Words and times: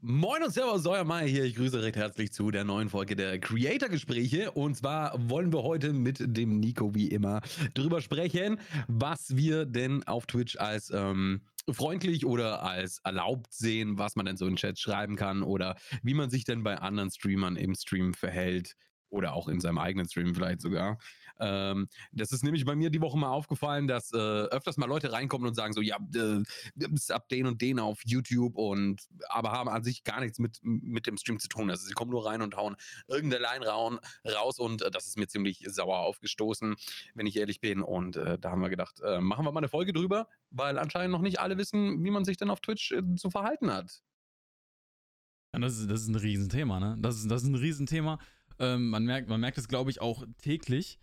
Moin 0.00 0.44
und 0.44 0.52
Servus, 0.52 0.86
euer 0.86 1.02
Mai 1.02 1.28
hier. 1.28 1.42
Ich 1.42 1.56
grüße 1.56 1.82
recht 1.82 1.96
herzlich 1.96 2.32
zu 2.32 2.52
der 2.52 2.62
neuen 2.62 2.88
Folge 2.88 3.16
der 3.16 3.40
Creator-Gespräche. 3.40 4.52
Und 4.52 4.76
zwar 4.76 5.12
wollen 5.28 5.52
wir 5.52 5.64
heute 5.64 5.92
mit 5.92 6.18
dem 6.20 6.60
Nico 6.60 6.94
wie 6.94 7.08
immer 7.08 7.40
drüber 7.74 8.00
sprechen, 8.00 8.60
was 8.86 9.36
wir 9.36 9.66
denn 9.66 10.04
auf 10.04 10.26
Twitch 10.26 10.56
als 10.56 10.90
ähm, 10.90 11.40
freundlich 11.68 12.24
oder 12.24 12.62
als 12.62 13.00
erlaubt 13.02 13.52
sehen, 13.52 13.98
was 13.98 14.14
man 14.14 14.26
denn 14.26 14.36
so 14.36 14.46
in 14.46 14.54
Chat 14.54 14.78
schreiben 14.78 15.16
kann 15.16 15.42
oder 15.42 15.76
wie 16.04 16.14
man 16.14 16.30
sich 16.30 16.44
denn 16.44 16.62
bei 16.62 16.78
anderen 16.78 17.10
Streamern 17.10 17.56
im 17.56 17.74
Stream 17.74 18.14
verhält 18.14 18.76
oder 19.10 19.34
auch 19.34 19.48
in 19.48 19.60
seinem 19.60 19.78
eigenen 19.78 20.08
Stream 20.08 20.34
vielleicht 20.34 20.60
sogar. 20.60 20.98
Ähm, 21.40 21.88
das 22.12 22.32
ist 22.32 22.42
nämlich 22.42 22.64
bei 22.64 22.74
mir 22.74 22.90
die 22.90 23.00
Woche 23.00 23.16
mal 23.16 23.30
aufgefallen, 23.30 23.86
dass 23.86 24.12
äh, 24.12 24.16
öfters 24.16 24.76
mal 24.76 24.86
Leute 24.86 25.12
reinkommen 25.12 25.46
und 25.48 25.54
sagen 25.54 25.72
so, 25.72 25.80
ja, 25.80 25.96
äh, 26.14 26.42
ab 27.10 27.28
den 27.28 27.46
und 27.46 27.62
den 27.62 27.78
auf 27.78 28.00
YouTube 28.04 28.56
und 28.56 29.02
aber 29.28 29.52
haben 29.52 29.68
an 29.68 29.84
sich 29.84 30.04
gar 30.04 30.20
nichts 30.20 30.38
mit, 30.38 30.58
mit 30.62 31.06
dem 31.06 31.16
Stream 31.16 31.38
zu 31.38 31.48
tun. 31.48 31.70
Also 31.70 31.86
sie 31.86 31.94
kommen 31.94 32.10
nur 32.10 32.26
rein 32.26 32.42
und 32.42 32.56
hauen 32.56 32.76
irgendeine 33.06 33.42
Line 33.42 33.66
raun, 33.66 34.00
raus 34.26 34.58
und 34.58 34.82
äh, 34.82 34.90
das 34.90 35.06
ist 35.06 35.18
mir 35.18 35.28
ziemlich 35.28 35.64
sauer 35.68 35.98
aufgestoßen, 36.00 36.76
wenn 37.14 37.26
ich 37.26 37.36
ehrlich 37.36 37.60
bin. 37.60 37.82
Und 37.82 38.16
äh, 38.16 38.38
da 38.38 38.50
haben 38.50 38.60
wir 38.60 38.70
gedacht, 38.70 39.00
äh, 39.00 39.20
machen 39.20 39.44
wir 39.44 39.52
mal 39.52 39.60
eine 39.60 39.68
Folge 39.68 39.92
drüber, 39.92 40.28
weil 40.50 40.78
anscheinend 40.78 41.12
noch 41.12 41.22
nicht 41.22 41.40
alle 41.40 41.56
wissen, 41.56 42.04
wie 42.04 42.10
man 42.10 42.24
sich 42.24 42.36
denn 42.36 42.50
auf 42.50 42.60
Twitch 42.60 42.92
äh, 42.92 43.02
zu 43.16 43.30
verhalten 43.30 43.72
hat. 43.72 44.02
Ja, 45.54 45.60
das 45.60 45.78
ist, 45.78 45.90
das 45.90 46.02
ist 46.02 46.08
ein 46.08 46.16
Riesenthema, 46.16 46.78
ne? 46.78 46.96
Das 46.98 47.16
ist, 47.16 47.30
das 47.30 47.42
ist 47.42 47.48
ein 47.48 47.54
Riesenthema. 47.54 48.18
Ähm, 48.58 48.90
man 48.90 49.04
merkt, 49.04 49.28
man 49.28 49.40
merkt 49.40 49.58
es, 49.58 49.68
glaube 49.68 49.90
ich, 49.90 50.00
auch 50.00 50.24
täglich 50.38 50.98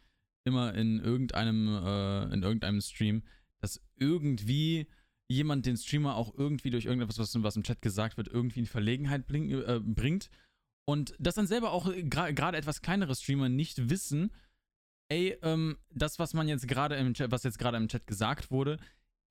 immer 0.45 0.73
in 0.75 0.99
irgendeinem, 0.99 1.67
äh, 1.67 2.33
in 2.33 2.43
irgendeinem 2.43 2.81
Stream, 2.81 3.23
dass 3.61 3.81
irgendwie 3.95 4.87
jemand 5.27 5.65
den 5.65 5.77
Streamer 5.77 6.15
auch 6.15 6.33
irgendwie 6.37 6.69
durch 6.69 6.85
irgendetwas, 6.85 7.17
was, 7.17 7.41
was 7.41 7.55
im 7.55 7.63
Chat 7.63 7.81
gesagt 7.81 8.17
wird, 8.17 8.27
irgendwie 8.27 8.59
in 8.59 8.65
Verlegenheit 8.67 9.25
bling, 9.27 9.49
äh, 9.49 9.79
bringt. 9.83 10.29
Und 10.87 11.15
dass 11.17 11.35
dann 11.35 11.47
selber 11.47 11.71
auch 11.71 11.91
gerade 11.91 12.57
etwas 12.57 12.81
kleinere 12.81 13.15
Streamer 13.15 13.49
nicht 13.49 13.89
wissen, 13.89 14.31
ey, 15.09 15.37
ähm, 15.41 15.77
das, 15.89 16.19
was 16.19 16.33
man 16.33 16.47
jetzt 16.47 16.67
gerade 16.67 16.95
im 16.95 17.13
Chat, 17.15 17.31
was 17.31 17.43
jetzt 17.43 17.57
gerade 17.57 17.77
im 17.77 17.87
Chat 17.87 18.05
gesagt 18.05 18.51
wurde, 18.51 18.77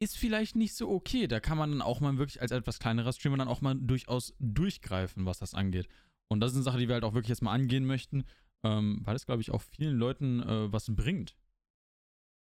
ist 0.01 0.19
vielleicht 0.19 0.57
nicht 0.57 0.75
so 0.75 0.91
okay. 0.91 1.29
Da 1.29 1.39
kann 1.39 1.59
man 1.59 1.71
dann 1.71 1.83
auch 1.83 2.01
mal 2.01 2.19
wirklich 2.19 2.43
als 2.43 2.51
etwas 2.51 2.81
kleinerer 2.81 3.13
Streamer 3.13 3.37
dann 3.37 3.49
auch 3.49 3.61
mal 3.61 3.77
durchaus 3.77 4.35
durchgreifen, 4.41 5.27
was 5.27 5.39
das 5.39 5.55
angeht. 5.55 5.89
Und 6.29 6.41
das 6.41 6.53
ist 6.53 6.57
eine 6.57 6.65
Sache, 6.65 6.79
die 6.79 6.89
wir 6.89 6.95
halt 6.95 7.05
auch 7.05 7.15
wirklich 7.15 7.29
jetzt 7.29 7.43
mal 7.43 7.53
angehen 7.53 7.87
möchten 7.87 8.25
ähm, 8.65 9.01
weil 9.05 9.15
es, 9.15 9.27
glaube 9.27 9.43
ich, 9.43 9.51
auch 9.51 9.63
vielen 9.63 9.97
Leuten 9.97 10.43
äh, 10.43 10.73
was 10.73 10.87
bringt. 10.89 11.37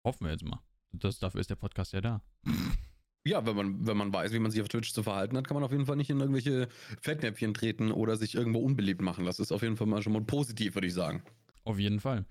Hoffen 0.04 0.26
wir 0.26 0.32
jetzt 0.32 0.44
mal. 0.44 0.60
Das, 0.92 1.18
dafür 1.18 1.40
ist 1.40 1.50
der 1.50 1.56
Podcast 1.56 1.92
ja 1.92 2.00
da. 2.00 2.22
Ja, 3.24 3.44
wenn 3.46 3.56
man, 3.56 3.86
wenn 3.86 3.96
man 3.96 4.12
weiß, 4.12 4.32
wie 4.32 4.38
man 4.38 4.50
sich 4.50 4.60
auf 4.60 4.68
Twitch 4.68 4.92
zu 4.92 5.02
verhalten 5.02 5.36
hat, 5.36 5.46
kann 5.46 5.54
man 5.54 5.64
auf 5.64 5.72
jeden 5.72 5.86
Fall 5.86 5.96
nicht 5.96 6.10
in 6.10 6.18
irgendwelche 6.18 6.68
Fettnäpfchen 7.00 7.54
treten 7.54 7.92
oder 7.92 8.16
sich 8.16 8.34
irgendwo 8.34 8.60
unbeliebt 8.60 9.02
machen. 9.02 9.24
Das 9.24 9.38
ist 9.38 9.52
auf 9.52 9.62
jeden 9.62 9.76
Fall 9.76 9.86
mal 9.86 10.02
schon 10.02 10.12
mal 10.12 10.24
positiv, 10.24 10.74
würde 10.74 10.86
ich 10.86 10.94
sagen. 10.94 11.22
Auf 11.64 11.78
jeden 11.78 12.00
Fall. 12.00 12.24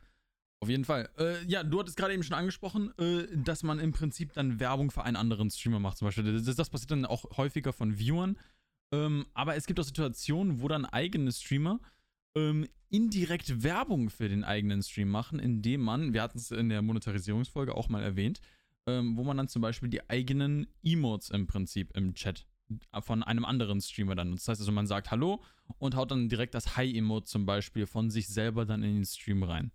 Auf 0.59 0.69
jeden 0.69 0.85
Fall. 0.85 1.09
Äh, 1.19 1.45
ja, 1.45 1.63
du 1.63 1.79
hattest 1.79 1.97
gerade 1.97 2.13
eben 2.13 2.23
schon 2.23 2.35
angesprochen, 2.35 2.91
äh, 2.97 3.27
dass 3.35 3.61
man 3.61 3.77
im 3.79 3.91
Prinzip 3.91 4.33
dann 4.33 4.59
Werbung 4.59 4.89
für 4.89 5.03
einen 5.03 5.17
anderen 5.17 5.51
Streamer 5.51 5.79
macht, 5.79 5.97
zum 5.97 6.07
Beispiel. 6.07 6.41
Das, 6.41 6.55
das 6.55 6.69
passiert 6.69 6.89
dann 6.89 7.05
auch 7.05 7.37
häufiger 7.37 7.73
von 7.73 7.99
Viewern. 7.99 8.37
Ähm, 8.91 9.25
aber 9.33 9.55
es 9.55 9.65
gibt 9.65 9.79
auch 9.79 9.83
Situationen, 9.83 10.61
wo 10.61 10.67
dann 10.67 10.85
eigene 10.85 11.31
Streamer 11.31 11.79
ähm, 12.35 12.67
indirekt 12.89 13.63
Werbung 13.63 14.09
für 14.09 14.29
den 14.29 14.43
eigenen 14.43 14.81
Stream 14.81 15.09
machen, 15.09 15.39
indem 15.39 15.81
man, 15.81 16.13
wir 16.13 16.21
hatten 16.21 16.37
es 16.37 16.51
in 16.51 16.69
der 16.69 16.81
Monetarisierungsfolge 16.81 17.75
auch 17.75 17.89
mal 17.89 18.01
erwähnt, 18.01 18.39
ähm, 18.87 19.17
wo 19.17 19.23
man 19.23 19.37
dann 19.37 19.49
zum 19.49 19.61
Beispiel 19.61 19.89
die 19.89 20.09
eigenen 20.09 20.67
Emotes 20.83 21.29
im 21.29 21.47
Prinzip 21.47 21.95
im 21.97 22.13
Chat 22.13 22.47
von 22.99 23.23
einem 23.23 23.45
anderen 23.45 23.81
Streamer 23.81 24.15
dann 24.15 24.29
nutzt. 24.29 24.47
Das 24.47 24.53
heißt 24.53 24.61
also, 24.61 24.71
man 24.71 24.87
sagt 24.87 25.11
Hallo 25.11 25.41
und 25.77 25.95
haut 25.95 26.11
dann 26.11 26.29
direkt 26.29 26.53
das 26.53 26.75
Hi-Emote 26.75 27.25
zum 27.25 27.45
Beispiel 27.45 27.85
von 27.85 28.09
sich 28.09 28.27
selber 28.27 28.65
dann 28.65 28.83
in 28.83 28.95
den 28.95 29.05
Stream 29.05 29.43
rein. 29.43 29.71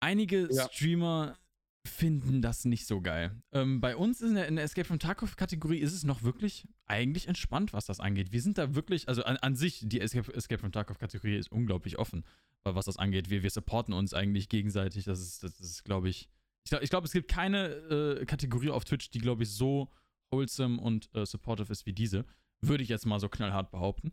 Einige 0.00 0.48
ja. 0.52 0.68
Streamer 0.68 1.38
finden 1.86 2.40
das 2.42 2.64
nicht 2.64 2.86
so 2.86 3.00
geil. 3.00 3.42
Ähm, 3.52 3.80
bei 3.80 3.96
uns 3.96 4.20
in 4.20 4.34
der, 4.34 4.48
in 4.48 4.56
der 4.56 4.64
Escape 4.64 4.86
from 4.86 4.98
Tarkov-Kategorie 4.98 5.78
ist 5.78 5.92
es 5.92 6.04
noch 6.04 6.22
wirklich 6.22 6.66
eigentlich 6.86 7.28
entspannt, 7.28 7.72
was 7.72 7.86
das 7.86 8.00
angeht. 8.00 8.32
Wir 8.32 8.40
sind 8.40 8.58
da 8.58 8.74
wirklich, 8.74 9.08
also 9.08 9.22
an, 9.24 9.36
an 9.36 9.54
sich, 9.54 9.82
die 9.84 10.00
Escape, 10.00 10.32
Escape 10.34 10.60
from 10.60 10.72
Tarkov-Kategorie 10.72 11.36
ist 11.36 11.52
unglaublich 11.52 11.98
offen, 11.98 12.24
was 12.64 12.86
das 12.86 12.96
angeht. 12.96 13.28
Wir, 13.28 13.42
wir 13.42 13.50
supporten 13.50 13.92
uns 13.92 14.14
eigentlich 14.14 14.48
gegenseitig. 14.48 15.04
Das 15.04 15.20
ist, 15.20 15.42
das 15.42 15.60
ist 15.60 15.84
glaube 15.84 16.08
ich, 16.08 16.28
ich 16.64 16.70
glaube, 16.70 16.86
glaub, 16.86 17.04
es 17.04 17.12
gibt 17.12 17.30
keine 17.30 17.68
äh, 17.68 18.24
Kategorie 18.24 18.70
auf 18.70 18.84
Twitch, 18.84 19.10
die, 19.10 19.18
glaube 19.18 19.42
ich, 19.42 19.50
so 19.50 19.90
wholesome 20.32 20.80
und 20.80 21.14
äh, 21.14 21.26
supportive 21.26 21.70
ist 21.70 21.84
wie 21.84 21.92
diese. 21.92 22.24
Würde 22.62 22.82
ich 22.82 22.88
jetzt 22.88 23.04
mal 23.04 23.20
so 23.20 23.28
knallhart 23.28 23.70
behaupten. 23.70 24.12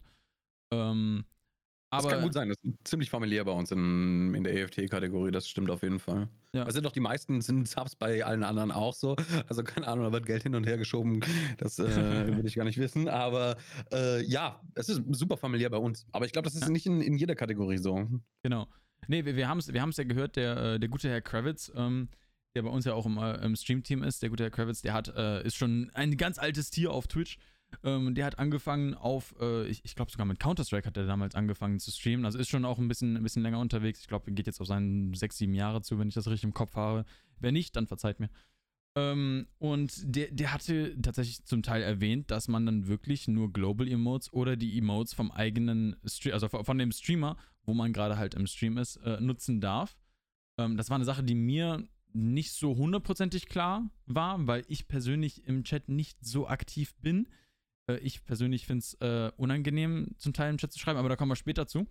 Ähm, 0.74 1.26
aber, 1.92 2.04
das 2.04 2.12
kann 2.14 2.24
gut 2.24 2.34
sein, 2.34 2.50
das 2.50 2.58
ist 2.64 2.88
ziemlich 2.88 3.10
familiär 3.10 3.44
bei 3.44 3.52
uns 3.52 3.70
in, 3.72 4.34
in 4.34 4.44
der 4.44 4.54
EFT-Kategorie, 4.56 5.32
das 5.32 5.48
stimmt 5.48 5.70
auf 5.70 5.84
jeden 5.84 6.00
Fall. 6.00 6.30
Ja. 6.54 6.64
Also 6.64 6.80
doch 6.80 6.94
die 6.94 7.02
meisten 7.02 7.42
sind 7.42 7.68
Subs 7.68 7.96
bei 7.96 8.24
allen 8.24 8.44
anderen 8.44 8.72
auch 8.72 8.94
so. 8.94 9.16
Also 9.48 9.64
keine 9.64 9.88
Ahnung, 9.88 10.06
da 10.06 10.12
wird 10.12 10.26
Geld 10.26 10.44
hin 10.44 10.56
und 10.56 10.66
her 10.66 10.78
geschoben, 10.78 11.20
das 11.58 11.78
äh, 11.80 12.38
will 12.38 12.46
ich 12.46 12.56
gar 12.56 12.64
nicht 12.64 12.78
wissen. 12.78 13.10
Aber 13.10 13.58
äh, 13.92 14.24
ja, 14.24 14.62
es 14.76 14.88
ist 14.88 15.02
super 15.12 15.36
familiär 15.36 15.70
bei 15.70 15.78
uns. 15.78 16.06
Aber 16.14 16.26
ich 16.26 16.32
glaube, 16.32 16.46
das 16.46 16.56
ist 16.56 16.64
ja. 16.64 16.70
nicht 16.70 16.86
in, 16.86 17.02
in 17.02 17.18
jeder 17.18 17.36
Kategorie 17.36 17.78
so. 17.78 18.08
Genau. 18.44 18.68
Nee, 19.08 19.26
wir, 19.26 19.36
wir 19.36 19.50
haben 19.50 19.58
es 19.58 19.68
wir 19.68 19.82
ja 19.82 20.04
gehört, 20.04 20.36
der, 20.36 20.58
äh, 20.58 20.80
der 20.80 20.90
gute 20.90 21.10
Herr 21.10 21.22
Kravitz, 21.22 21.72
ähm, 21.76 22.08
der 22.56 22.64
bei 22.64 22.70
uns 22.70 22.86
ja 22.86 22.94
auch 22.94 23.06
im, 23.06 23.18
äh, 23.18 23.44
im 23.44 23.56
Stream-Team 23.56 24.04
ist, 24.04 24.22
der 24.22 24.30
gute 24.30 24.44
Herr 24.44 24.52
Kravitz, 24.52 24.82
der 24.82 24.94
hat, 24.94 25.14
äh, 25.16 25.46
ist 25.46 25.56
schon 25.56 25.92
ein 25.94 26.18
ganz 26.18 26.38
altes 26.38 26.70
Tier 26.70 26.92
auf 26.92 27.08
Twitch. 27.08 27.38
Ähm, 27.84 28.16
der 28.16 28.26
hat 28.26 28.40
angefangen 28.40 28.94
auf, 28.94 29.34
äh, 29.40 29.66
ich, 29.68 29.84
ich 29.84 29.96
glaube 29.96 30.12
sogar 30.12 30.26
mit 30.26 30.40
Counter-Strike 30.40 30.88
hat 30.88 30.98
er 30.98 31.06
damals 31.06 31.36
angefangen 31.36 31.80
zu 31.80 31.92
streamen. 31.92 32.26
Also 32.26 32.38
ist 32.38 32.50
schon 32.50 32.66
auch 32.66 32.78
ein 32.78 32.88
bisschen, 32.88 33.18
ein 33.18 33.24
bisschen 33.24 33.44
länger 33.44 33.60
unterwegs. 33.60 34.02
Ich 34.02 34.08
glaube, 34.08 34.32
geht 34.32 34.48
jetzt 34.48 34.62
auf 34.62 34.68
seinen 34.68 35.14
sechs, 35.14 35.38
sieben 35.38 35.54
Jahre 35.54 35.82
zu, 35.82 36.00
wenn 36.00 36.08
ich 36.08 36.14
das 36.14 36.28
richtig 36.28 36.46
im 36.46 36.54
Kopf 36.54 36.76
habe. 36.76 37.06
Wenn 37.40 37.54
nicht, 37.54 37.76
dann 37.76 37.88
verzeiht 37.88 38.20
mir. 38.20 38.30
Ähm, 38.96 39.48
und 39.58 39.94
der, 40.04 40.32
der 40.32 40.54
hatte 40.54 41.00
tatsächlich 41.02 41.46
zum 41.46 41.64
Teil 41.64 41.82
erwähnt, 41.82 42.30
dass 42.30 42.48
man 42.48 42.66
dann 42.66 42.88
wirklich 42.88 43.28
nur 43.28 43.54
Global 43.54 43.88
Emotes 43.88 44.34
oder 44.34 44.58
die 44.58 44.78
Emotes 44.78 45.14
vom 45.14 45.32
eigenen 45.32 45.96
Stream, 46.06 46.34
also 46.34 46.50
von 46.50 46.78
dem 46.78 46.92
Streamer, 46.92 47.38
wo 47.64 47.74
man 47.74 47.94
gerade 47.94 48.18
halt 48.18 48.34
im 48.34 48.48
Stream 48.48 48.78
ist, 48.78 48.98
äh, 48.98 49.22
nutzen 49.22 49.62
darf. 49.62 49.98
Ähm, 50.58 50.76
das 50.76 50.90
war 50.90 50.96
eine 50.96 51.06
Sache, 51.06 51.24
die 51.24 51.36
mir 51.36 51.88
nicht 52.14 52.52
so 52.52 52.76
hundertprozentig 52.76 53.48
klar 53.48 53.90
war, 54.06 54.46
weil 54.46 54.66
ich 54.68 54.90
persönlich 54.90 55.46
im 55.48 55.64
Chat 55.64 55.88
nicht 55.88 56.18
so 56.26 56.48
aktiv 56.48 56.94
bin. 56.96 57.30
Äh, 57.92 57.98
ich 58.00 58.24
persönlich 58.26 58.66
finde 58.66 58.80
es 58.80 58.94
äh, 58.96 59.32
unangenehm, 59.38 60.16
zum 60.18 60.34
Teil 60.34 60.50
im 60.50 60.58
Chat 60.58 60.72
zu 60.72 60.80
schreiben, 60.80 61.00
aber 61.00 61.10
da 61.10 61.16
kommen 61.16 61.32
wir 61.32 61.36
später 61.36 61.68
zu. 61.68 61.88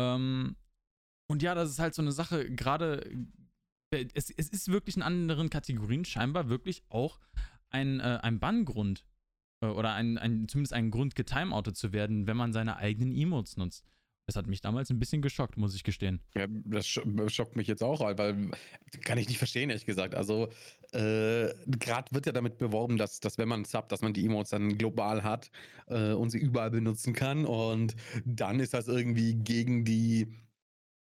Ähm, 0.00 0.56
und 1.30 1.42
ja, 1.42 1.54
das 1.54 1.70
ist 1.70 1.78
halt 1.78 1.94
so 1.94 2.02
eine 2.02 2.12
Sache, 2.12 2.50
gerade, 2.50 3.10
äh, 3.90 4.06
es, 4.14 4.30
es 4.30 4.48
ist 4.48 4.68
wirklich 4.68 4.96
in 4.96 5.02
anderen 5.02 5.50
Kategorien 5.50 6.04
scheinbar 6.04 6.48
wirklich 6.48 6.84
auch 6.88 7.20
ein, 7.70 8.00
äh, 8.00 8.18
ein 8.22 8.38
Banngrund 8.40 9.04
äh, 9.62 9.66
oder 9.66 9.92
ein, 9.94 10.18
ein, 10.18 10.48
zumindest 10.48 10.72
ein 10.72 10.90
Grund, 10.90 11.14
getimeoutet 11.14 11.76
zu 11.76 11.92
werden, 11.92 12.26
wenn 12.26 12.36
man 12.36 12.52
seine 12.52 12.76
eigenen 12.76 13.14
Emotes 13.14 13.56
nutzt. 13.56 13.84
Das 14.28 14.36
hat 14.36 14.46
mich 14.46 14.60
damals 14.60 14.90
ein 14.90 14.98
bisschen 14.98 15.22
geschockt, 15.22 15.56
muss 15.56 15.74
ich 15.74 15.84
gestehen. 15.84 16.20
Ja, 16.34 16.46
das 16.66 16.86
schockt 16.86 17.56
mich 17.56 17.66
jetzt 17.66 17.82
auch, 17.82 18.00
weil 18.00 18.50
kann 19.02 19.16
ich 19.16 19.26
nicht 19.26 19.38
verstehen, 19.38 19.70
ehrlich 19.70 19.86
gesagt. 19.86 20.14
Also, 20.14 20.50
äh, 20.92 21.48
gerade 21.66 22.12
wird 22.12 22.26
ja 22.26 22.32
damit 22.32 22.58
beworben, 22.58 22.98
dass, 22.98 23.20
dass 23.20 23.38
wenn 23.38 23.48
man 23.48 23.64
subbt, 23.64 23.90
dass 23.90 24.02
man 24.02 24.12
die 24.12 24.26
Emotes 24.26 24.50
dann 24.50 24.76
global 24.76 25.22
hat 25.22 25.50
äh, 25.86 26.12
und 26.12 26.28
sie 26.28 26.36
überall 26.36 26.70
benutzen 26.70 27.14
kann. 27.14 27.46
Und 27.46 27.96
dann 28.26 28.60
ist 28.60 28.74
das 28.74 28.86
irgendwie 28.86 29.34
gegen 29.34 29.86
die 29.86 30.28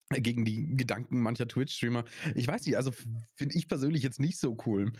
gegen 0.09 0.43
die 0.43 0.75
Gedanken 0.75 1.21
mancher 1.21 1.47
Twitch-Streamer. 1.47 2.03
Ich 2.35 2.45
weiß 2.49 2.65
nicht, 2.65 2.75
also 2.75 2.91
finde 2.91 3.55
ich 3.55 3.69
persönlich 3.69 4.03
jetzt 4.03 4.19
nicht 4.19 4.37
so 4.37 4.57
cool. 4.65 4.91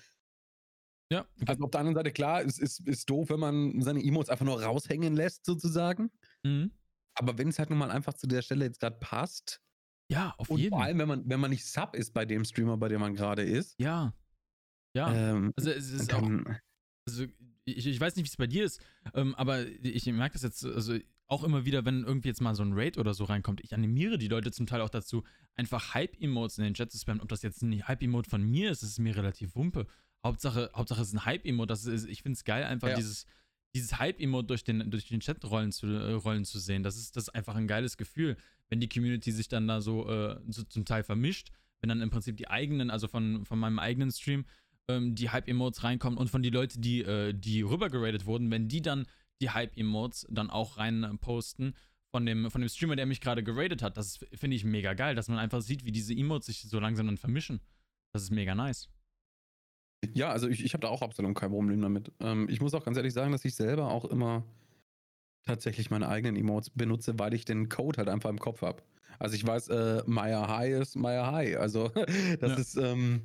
Ja. 1.12 1.28
Also 1.46 1.66
auf 1.66 1.72
der 1.72 1.82
anderen 1.82 1.96
Seite, 1.96 2.14
klar, 2.14 2.42
es 2.42 2.58
ist, 2.58 2.88
ist 2.88 3.10
doof, 3.10 3.30
wenn 3.32 3.42
man 3.42 3.82
seine 3.82 4.02
Emotes 4.02 4.30
einfach 4.30 4.46
nur 4.46 4.64
raushängen 4.64 5.14
lässt, 5.14 5.46
sozusagen. 5.46 6.10
Mhm. 6.44 6.72
Aber 7.16 7.38
wenn 7.38 7.50
es 7.50 7.60
halt 7.60 7.70
nun 7.70 7.80
mal 7.80 7.92
einfach 7.92 8.14
zu 8.14 8.28
der 8.28 8.42
Stelle 8.42 8.66
jetzt 8.66 8.80
gerade 8.80 8.98
passt. 9.00 9.62
Ja, 10.10 10.34
auf 10.38 10.50
und 10.50 10.60
jeden 10.60 10.72
Fall. 10.72 10.80
Vor 10.80 10.86
allem, 10.86 11.00
wenn 11.00 11.08
man, 11.08 11.30
wenn 11.30 11.40
man 11.40 11.52
nicht 11.52 11.66
Sub 11.66 11.96
ist 11.96 12.14
bei 12.14 12.26
dem 12.26 12.44
Streamer, 12.46 12.78
bei 12.78 12.90
dem 12.90 13.02
man 13.02 13.16
gerade 13.16 13.44
ist. 13.44 13.76
Ja. 13.80 14.14
Ja. 14.96 15.14
Ähm, 15.14 15.54
also 15.56 15.72
es 15.72 15.92
ist 15.92 16.14
auch. 16.14 16.30
Also 17.06 17.26
ich, 17.66 17.88
ich 17.88 18.00
weiß 18.00 18.16
nicht, 18.16 18.26
wie 18.26 18.30
es 18.30 18.38
bei 18.38 18.48
dir 18.48 18.64
ist, 18.64 18.82
ähm, 19.14 19.36
aber 19.36 19.66
ich 19.66 20.06
merke 20.06 20.34
das 20.34 20.44
jetzt 20.44 20.66
also 20.66 20.98
auch 21.28 21.44
immer 21.44 21.66
wieder, 21.66 21.86
wenn 21.86 22.04
irgendwie 22.04 22.28
jetzt 22.28 22.42
mal 22.42 22.56
so 22.56 22.64
ein 22.64 22.74
Raid 22.74 22.98
oder 22.98 23.14
so 23.14 23.24
reinkommt. 23.24 23.62
Ich 23.62 23.74
animiere 23.74 24.18
die 24.18 24.28
Leute 24.28 24.52
zum 24.52 24.68
Teil 24.68 24.82
auch 24.82 24.90
dazu, 24.90 25.24
einfach 25.56 25.94
Hype-Emotes 25.94 26.58
in 26.58 26.64
den 26.66 26.74
Chat 26.74 26.92
zu 26.92 27.00
spammen. 27.00 27.22
Ob 27.22 27.30
das 27.30 27.42
jetzt 27.42 27.62
ein 27.62 27.88
Hype-Emote 27.88 28.30
von 28.30 28.44
mir 28.44 28.72
ist, 28.72 28.84
ist 28.84 29.00
mir 29.00 29.16
relativ 29.16 29.56
wumpe. 29.56 29.88
Hauptsache, 30.24 30.70
Hauptsache 30.76 31.02
es 31.02 31.08
ist 31.10 31.14
ein 31.14 31.26
Hype-Emote. 31.26 31.74
ich 31.74 32.22
finde 32.22 32.38
es 32.38 32.44
geil, 32.44 32.64
einfach 32.66 32.90
ja. 32.90 32.96
dieses 32.96 33.26
dieses 33.76 33.98
Hype-Emote 34.00 34.48
durch 34.48 34.64
den, 34.64 34.90
durch 34.92 35.08
den 35.08 35.20
Chat 35.20 35.44
rollen 35.46 35.72
zu, 35.72 35.88
äh, 35.88 36.14
rollen 36.14 36.46
zu 36.46 36.60
sehen, 36.60 36.84
das 36.84 36.98
ist, 36.98 37.16
das 37.16 37.26
ist 37.26 37.30
einfach 37.30 37.56
ein 37.56 37.68
geiles 37.68 37.98
Gefühl, 37.98 38.38
wenn 38.70 38.80
die 38.80 38.90
Community 38.90 39.32
sich 39.32 39.48
dann 39.48 39.68
da 39.68 39.82
so, 39.82 40.10
äh, 40.10 40.40
so 40.48 40.64
zum 40.64 40.86
Teil 40.86 41.04
vermischt, 41.04 41.52
wenn 41.82 41.90
dann 41.90 42.02
im 42.02 42.10
Prinzip 42.10 42.38
die 42.38 42.48
eigenen, 42.48 42.90
also 42.90 43.08
von, 43.08 43.46
von 43.46 43.60
meinem 43.60 43.80
eigenen 43.80 44.12
Stream, 44.12 44.46
ähm, 44.88 45.16
die 45.16 45.30
Hype-Emotes 45.30 45.84
reinkommen 45.84 46.18
und 46.18 46.30
von 46.30 46.44
die 46.44 46.50
Leute, 46.50 46.80
die, 46.80 47.02
äh, 47.02 47.34
die 47.34 47.62
rübergeradet 47.62 48.26
wurden, 48.26 48.52
wenn 48.52 48.68
die 48.68 48.82
dann 48.82 49.06
die 49.42 49.50
Hype-Emotes 49.50 50.28
dann 50.30 50.50
auch 50.50 50.78
rein 50.78 51.04
äh, 51.04 51.14
posten 51.16 51.74
von 52.12 52.26
dem, 52.26 52.52
von 52.52 52.62
dem 52.62 52.70
Streamer, 52.70 52.96
der 52.96 53.06
mich 53.06 53.22
gerade 53.22 53.44
geradet 53.44 53.82
hat. 53.82 53.98
Das 53.98 54.20
finde 54.34 54.56
ich 54.56 54.64
mega 54.64 54.94
geil, 54.94 55.16
dass 55.16 55.30
man 55.30 55.40
einfach 55.40 55.62
sieht, 55.62 55.84
wie 55.84 55.92
diese 55.92 56.14
Emotes 56.14 56.46
sich 56.46 56.62
so 56.62 56.80
langsam 56.80 57.08
dann 57.08 57.18
vermischen. 57.18 57.60
Das 58.14 58.22
ist 58.22 58.30
mega 58.30 58.54
nice. 58.54 58.90
Ja, 60.14 60.30
also 60.30 60.48
ich, 60.48 60.64
ich 60.64 60.74
habe 60.74 60.82
da 60.82 60.90
auch 60.90 61.02
absolut 61.02 61.36
kein 61.36 61.52
Problem 61.52 61.82
damit. 61.82 62.12
Ähm, 62.20 62.48
ich 62.50 62.62
muss 62.62 62.74
auch 62.74 62.84
ganz 62.84 62.98
ehrlich 62.98 63.14
sagen, 63.14 63.32
dass 63.32 63.46
ich 63.46 63.56
selber 63.56 63.92
auch 63.92 64.06
immer 64.06 64.44
tatsächlich 65.46 65.90
meine 65.90 66.08
eigenen 66.08 66.36
Emotes 66.36 66.70
benutze, 66.70 67.18
weil 67.18 67.34
ich 67.34 67.46
den 67.46 67.70
Code 67.70 67.98
halt 67.98 68.10
einfach 68.10 68.30
im 68.30 68.40
Kopf 68.40 68.62
habe. 68.62 68.82
Also 69.20 69.36
ich 69.36 69.46
weiß, 69.46 69.70
äh, 69.70 70.04
Maya 70.06 70.48
High 70.48 70.82
ist 70.82 70.96
Maya 70.96 71.32
High. 71.32 71.58
Also 71.58 71.90
das 72.40 72.52
ja. 72.52 72.58
ist, 72.58 72.76
ähm, 72.78 73.24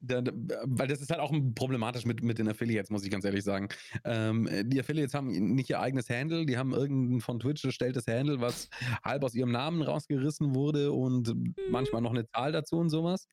da, 0.00 0.22
weil 0.64 0.88
das 0.88 1.00
ist 1.00 1.10
halt 1.10 1.20
auch 1.20 1.32
problematisch 1.54 2.04
mit, 2.04 2.22
mit 2.22 2.38
den 2.38 2.48
Affiliates, 2.48 2.90
muss 2.90 3.04
ich 3.04 3.10
ganz 3.10 3.24
ehrlich 3.24 3.44
sagen. 3.44 3.68
Ähm, 4.04 4.48
die 4.64 4.78
Affiliates 4.78 5.14
haben 5.14 5.30
nicht 5.54 5.70
ihr 5.70 5.80
eigenes 5.80 6.10
Handle, 6.10 6.44
die 6.44 6.58
haben 6.58 6.72
irgendein 6.72 7.20
von 7.20 7.40
Twitch 7.40 7.62
gestelltes 7.62 8.06
Handle, 8.06 8.40
was 8.40 8.68
halb 9.04 9.24
aus 9.24 9.34
ihrem 9.34 9.52
Namen 9.52 9.82
rausgerissen 9.82 10.54
wurde 10.54 10.92
und 10.92 11.28
mhm. 11.28 11.54
manchmal 11.70 12.02
noch 12.02 12.12
eine 12.12 12.26
Zahl 12.26 12.52
dazu 12.52 12.76
und 12.76 12.90
sowas. 12.90 13.26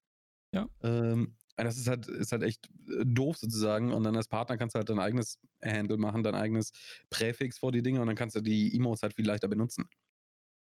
Ja. 0.53 0.67
Ähm, 0.83 1.35
das 1.57 1.77
ist 1.77 1.87
halt, 1.87 2.07
ist 2.07 2.31
halt 2.31 2.43
echt 2.43 2.69
äh, 2.87 3.05
doof 3.05 3.37
sozusagen. 3.37 3.91
Und 3.91 4.03
dann 4.03 4.15
als 4.15 4.27
Partner 4.27 4.57
kannst 4.57 4.75
du 4.75 4.77
halt 4.77 4.89
dein 4.89 4.99
eigenes 4.99 5.39
Handle 5.63 5.97
machen, 5.97 6.23
dein 6.23 6.35
eigenes 6.35 6.71
Präfix 7.09 7.59
vor 7.59 7.71
die 7.71 7.81
Dinge 7.81 8.01
und 8.01 8.07
dann 8.07 8.15
kannst 8.15 8.35
du 8.35 8.41
die 8.41 8.75
Emotes 8.75 9.03
halt 9.03 9.13
viel 9.13 9.25
leichter 9.25 9.47
benutzen. 9.47 9.89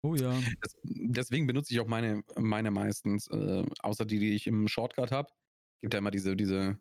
Oh 0.02 0.16
ja. 0.16 0.38
Das, 0.60 0.76
deswegen 0.82 1.46
benutze 1.46 1.72
ich 1.72 1.80
auch 1.80 1.86
meine, 1.86 2.22
meine 2.36 2.70
meistens, 2.70 3.28
äh, 3.28 3.64
außer 3.80 4.04
die, 4.04 4.18
die 4.18 4.34
ich 4.34 4.46
im 4.46 4.66
Shortcut 4.66 5.12
habe. 5.12 5.28
Gibt 5.80 5.94
ja 5.94 5.98
immer 5.98 6.10
diese, 6.10 6.36
diese, 6.36 6.78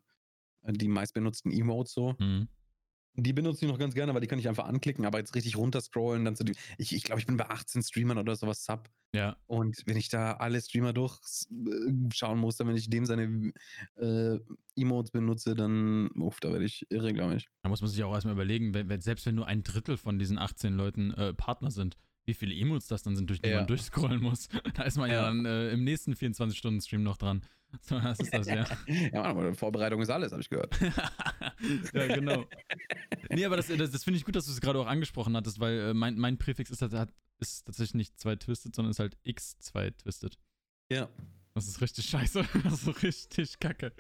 äh, 0.64 0.74
die 0.74 0.88
meistbenutzten 0.88 1.52
Emotes 1.52 1.94
so. 1.94 2.16
Mhm. 2.20 2.48
Die 3.16 3.34
benutze 3.34 3.66
ich 3.66 3.72
noch 3.72 3.78
ganz 3.78 3.94
gerne, 3.94 4.14
weil 4.14 4.22
die 4.22 4.28
kann 4.28 4.40
ich 4.40 4.48
einfach 4.48 4.66
anklicken, 4.66 5.06
aber 5.06 5.20
jetzt 5.20 5.36
richtig 5.36 5.58
runterscrollen, 5.58 6.24
dann 6.24 6.36
so 6.36 6.44
die. 6.44 6.56
Ich, 6.78 6.96
ich 6.96 7.04
glaube, 7.04 7.20
ich 7.20 7.28
bin 7.28 7.38
bei 7.38 7.50
18 7.50 7.84
Streamern 7.84 8.18
oder 8.18 8.36
sowas 8.36 8.64
Sub. 8.64 8.90
Ja. 9.14 9.36
Und 9.48 9.84
wenn 9.86 9.98
ich 9.98 10.08
da 10.08 10.34
alle 10.34 10.62
Streamer 10.62 10.94
durchschauen 10.94 12.40
muss, 12.40 12.56
dann 12.56 12.68
wenn 12.68 12.78
ich 12.78 12.90
dem 12.90 13.06
seine 13.06 13.52
äh, 13.98 14.40
Emotes 14.76 15.12
benutze, 15.12 15.56
dann, 15.56 16.10
uff, 16.12 16.40
da 16.40 16.52
werde 16.54 16.64
ich 16.64 16.86
irre, 16.90 17.14
glaube 17.14 17.36
ich. 17.36 17.50
Da 17.64 17.70
muss 17.70 17.82
man 17.82 17.90
sich 17.90 18.02
auch 18.04 18.14
erstmal 18.14 18.36
überlegen, 18.36 18.74
wenn, 18.74 19.02
selbst 19.02 19.26
wenn 19.26 19.36
nur 19.36 19.48
ein 19.48 19.64
Drittel 19.64 19.98
von 19.98 20.18
diesen 20.18 20.38
18 20.38 20.74
Leuten 20.74 21.12
äh, 21.12 21.34
Partner 21.34 21.72
sind, 21.72 21.98
wie 22.26 22.34
viele 22.34 22.56
Emotes 22.56 22.88
das 22.88 23.04
dann 23.04 23.16
sind, 23.16 23.30
durch 23.30 23.42
die 23.42 23.50
ja. 23.50 23.58
man 23.58 23.68
durchscrollen 23.68 24.22
muss. 24.22 24.48
Da 24.76 24.84
ist 24.84 24.98
man 24.98 25.10
ja, 25.10 25.16
ja 25.16 25.22
dann 25.24 25.46
äh, 25.46 25.72
im 25.72 25.84
nächsten 25.84 26.14
24-Stunden-Stream 26.14 27.04
noch 27.04 27.18
dran. 27.18 27.42
So, 27.84 27.98
das 27.98 28.20
ist 28.20 28.34
das, 28.34 28.48
ja. 28.48 28.66
ja, 29.14 29.24
aber 29.24 29.54
Vorbereitung 29.56 30.02
ist 30.02 30.10
alles, 30.10 30.34
habe 30.34 30.42
ich 30.42 30.50
gehört. 30.50 30.78
ja, 31.94 32.08
genau. 32.08 32.46
Nee, 33.30 33.46
aber 33.46 33.56
das, 33.56 33.68
das, 33.68 33.92
das 33.92 34.04
finde 34.04 34.18
ich 34.18 34.26
gut, 34.26 34.36
dass 34.36 34.46
du 34.46 34.52
es 34.52 34.60
gerade 34.60 34.78
auch 34.78 34.88
angesprochen 34.88 35.38
hattest, 35.38 35.62
weil 35.62 35.80
äh, 35.80 35.94
mein, 35.94 36.18
mein 36.18 36.38
Präfix 36.38 36.70
ist, 36.70 36.82
hat, 36.82 37.14
ist 37.40 37.64
tatsächlich 37.64 37.96
nicht 37.96 38.20
zwei 38.20 38.36
twisted, 38.36 38.76
sondern 38.76 38.92
ist 38.92 39.00
halt 39.00 39.16
x 39.24 39.58
zwei 39.60 39.92
twisted. 39.92 40.38
Ja. 40.92 41.08
Das 41.54 41.70
ist 41.70 41.80
richtig 41.80 42.06
scheiße. 42.08 42.44
Das 42.64 42.74
ist 42.74 42.84
so 42.84 42.92
richtig 42.92 43.60
kacke. 43.60 43.94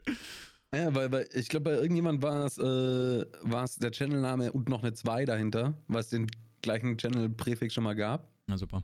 Ja, 0.73 0.93
weil, 0.95 1.11
weil 1.11 1.27
ich 1.33 1.49
glaube, 1.49 1.71
bei 1.71 1.73
irgendjemand 1.73 2.21
war 2.21 2.45
es 2.45 2.57
äh, 2.57 3.25
der 3.79 3.91
Channelname 3.91 4.53
und 4.53 4.69
noch 4.69 4.83
eine 4.83 4.93
2 4.93 5.25
dahinter, 5.25 5.73
was 5.87 6.09
den 6.09 6.27
gleichen 6.61 6.97
Channel-Präfix 6.97 7.73
schon 7.73 7.83
mal 7.83 7.95
gab. 7.95 8.27
Na 8.47 8.57
super. 8.57 8.83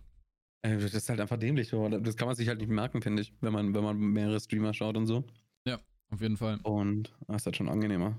Äh, 0.62 0.77
das 0.77 0.94
ist 0.94 1.09
halt 1.09 1.19
einfach 1.19 1.38
dämlich. 1.38 1.69
Das 1.69 2.15
kann 2.18 2.27
man 2.27 2.35
sich 2.35 2.47
halt 2.47 2.59
nicht 2.59 2.69
merken, 2.69 3.01
finde 3.01 3.21
ich, 3.21 3.33
wenn 3.41 3.53
man, 3.53 3.74
wenn 3.74 3.83
man 3.83 3.97
mehrere 3.97 4.39
Streamer 4.39 4.74
schaut 4.74 4.97
und 4.97 5.07
so. 5.07 5.24
Ja, 5.65 5.79
auf 6.09 6.21
jeden 6.21 6.38
Fall. 6.38 6.59
Und 6.63 7.15
das 7.27 7.41
ist 7.41 7.45
halt 7.45 7.57
schon 7.57 7.69
angenehmer. 7.69 8.18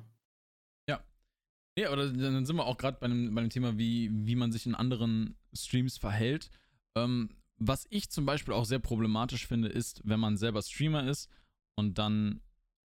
Ja. 0.89 1.03
Ja, 1.79 1.89
aber 1.89 1.97
dann 1.97 2.45
sind 2.47 2.57
wir 2.57 2.67
auch 2.67 2.79
gerade 2.79 2.99
bei 3.01 3.09
dem, 3.09 3.35
bei 3.35 3.41
dem 3.41 3.51
Thema, 3.51 3.79
wie, 3.79 4.11
wie 4.13 4.37
man 4.37 4.53
sich 4.53 4.67
in 4.67 4.75
anderen 4.75 5.37
Streams 5.53 5.99
verhält. 5.99 6.51
Ähm, 6.97 7.31
was 7.57 7.87
ich 7.91 8.11
zum 8.11 8.25
Beispiel 8.25 8.55
auch 8.55 8.65
sehr 8.65 8.79
problematisch 8.79 9.47
finde, 9.47 9.69
ist, 9.69 10.01
wenn 10.05 10.21
man 10.21 10.37
selber 10.37 10.63
Streamer 10.63 11.09
ist 11.09 11.29
und 11.75 11.99
dann 11.99 12.41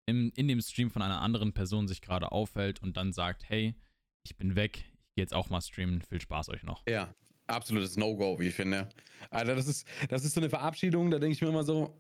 im, 0.06 0.32
in 0.36 0.48
dem 0.48 0.62
Stream 0.62 0.90
von 0.90 1.02
einer 1.02 1.22
anderen 1.22 1.54
Person 1.54 1.88
sich 1.88 2.02
gerade 2.02 2.32
aufhält 2.32 2.82
und 2.82 2.98
dann 2.98 3.14
sagt, 3.14 3.48
hey, 3.48 3.76
ich 4.24 4.38
bin 4.38 4.56
weg, 4.56 4.91
jetzt 5.16 5.34
auch 5.34 5.50
mal 5.50 5.62
streamen, 5.62 6.02
viel 6.02 6.22
Spaß 6.22 6.50
euch 6.50 6.64
noch. 6.64 6.84
Ja, 6.88 7.14
absolutes 7.48 7.98
No-Go, 7.98 8.40
wie 8.40 8.48
ich 8.48 8.56
finde. 8.56 8.90
Alter, 9.30 9.56
das 9.56 9.68
ist, 9.68 9.88
das 10.10 10.24
ist 10.24 10.34
so 10.34 10.42
eine 10.42 10.50
Verabschiedung, 10.50 11.12
da 11.12 11.20
denke 11.20 11.34
ich 11.34 11.42
mir 11.42 11.50
immer 11.50 11.64
so, 11.64 11.98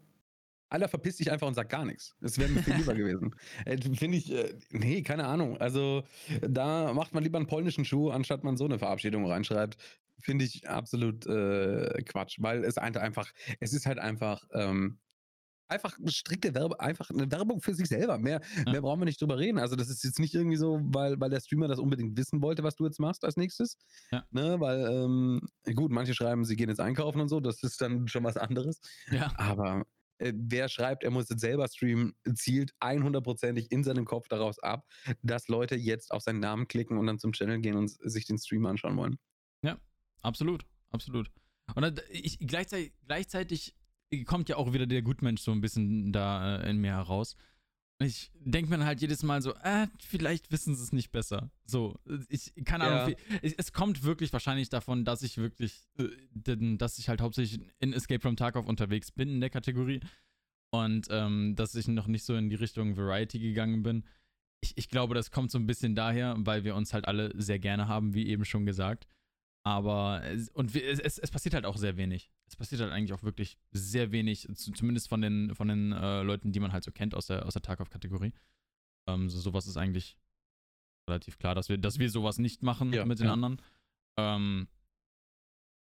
Alter, 0.71 0.87
verpiss 0.87 1.17
dich 1.17 1.29
einfach 1.29 1.47
und 1.47 1.53
sag 1.53 1.67
gar 1.67 1.83
nichts. 1.83 2.15
Das 2.21 2.37
wäre 2.37 2.49
mir 2.49 2.63
viel 2.63 2.75
lieber 2.75 2.93
gewesen. 2.95 3.35
Äh, 3.65 3.77
finde 3.93 4.17
ich, 4.17 4.31
äh, 4.31 4.53
nee, 4.69 5.01
keine 5.01 5.25
Ahnung. 5.25 5.57
Also, 5.57 6.03
da 6.39 6.93
macht 6.93 7.13
man 7.13 7.23
lieber 7.23 7.37
einen 7.37 7.47
polnischen 7.47 7.83
Schuh, 7.83 8.09
anstatt 8.09 8.45
man 8.45 8.55
so 8.55 8.63
eine 8.63 8.79
Verabschiedung 8.79 9.25
reinschreibt. 9.25 9.75
Finde 10.19 10.45
ich 10.45 10.69
absolut 10.69 11.25
äh, 11.25 12.01
Quatsch, 12.03 12.37
weil 12.39 12.63
es 12.63 12.77
einfach, 12.77 13.29
es 13.59 13.73
ist 13.73 13.85
halt 13.85 13.99
einfach, 13.99 14.45
ähm, 14.53 14.99
einfach 15.71 15.97
eine 15.97 16.11
strikte 16.11 16.53
Werbung, 16.53 16.79
einfach 16.79 17.09
eine 17.09 17.31
Werbung 17.31 17.61
für 17.61 17.73
sich 17.73 17.87
selber. 17.87 18.17
Mehr, 18.17 18.41
ja. 18.65 18.71
mehr 18.71 18.81
brauchen 18.81 19.01
wir 19.01 19.05
nicht 19.05 19.21
drüber 19.21 19.39
reden. 19.39 19.57
Also, 19.57 19.75
das 19.75 19.89
ist 19.89 20.03
jetzt 20.03 20.19
nicht 20.19 20.35
irgendwie 20.35 20.57
so, 20.57 20.79
weil, 20.83 21.19
weil 21.19 21.29
der 21.29 21.39
Streamer 21.39 21.67
das 21.67 21.79
unbedingt 21.79 22.17
wissen 22.17 22.41
wollte, 22.41 22.63
was 22.63 22.75
du 22.75 22.85
jetzt 22.85 22.99
machst 22.99 23.23
als 23.23 23.37
nächstes. 23.37 23.77
Ja. 24.11 24.25
Ne, 24.31 24.59
weil, 24.59 24.85
ähm, 24.85 25.41
gut, 25.75 25.91
manche 25.91 26.13
schreiben, 26.13 26.45
sie 26.45 26.55
gehen 26.55 26.69
jetzt 26.69 26.81
einkaufen 26.81 27.21
und 27.21 27.29
so, 27.29 27.39
das 27.39 27.63
ist 27.63 27.81
dann 27.81 28.07
schon 28.07 28.23
was 28.23 28.37
anderes. 28.37 28.79
Ja. 29.11 29.31
Aber 29.37 29.85
äh, 30.21 30.33
wer 30.35 30.69
schreibt, 30.69 31.03
er 31.03 31.11
muss 31.11 31.29
jetzt 31.29 31.41
selber 31.41 31.67
streamen, 31.67 32.13
zielt 32.35 32.73
100%ig 32.79 33.71
in 33.71 33.83
seinem 33.83 34.05
Kopf 34.05 34.27
daraus 34.27 34.59
ab, 34.59 34.85
dass 35.23 35.47
Leute 35.47 35.75
jetzt 35.75 36.11
auf 36.11 36.21
seinen 36.21 36.39
Namen 36.39 36.67
klicken 36.67 36.97
und 36.97 37.07
dann 37.07 37.19
zum 37.19 37.31
Channel 37.31 37.59
gehen 37.59 37.75
und 37.75 37.89
sich 37.89 38.25
den 38.25 38.37
Stream 38.37 38.65
anschauen 38.65 38.97
wollen. 38.97 39.17
Ja, 39.63 39.79
absolut, 40.21 40.65
absolut. 40.91 41.31
Und 41.75 42.03
ich, 42.09 42.39
gleichzeitig, 42.39 42.93
gleichzeitig 43.05 43.75
kommt 44.25 44.49
ja 44.49 44.57
auch 44.57 44.73
wieder 44.73 44.85
der 44.85 45.01
Gutmensch 45.01 45.41
so 45.41 45.51
ein 45.51 45.61
bisschen 45.61 46.11
da 46.11 46.57
äh, 46.57 46.69
in 46.69 46.77
mir 46.77 46.91
heraus. 46.91 47.35
Ich 47.99 48.31
denke 48.33 48.75
mir 48.75 48.83
halt 48.83 48.99
jedes 48.99 49.21
Mal 49.21 49.41
so, 49.41 49.53
äh, 49.63 49.87
vielleicht 49.99 50.51
wissen 50.51 50.75
sie 50.75 50.83
es 50.83 50.91
nicht 50.91 51.11
besser. 51.11 51.51
So, 51.65 51.99
ich, 52.29 52.51
keine 52.65 52.85
Ahnung, 52.85 53.15
ja. 53.29 53.37
ich, 53.43 53.53
es 53.59 53.73
kommt 53.73 54.03
wirklich 54.03 54.33
wahrscheinlich 54.33 54.69
davon, 54.69 55.05
dass 55.05 55.21
ich 55.21 55.37
wirklich, 55.37 55.87
äh, 55.99 56.77
dass 56.77 56.97
ich 56.97 57.09
halt 57.09 57.21
hauptsächlich 57.21 57.61
in 57.79 57.93
Escape 57.93 58.21
from 58.21 58.35
Tarkov 58.35 58.65
unterwegs 58.65 59.11
bin 59.11 59.29
in 59.29 59.39
der 59.39 59.51
Kategorie 59.51 59.99
und 60.71 61.07
ähm, 61.11 61.55
dass 61.55 61.75
ich 61.75 61.87
noch 61.87 62.07
nicht 62.07 62.23
so 62.23 62.35
in 62.35 62.49
die 62.49 62.55
Richtung 62.55 62.97
Variety 62.97 63.39
gegangen 63.39 63.83
bin. 63.83 64.03
Ich, 64.61 64.77
ich 64.77 64.89
glaube, 64.89 65.13
das 65.13 65.31
kommt 65.31 65.51
so 65.51 65.59
ein 65.59 65.67
bisschen 65.67 65.95
daher, 65.95 66.35
weil 66.39 66.63
wir 66.63 66.75
uns 66.75 66.93
halt 66.93 67.07
alle 67.07 67.31
sehr 67.39 67.59
gerne 67.59 67.87
haben, 67.87 68.13
wie 68.13 68.27
eben 68.27 68.45
schon 68.45 68.65
gesagt. 68.65 69.07
Aber, 69.63 70.23
es, 70.23 70.49
und 70.49 70.75
es, 70.75 70.99
es, 70.99 71.19
es, 71.19 71.29
passiert 71.29 71.53
halt 71.53 71.65
auch 71.65 71.77
sehr 71.77 71.95
wenig. 71.95 72.31
Es 72.47 72.55
passiert 72.55 72.81
halt 72.81 72.91
eigentlich 72.91 73.13
auch 73.13 73.21
wirklich 73.21 73.59
sehr 73.71 74.11
wenig, 74.11 74.47
zumindest 74.55 75.07
von 75.07 75.21
den, 75.21 75.53
von 75.53 75.67
den 75.67 75.91
äh, 75.91 76.23
Leuten, 76.23 76.51
die 76.51 76.59
man 76.59 76.71
halt 76.71 76.83
so 76.83 76.91
kennt 76.91 77.13
aus 77.13 77.27
der, 77.27 77.45
aus 77.45 77.53
der 77.53 77.61
Tarkov-Kategorie. 77.61 78.33
Ähm, 79.07 79.29
so, 79.29 79.39
sowas 79.39 79.67
ist 79.67 79.77
eigentlich 79.77 80.17
relativ 81.07 81.37
klar, 81.37 81.53
dass 81.53 81.69
wir, 81.69 81.77
dass 81.77 81.99
wir 81.99 82.09
sowas 82.09 82.39
nicht 82.39 82.63
machen 82.63 82.91
ja, 82.91 83.05
mit 83.05 83.19
den 83.19 83.27
ja. 83.27 83.33
anderen. 83.33 83.61
Ähm, 84.17 84.67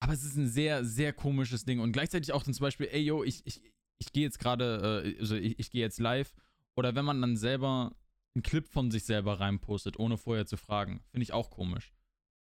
aber 0.01 0.13
es 0.13 0.23
ist 0.23 0.37
ein 0.37 0.49
sehr, 0.49 0.85
sehr 0.85 1.13
komisches 1.13 1.65
Ding. 1.65 1.81
Und 1.81 1.93
gleichzeitig 1.93 2.33
auch 2.33 2.43
dann 2.45 2.55
zum 2.55 2.65
Beispiel, 2.65 2.89
ey, 2.93 3.03
yo, 3.03 3.25
ich, 3.25 3.45
ich, 3.45 3.61
ich 3.99 4.13
gehe 4.13 4.23
jetzt 4.23 4.39
gerade, 4.39 5.05
äh, 5.05 5.19
also 5.19 5.35
ich, 5.35 5.59
ich 5.59 5.71
gehe 5.71 5.81
jetzt 5.81 5.99
live. 5.99 6.33
Oder 6.77 6.95
wenn 6.95 7.05
man 7.05 7.21
dann 7.21 7.37
selber 7.37 7.97
einen 8.35 8.43
Clip 8.43 8.69
von 8.69 8.91
sich 8.91 9.05
selber 9.05 9.41
reinpostet, 9.41 9.99
ohne 9.99 10.17
vorher 10.17 10.47
zu 10.47 10.57
fragen, 10.57 11.03
finde 11.11 11.23
ich 11.25 11.33
auch 11.33 11.51
komisch. 11.51 11.93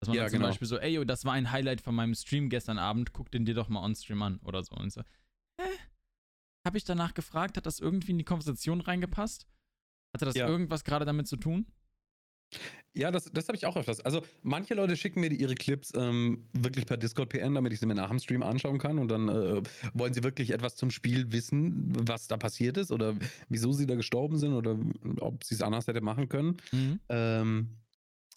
Dass 0.01 0.08
man 0.08 0.17
ja, 0.17 0.27
zum 0.27 0.39
genau. 0.39 0.48
Beispiel 0.48 0.67
so, 0.67 0.79
ey, 0.79 1.05
das 1.05 1.25
war 1.25 1.34
ein 1.34 1.51
Highlight 1.51 1.79
von 1.79 1.93
meinem 1.93 2.15
Stream 2.15 2.50
gestern 2.50 2.79
Abend, 2.79 3.13
guck 3.13 3.29
den 3.31 3.46
dir 3.46 3.53
doch 3.53 3.70
mal 3.70 3.84
on-stream 3.84 4.22
an 4.24 4.39
oder 4.43 4.63
so. 4.63 4.75
Und 4.75 4.91
so, 4.91 5.01
hä? 5.60 5.67
Hab 6.65 6.75
ich 6.75 6.84
danach 6.84 7.13
gefragt, 7.13 7.55
hat 7.58 7.67
das 7.67 7.79
irgendwie 7.79 8.12
in 8.12 8.17
die 8.17 8.24
Konversation 8.24 8.81
reingepasst? 8.81 9.46
Hatte 10.15 10.25
das 10.25 10.36
ja. 10.36 10.48
irgendwas 10.48 10.84
gerade 10.84 11.05
damit 11.05 11.27
zu 11.27 11.38
tun? 11.38 11.67
Ja, 12.93 13.12
das, 13.12 13.31
das 13.31 13.48
habe 13.48 13.55
ich 13.55 13.65
auch 13.65 13.77
öfters. 13.77 14.01
Also 14.01 14.22
manche 14.41 14.74
Leute 14.74 14.98
schicken 14.98 15.22
mir 15.22 15.31
ihre 15.31 15.55
Clips 15.55 15.93
ähm, 15.96 16.50
wirklich 16.51 16.86
per 16.86 16.98
Discord 16.98 17.29
PN, 17.29 17.53
damit 17.55 17.72
ich 17.72 17.79
sie 17.79 17.86
mir 17.86 17.96
nach 17.96 18.10
dem 18.10 18.20
Stream 18.20 18.43
anschauen 18.43 18.79
kann. 18.79 19.00
Und 19.00 19.08
dann 19.08 19.29
äh, 19.29 19.62
wollen 19.93 20.13
sie 20.13 20.24
wirklich 20.24 20.50
etwas 20.50 20.75
zum 20.75 20.91
Spiel 20.91 21.31
wissen, 21.31 21.93
was 22.08 22.27
da 22.27 22.38
passiert 22.38 22.77
ist 22.77 22.91
oder 22.91 23.15
wieso 23.48 23.72
sie 23.72 23.86
da 23.86 23.96
gestorben 23.96 24.38
sind 24.38 24.53
oder 24.53 24.77
ob 25.20 25.43
sie 25.43 25.55
es 25.55 25.62
anders 25.62 25.88
hätte 25.88 26.01
machen 26.01 26.27
können. 26.27 26.58
Mhm. 26.72 27.00
Ähm, 27.08 27.70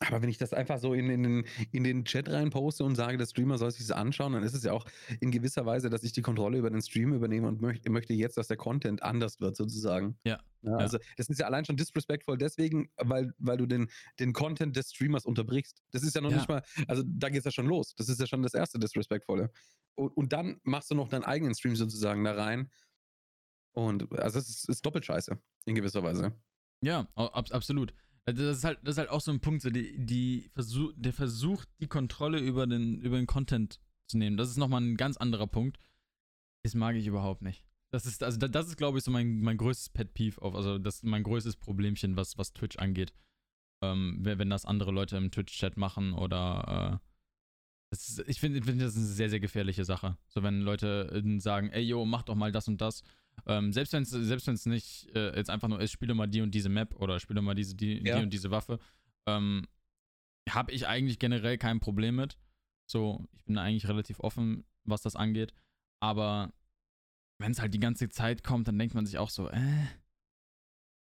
aber 0.00 0.22
wenn 0.22 0.28
ich 0.28 0.38
das 0.38 0.52
einfach 0.52 0.78
so 0.78 0.92
in, 0.92 1.08
in, 1.08 1.44
in 1.70 1.84
den 1.84 2.04
Chat 2.04 2.28
rein 2.28 2.50
poste 2.50 2.84
und 2.84 2.96
sage, 2.96 3.16
der 3.16 3.26
Streamer 3.26 3.58
soll 3.58 3.70
sich 3.70 3.86
das 3.86 3.96
anschauen, 3.96 4.32
dann 4.32 4.42
ist 4.42 4.54
es 4.54 4.64
ja 4.64 4.72
auch 4.72 4.86
in 5.20 5.30
gewisser 5.30 5.64
Weise, 5.66 5.88
dass 5.88 6.02
ich 6.02 6.12
die 6.12 6.22
Kontrolle 6.22 6.58
über 6.58 6.70
den 6.70 6.82
Stream 6.82 7.14
übernehme 7.14 7.46
und 7.46 7.60
möchte, 7.60 7.90
möchte 7.90 8.12
jetzt, 8.12 8.36
dass 8.36 8.48
der 8.48 8.56
Content 8.56 9.02
anders 9.02 9.40
wird, 9.40 9.56
sozusagen. 9.56 10.18
Ja. 10.24 10.40
ja 10.62 10.76
also, 10.76 10.98
das 11.16 11.28
ist 11.28 11.38
ja 11.38 11.46
allein 11.46 11.64
schon 11.64 11.76
disrespectful 11.76 12.36
deswegen, 12.36 12.90
weil, 12.96 13.32
weil 13.38 13.56
du 13.56 13.66
den, 13.66 13.88
den 14.18 14.32
Content 14.32 14.74
des 14.74 14.90
Streamers 14.90 15.26
unterbrichst. 15.26 15.82
Das 15.92 16.02
ist 16.02 16.14
ja 16.14 16.20
noch 16.20 16.30
ja. 16.30 16.36
nicht 16.38 16.48
mal, 16.48 16.62
also 16.88 17.04
da 17.06 17.28
geht 17.28 17.38
es 17.38 17.44
ja 17.44 17.52
schon 17.52 17.66
los. 17.66 17.94
Das 17.94 18.08
ist 18.08 18.20
ja 18.20 18.26
schon 18.26 18.42
das 18.42 18.54
erste 18.54 18.78
Disrespectvolle. 18.78 19.50
Und, 19.94 20.08
und 20.16 20.32
dann 20.32 20.60
machst 20.64 20.90
du 20.90 20.96
noch 20.96 21.08
deinen 21.08 21.24
eigenen 21.24 21.54
Stream 21.54 21.76
sozusagen 21.76 22.24
da 22.24 22.34
rein. 22.34 22.70
Und 23.72 24.12
also 24.18 24.38
es 24.38 24.48
ist, 24.48 24.68
ist 24.68 24.84
doppelt 24.84 25.04
scheiße, 25.04 25.38
in 25.66 25.74
gewisser 25.74 26.02
Weise. 26.02 26.32
Ja, 26.80 27.08
ab, 27.14 27.46
absolut. 27.50 27.94
Also 28.26 28.44
das 28.44 28.58
ist 28.58 28.64
halt, 28.64 28.78
das 28.82 28.94
ist 28.94 28.98
halt 28.98 29.10
auch 29.10 29.20
so 29.20 29.30
ein 29.30 29.40
Punkt, 29.40 29.62
so 29.62 29.70
die, 29.70 29.98
die 29.98 30.50
Versuch, 30.54 30.92
der 30.96 31.12
versucht, 31.12 31.68
die 31.80 31.86
Kontrolle 31.86 32.38
über 32.38 32.66
den, 32.66 33.00
über 33.00 33.16
den 33.16 33.26
Content 33.26 33.80
zu 34.06 34.18
nehmen. 34.18 34.36
Das 34.36 34.48
ist 34.48 34.56
nochmal 34.56 34.80
ein 34.80 34.96
ganz 34.96 35.16
anderer 35.16 35.46
Punkt. 35.46 35.78
Das 36.62 36.74
mag 36.74 36.96
ich 36.96 37.06
überhaupt 37.06 37.42
nicht. 37.42 37.64
Das 37.90 38.06
ist, 38.06 38.22
also 38.22 38.38
das 38.38 38.68
ist, 38.68 38.76
glaube 38.76 38.98
ich, 38.98 39.04
so 39.04 39.10
mein, 39.10 39.40
mein 39.40 39.56
größtes 39.56 39.90
Pet 39.90 40.14
Peeve 40.14 40.40
auf, 40.42 40.54
also 40.54 40.78
das 40.78 40.96
ist 40.96 41.04
mein 41.04 41.22
größtes 41.22 41.56
Problemchen, 41.56 42.16
was, 42.16 42.38
was 42.38 42.52
Twitch 42.52 42.78
angeht. 42.78 43.12
Ähm, 43.82 44.18
wenn 44.22 44.50
das 44.50 44.64
andere 44.64 44.90
Leute 44.90 45.16
im 45.16 45.30
Twitch-Chat 45.30 45.76
machen 45.76 46.14
oder 46.14 47.00
äh, 47.02 47.14
ist, 47.92 48.24
ich 48.26 48.40
finde 48.40 48.62
find, 48.62 48.80
das 48.80 48.92
ist 48.92 48.96
eine 48.96 49.06
sehr, 49.06 49.30
sehr 49.30 49.40
gefährliche 49.40 49.84
Sache. 49.84 50.16
So, 50.26 50.42
wenn 50.42 50.60
Leute 50.60 51.22
äh, 51.24 51.38
sagen, 51.38 51.70
ey, 51.70 51.82
yo, 51.82 52.04
mach 52.04 52.22
doch 52.22 52.34
mal 52.34 52.50
das 52.50 52.66
und 52.66 52.80
das. 52.80 53.02
Ähm, 53.46 53.72
selbst 53.72 53.92
wenn 53.92 54.02
es 54.02 54.10
selbst 54.10 54.66
nicht 54.66 55.14
äh, 55.14 55.36
jetzt 55.36 55.50
einfach 55.50 55.68
nur 55.68 55.80
ist, 55.80 55.92
spiele 55.92 56.14
mal 56.14 56.26
die 56.26 56.40
und 56.40 56.54
diese 56.54 56.68
Map 56.68 57.00
oder 57.00 57.20
spiele 57.20 57.42
mal 57.42 57.54
diese, 57.54 57.74
die, 57.74 57.98
ja. 58.04 58.16
die 58.16 58.22
und 58.24 58.30
diese 58.30 58.50
Waffe, 58.50 58.78
ähm, 59.26 59.66
habe 60.48 60.72
ich 60.72 60.86
eigentlich 60.86 61.18
generell 61.18 61.58
kein 61.58 61.80
Problem 61.80 62.16
mit. 62.16 62.38
So, 62.86 63.26
ich 63.32 63.44
bin 63.44 63.58
eigentlich 63.58 63.88
relativ 63.88 64.20
offen, 64.20 64.64
was 64.84 65.02
das 65.02 65.16
angeht. 65.16 65.54
Aber 66.00 66.52
wenn 67.38 67.52
es 67.52 67.60
halt 67.60 67.74
die 67.74 67.80
ganze 67.80 68.08
Zeit 68.08 68.44
kommt, 68.44 68.68
dann 68.68 68.78
denkt 68.78 68.94
man 68.94 69.06
sich 69.06 69.18
auch 69.18 69.30
so, 69.30 69.48
äh, 69.48 69.86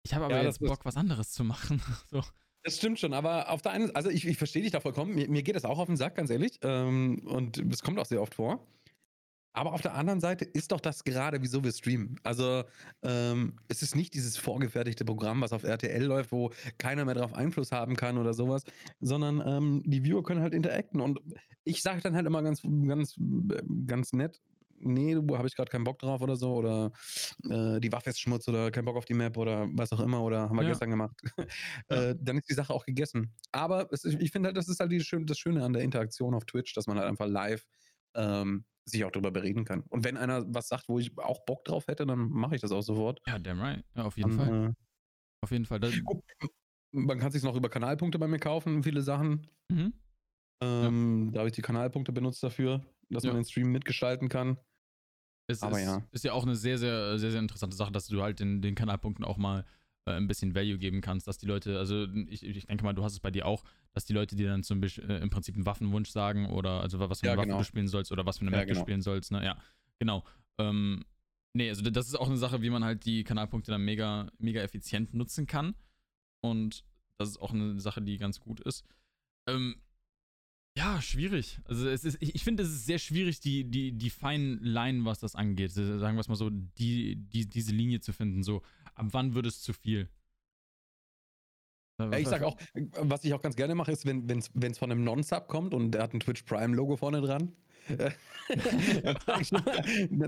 ich 0.04 0.14
habe 0.14 0.26
aber 0.26 0.36
ja, 0.36 0.42
jetzt 0.44 0.60
Bock, 0.60 0.84
was 0.84 0.96
anderes 0.96 1.32
zu 1.32 1.44
machen. 1.44 1.80
so. 2.10 2.22
Das 2.62 2.78
stimmt 2.78 2.98
schon, 2.98 3.12
aber 3.12 3.50
auf 3.50 3.62
der 3.62 3.72
einen 3.72 3.86
Seite, 3.86 3.96
also 3.96 4.10
ich, 4.10 4.26
ich 4.26 4.38
verstehe 4.38 4.62
dich 4.62 4.72
da 4.72 4.80
vollkommen. 4.80 5.14
Mir, 5.14 5.28
mir, 5.28 5.42
geht 5.42 5.56
das 5.56 5.64
auch 5.64 5.78
auf 5.78 5.86
den 5.86 5.96
Sack, 5.96 6.14
ganz 6.14 6.30
ehrlich. 6.30 6.58
Ähm, 6.62 7.26
und 7.26 7.58
es 7.58 7.82
kommt 7.82 7.98
auch 7.98 8.06
sehr 8.06 8.22
oft 8.22 8.34
vor. 8.34 8.66
Aber 9.54 9.72
auf 9.72 9.80
der 9.80 9.94
anderen 9.94 10.20
Seite 10.20 10.44
ist 10.44 10.72
doch 10.72 10.80
das 10.80 11.04
gerade, 11.04 11.40
wieso 11.40 11.62
wir 11.62 11.72
streamen. 11.72 12.16
Also 12.24 12.64
ähm, 13.02 13.56
es 13.68 13.82
ist 13.82 13.94
nicht 13.94 14.12
dieses 14.12 14.36
vorgefertigte 14.36 15.04
Programm, 15.04 15.40
was 15.40 15.52
auf 15.52 15.62
RTL 15.62 16.02
läuft, 16.04 16.32
wo 16.32 16.50
keiner 16.76 17.04
mehr 17.04 17.14
darauf 17.14 17.32
Einfluss 17.34 17.70
haben 17.70 17.94
kann 17.94 18.18
oder 18.18 18.34
sowas, 18.34 18.64
sondern 19.00 19.40
ähm, 19.46 19.82
die 19.86 20.04
Viewer 20.04 20.24
können 20.24 20.42
halt 20.42 20.54
interacten. 20.54 21.00
Und 21.00 21.20
ich 21.62 21.82
sage 21.82 22.00
dann 22.00 22.16
halt 22.16 22.26
immer 22.26 22.42
ganz, 22.42 22.62
ganz, 22.62 23.14
ganz 23.86 24.12
nett, 24.12 24.42
nee, 24.80 25.14
habe 25.14 25.46
ich 25.46 25.54
gerade 25.54 25.70
keinen 25.70 25.84
Bock 25.84 26.00
drauf 26.00 26.20
oder 26.20 26.34
so, 26.34 26.54
oder 26.54 26.90
äh, 27.48 27.80
die 27.80 27.92
Waffe 27.92 28.10
ist 28.10 28.20
Schmutz 28.20 28.48
oder 28.48 28.72
kein 28.72 28.84
Bock 28.84 28.96
auf 28.96 29.04
die 29.04 29.14
Map 29.14 29.36
oder 29.36 29.68
was 29.72 29.92
auch 29.92 30.00
immer, 30.00 30.22
oder 30.22 30.48
haben 30.48 30.56
wir 30.56 30.62
ja. 30.62 30.70
gestern 30.70 30.90
gemacht, 30.90 31.16
äh, 31.88 32.14
dann 32.20 32.38
ist 32.38 32.48
die 32.48 32.54
Sache 32.54 32.72
auch 32.72 32.84
gegessen. 32.84 33.32
Aber 33.52 33.90
ist, 33.92 34.04
ich 34.04 34.30
finde 34.32 34.48
halt, 34.48 34.56
das 34.56 34.68
ist 34.68 34.80
halt 34.80 34.90
die, 34.90 35.04
das 35.26 35.38
Schöne 35.38 35.64
an 35.64 35.72
der 35.72 35.82
Interaktion 35.82 36.34
auf 36.34 36.44
Twitch, 36.44 36.74
dass 36.74 36.88
man 36.88 36.98
halt 36.98 37.08
einfach 37.08 37.26
live 37.26 37.64
ähm, 38.14 38.64
sich 38.84 39.04
auch 39.04 39.10
darüber 39.10 39.30
bereden 39.30 39.64
kann. 39.64 39.80
Und 39.88 40.04
wenn 40.04 40.16
einer 40.16 40.44
was 40.52 40.68
sagt, 40.68 40.88
wo 40.88 40.98
ich 40.98 41.16
auch 41.18 41.44
Bock 41.44 41.64
drauf 41.64 41.86
hätte, 41.88 42.06
dann 42.06 42.28
mache 42.28 42.54
ich 42.54 42.60
das 42.60 42.72
auch 42.72 42.82
sofort. 42.82 43.20
Ja, 43.26 43.38
damn 43.38 43.60
right. 43.60 43.84
Ja, 43.94 44.04
auf 44.04 44.16
jeden 44.16 44.36
dann, 44.36 44.46
Fall. 44.46 44.68
Äh, 44.68 44.72
auf 45.42 45.50
jeden 45.50 45.64
Fall. 45.64 45.80
man 46.92 47.18
kann 47.18 47.32
sich 47.32 47.42
noch 47.42 47.56
über 47.56 47.68
Kanalpunkte 47.68 48.18
bei 48.18 48.28
mir 48.28 48.38
kaufen, 48.38 48.82
viele 48.82 49.02
Sachen. 49.02 49.48
Mhm. 49.68 49.92
Ähm, 50.62 51.26
ja. 51.26 51.32
Da 51.32 51.38
habe 51.40 51.48
ich 51.48 51.54
die 51.54 51.62
Kanalpunkte 51.62 52.12
benutzt 52.12 52.42
dafür, 52.42 52.84
dass 53.10 53.24
ja. 53.24 53.32
man 53.32 53.42
den 53.42 53.48
Stream 53.48 53.72
mitgestalten 53.72 54.28
kann. 54.28 54.58
Es 55.46 55.62
Aber 55.62 55.78
ist, 55.78 55.86
ja. 55.86 56.02
ist 56.10 56.24
ja 56.24 56.32
auch 56.32 56.44
eine 56.44 56.56
sehr, 56.56 56.78
sehr, 56.78 57.18
sehr, 57.18 57.30
sehr 57.30 57.40
interessante 57.40 57.76
Sache, 57.76 57.92
dass 57.92 58.06
du 58.06 58.22
halt 58.22 58.40
den, 58.40 58.62
den 58.62 58.74
Kanalpunkten 58.74 59.24
auch 59.24 59.36
mal 59.36 59.64
äh, 60.06 60.12
ein 60.12 60.26
bisschen 60.26 60.54
Value 60.54 60.78
geben 60.78 61.00
kannst, 61.00 61.26
dass 61.26 61.38
die 61.38 61.46
Leute, 61.46 61.78
also 61.78 62.06
ich, 62.28 62.42
ich 62.44 62.66
denke 62.66 62.84
mal, 62.84 62.92
du 62.92 63.04
hast 63.04 63.12
es 63.12 63.20
bei 63.20 63.30
dir 63.30 63.46
auch, 63.46 63.64
dass 63.92 64.04
die 64.04 64.12
Leute 64.12 64.36
dir 64.36 64.48
dann 64.48 64.62
zum 64.62 64.80
Beispiel 64.80 65.10
äh, 65.10 65.18
im 65.18 65.30
Prinzip 65.30 65.54
einen 65.54 65.66
Waffenwunsch 65.66 66.10
sagen 66.10 66.46
oder 66.46 66.80
also 66.80 66.98
was 66.98 67.20
für 67.20 67.26
eine 67.26 67.32
ja, 67.32 67.36
Waffe 67.38 67.46
genau. 67.48 67.58
du 67.58 67.64
spielen 67.64 67.88
sollst 67.88 68.12
oder 68.12 68.26
was 68.26 68.38
für 68.38 68.42
eine 68.42 68.50
Map 68.50 68.60
ja, 68.60 68.64
genau. 68.66 68.80
du 68.80 68.84
spielen 68.84 69.02
sollst, 69.02 69.32
ne? 69.32 69.44
Ja, 69.44 69.58
genau. 69.98 70.24
Ähm, 70.58 71.04
nee, 71.54 71.68
also 71.68 71.82
das 71.82 72.08
ist 72.08 72.16
auch 72.16 72.28
eine 72.28 72.36
Sache, 72.36 72.62
wie 72.62 72.70
man 72.70 72.84
halt 72.84 73.04
die 73.04 73.24
Kanalpunkte 73.24 73.70
dann 73.70 73.84
mega, 73.84 74.30
mega 74.38 74.60
effizient 74.62 75.14
nutzen 75.14 75.46
kann. 75.46 75.74
Und 76.42 76.84
das 77.18 77.30
ist 77.30 77.38
auch 77.38 77.52
eine 77.52 77.80
Sache, 77.80 78.02
die 78.02 78.18
ganz 78.18 78.40
gut 78.40 78.60
ist. 78.60 78.84
Ähm, 79.48 79.76
ja, 80.76 81.00
schwierig. 81.00 81.60
Also 81.64 81.88
es 81.88 82.04
ist, 82.04 82.20
ich, 82.20 82.34
ich 82.34 82.42
finde, 82.42 82.64
es 82.64 82.70
ist 82.70 82.86
sehr 82.86 82.98
schwierig, 82.98 83.38
die, 83.40 83.64
die, 83.64 83.92
die 83.92 84.10
feinen 84.10 84.58
Line, 84.62 85.04
was 85.04 85.20
das 85.20 85.36
angeht. 85.36 85.70
Sagen 85.70 86.16
wir 86.16 86.20
es 86.20 86.28
mal 86.28 86.34
so, 86.34 86.50
die, 86.50 87.16
die, 87.16 87.48
diese 87.48 87.72
Linie 87.72 88.00
zu 88.00 88.12
finden. 88.12 88.42
So, 88.42 88.62
ab 88.94 89.06
wann 89.10 89.34
wird 89.34 89.46
es 89.46 89.60
zu 89.60 89.72
viel? 89.72 90.08
Ja, 91.98 92.18
ich 92.18 92.26
sag 92.26 92.42
auch, 92.42 92.56
was 92.74 93.24
ich 93.24 93.32
auch 93.34 93.42
ganz 93.42 93.54
gerne 93.54 93.74
mache, 93.74 93.92
ist, 93.92 94.04
wenn 94.04 94.28
es 94.28 94.78
von 94.78 94.90
einem 94.90 95.04
Non-Sub 95.04 95.46
kommt 95.46 95.74
und 95.74 95.92
der 95.92 96.02
hat 96.02 96.12
ein 96.12 96.20
Twitch 96.20 96.42
Prime-Logo 96.42 96.96
vorne 96.96 97.20
dran, 97.20 97.52
dann 97.88 99.16
sage 99.26 99.42
ich, 99.42 99.48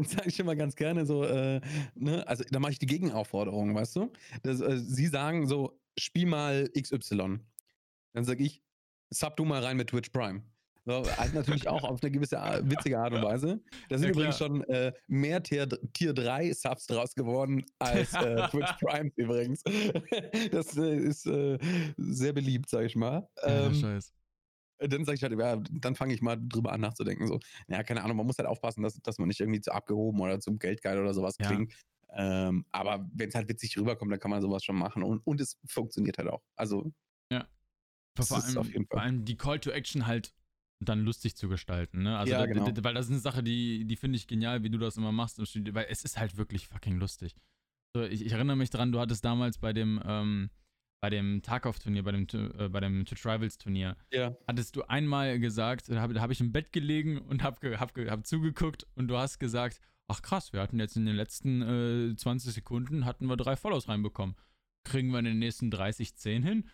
sag 0.08 0.26
ich, 0.26 0.38
immer 0.38 0.54
ganz 0.54 0.76
gerne 0.76 1.06
so, 1.06 1.24
äh, 1.24 1.60
ne? 1.94 2.26
also 2.28 2.44
da 2.50 2.60
mache 2.60 2.72
ich 2.72 2.78
die 2.78 2.86
Gegenaufforderung, 2.86 3.74
weißt 3.74 3.96
du? 3.96 4.12
Das, 4.42 4.60
äh, 4.60 4.78
sie 4.78 5.06
sagen 5.06 5.46
so, 5.46 5.80
spiel 5.98 6.26
mal 6.26 6.68
XY. 6.78 7.40
Dann 8.12 8.24
sage 8.24 8.44
ich, 8.44 8.62
sub 9.10 9.36
du 9.36 9.44
mal 9.44 9.62
rein 9.64 9.76
mit 9.76 9.88
Twitch 9.88 10.10
Prime. 10.10 10.42
So, 10.86 11.04
halt 11.16 11.34
natürlich 11.34 11.66
auch 11.66 11.82
auf 11.82 12.00
eine 12.00 12.12
gewisse 12.12 12.36
witzige 12.62 13.00
Art 13.00 13.12
und 13.12 13.22
Weise. 13.22 13.60
Da 13.88 13.98
sind 13.98 14.06
ja, 14.06 14.12
übrigens 14.12 14.38
schon 14.38 14.62
äh, 14.64 14.92
mehr 15.08 15.42
Tier, 15.42 15.68
Tier 15.92 16.14
3 16.14 16.52
Subs 16.52 16.86
draus 16.86 17.12
geworden 17.16 17.66
als 17.80 18.14
äh, 18.14 18.36
Twitch 18.50 18.72
Prime 18.78 19.10
übrigens. 19.16 19.64
das 20.52 20.76
äh, 20.76 20.96
ist 20.96 21.26
äh, 21.26 21.58
sehr 21.96 22.32
beliebt, 22.32 22.70
sag 22.70 22.84
ich 22.84 22.94
mal. 22.94 23.28
Ähm, 23.42 23.72
ja, 23.72 23.74
scheiße. 23.74 24.12
Dann 24.78 25.04
sage 25.04 25.16
ich 25.16 25.22
halt, 25.24 25.36
ja, 25.36 25.60
dann 25.72 25.96
fange 25.96 26.14
ich 26.14 26.22
mal 26.22 26.36
drüber 26.40 26.70
an 26.70 26.82
nachzudenken. 26.82 27.26
So, 27.26 27.40
ja, 27.66 27.82
keine 27.82 28.04
Ahnung, 28.04 28.18
man 28.18 28.26
muss 28.26 28.38
halt 28.38 28.48
aufpassen, 28.48 28.84
dass, 28.84 28.94
dass 28.94 29.18
man 29.18 29.26
nicht 29.26 29.40
irgendwie 29.40 29.60
zu 29.60 29.72
abgehoben 29.72 30.20
oder 30.20 30.38
zum 30.38 30.60
Geldgeil 30.60 31.00
oder 31.00 31.14
sowas 31.14 31.34
ja. 31.40 31.48
klingt. 31.48 31.74
Ähm, 32.10 32.64
aber 32.70 33.08
wenn 33.12 33.28
es 33.28 33.34
halt 33.34 33.48
witzig 33.48 33.76
rüberkommt, 33.76 34.12
dann 34.12 34.20
kann 34.20 34.30
man 34.30 34.40
sowas 34.40 34.62
schon 34.62 34.76
machen. 34.76 35.02
Und, 35.02 35.18
und 35.26 35.40
es 35.40 35.58
funktioniert 35.66 36.18
halt 36.18 36.28
auch. 36.28 36.44
Also, 36.54 36.92
ja. 37.32 37.48
Vor 38.14 38.36
allem, 38.36 38.86
vor 38.88 39.00
allem 39.00 39.24
die 39.24 39.36
Call 39.36 39.58
to 39.58 39.70
Action 39.70 40.06
halt 40.06 40.32
dann 40.80 41.00
lustig 41.00 41.36
zu 41.36 41.48
gestalten, 41.48 42.02
ne? 42.02 42.18
Also, 42.18 42.32
ja, 42.32 42.40
da, 42.40 42.46
genau. 42.46 42.66
weil 42.82 42.94
das 42.94 43.06
ist 43.06 43.12
eine 43.12 43.20
Sache, 43.20 43.42
die, 43.42 43.84
die 43.86 43.96
finde 43.96 44.16
ich 44.16 44.26
genial, 44.26 44.62
wie 44.62 44.70
du 44.70 44.78
das 44.78 44.96
immer 44.96 45.12
machst 45.12 45.38
im 45.38 45.46
Studio, 45.46 45.74
weil 45.74 45.86
es 45.88 46.04
ist 46.04 46.18
halt 46.18 46.36
wirklich 46.36 46.68
fucking 46.68 46.98
lustig. 46.98 47.34
So, 47.94 48.02
ich, 48.02 48.24
ich 48.24 48.32
erinnere 48.32 48.56
mich 48.56 48.70
dran, 48.70 48.92
du 48.92 49.00
hattest 49.00 49.24
damals 49.24 49.58
bei 49.58 49.72
dem, 49.72 50.02
ähm, 50.04 50.50
bei 51.00 51.08
dem 51.08 51.40
Tarkov-Turnier, 51.42 52.02
bei 52.02 52.12
dem, 52.12 52.26
äh, 52.58 52.68
bei 52.68 52.80
dem 52.80 53.04
Twitch 53.06 53.24
Rivals-Turnier, 53.24 53.96
ja. 54.12 54.36
hattest 54.46 54.76
du 54.76 54.82
einmal 54.82 55.38
gesagt, 55.38 55.88
da 55.88 56.00
habe 56.00 56.20
hab 56.20 56.30
ich 56.30 56.40
im 56.40 56.52
Bett 56.52 56.72
gelegen 56.72 57.18
und 57.18 57.42
habe 57.42 57.78
hab, 57.80 57.96
hab 57.96 58.26
zugeguckt 58.26 58.86
und 58.96 59.08
du 59.08 59.16
hast 59.16 59.38
gesagt, 59.38 59.80
ach 60.08 60.22
krass, 60.22 60.52
wir 60.52 60.60
hatten 60.60 60.78
jetzt 60.78 60.96
in 60.96 61.06
den 61.06 61.16
letzten 61.16 61.62
äh, 62.12 62.16
20 62.16 62.52
Sekunden, 62.52 63.04
hatten 63.06 63.26
wir 63.26 63.36
drei 63.36 63.56
Follows 63.56 63.88
reinbekommen. 63.88 64.36
Kriegen 64.84 65.10
wir 65.10 65.18
in 65.18 65.24
den 65.24 65.38
nächsten 65.38 65.70
30 65.70 66.16
10 66.16 66.42
hin? 66.42 66.68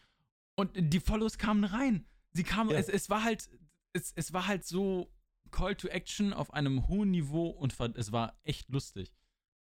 Und 0.55 0.73
die 0.75 1.01
Follows 1.01 1.39
kamen 1.39 1.65
rein. 1.65 2.05
Sie 2.33 2.45
kamen, 2.45 2.71
ja. 2.71 2.79
es, 2.79 2.89
es 2.89 3.11
war 3.11 3.25
halt, 3.25 3.49
es, 3.93 4.13
es 4.17 4.33
war 4.33 4.47
halt 4.47 4.65
so 4.65 5.11
Call 5.51 5.75
to 5.77 5.89
Action 5.89 6.33
auf 6.33 6.53
einem 6.55 6.89
hohen 6.89 7.11
Niveau 7.11 7.49
und 7.49 7.79
es 7.97 8.13
war 8.13 8.39
echt 8.45 8.69
lustig. 8.71 9.13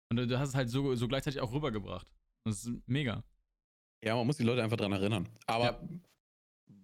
Und 0.09 0.17
du 0.17 0.39
hast 0.39 0.49
es 0.49 0.55
halt 0.55 0.69
so, 0.69 0.95
so 0.95 1.07
gleichzeitig 1.07 1.41
auch 1.41 1.51
rübergebracht. 1.51 2.07
Das 2.45 2.65
ist 2.65 2.71
mega. 2.87 3.23
Ja, 4.03 4.15
man 4.15 4.25
muss 4.25 4.37
die 4.37 4.43
Leute 4.43 4.63
einfach 4.63 4.77
dran 4.77 4.91
erinnern. 4.91 5.27
Aber 5.45 5.65
ja. 5.65 5.79